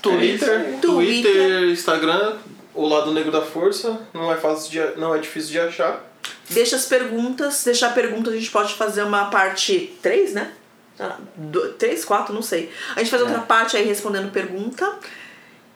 [0.00, 0.80] Twitter, Twitter.
[0.80, 2.36] Twitter, Instagram,
[2.72, 6.09] o lado negro da força, não é fácil de, não é difícil de achar.
[6.48, 7.62] Deixa as perguntas.
[7.64, 10.52] Deixa a pergunta, a gente pode fazer uma parte 3, né?
[11.78, 12.70] 3, 4, não sei.
[12.94, 14.98] A gente faz outra parte aí respondendo pergunta.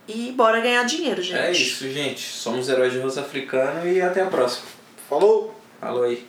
[0.07, 1.39] E bora ganhar dinheiro, gente.
[1.39, 2.21] É isso, gente.
[2.21, 4.67] Somos heróis de rosto africano e até a próxima.
[5.09, 5.59] Falou!
[5.81, 6.27] Falou aí.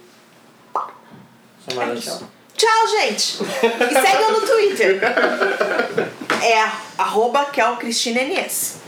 [1.68, 2.22] Samara, É tchau.
[2.56, 3.38] Tchau, gente!
[3.44, 5.02] E segue eu no Twitter.
[6.44, 6.62] É
[6.98, 8.85] arroba Kel Cristina NS.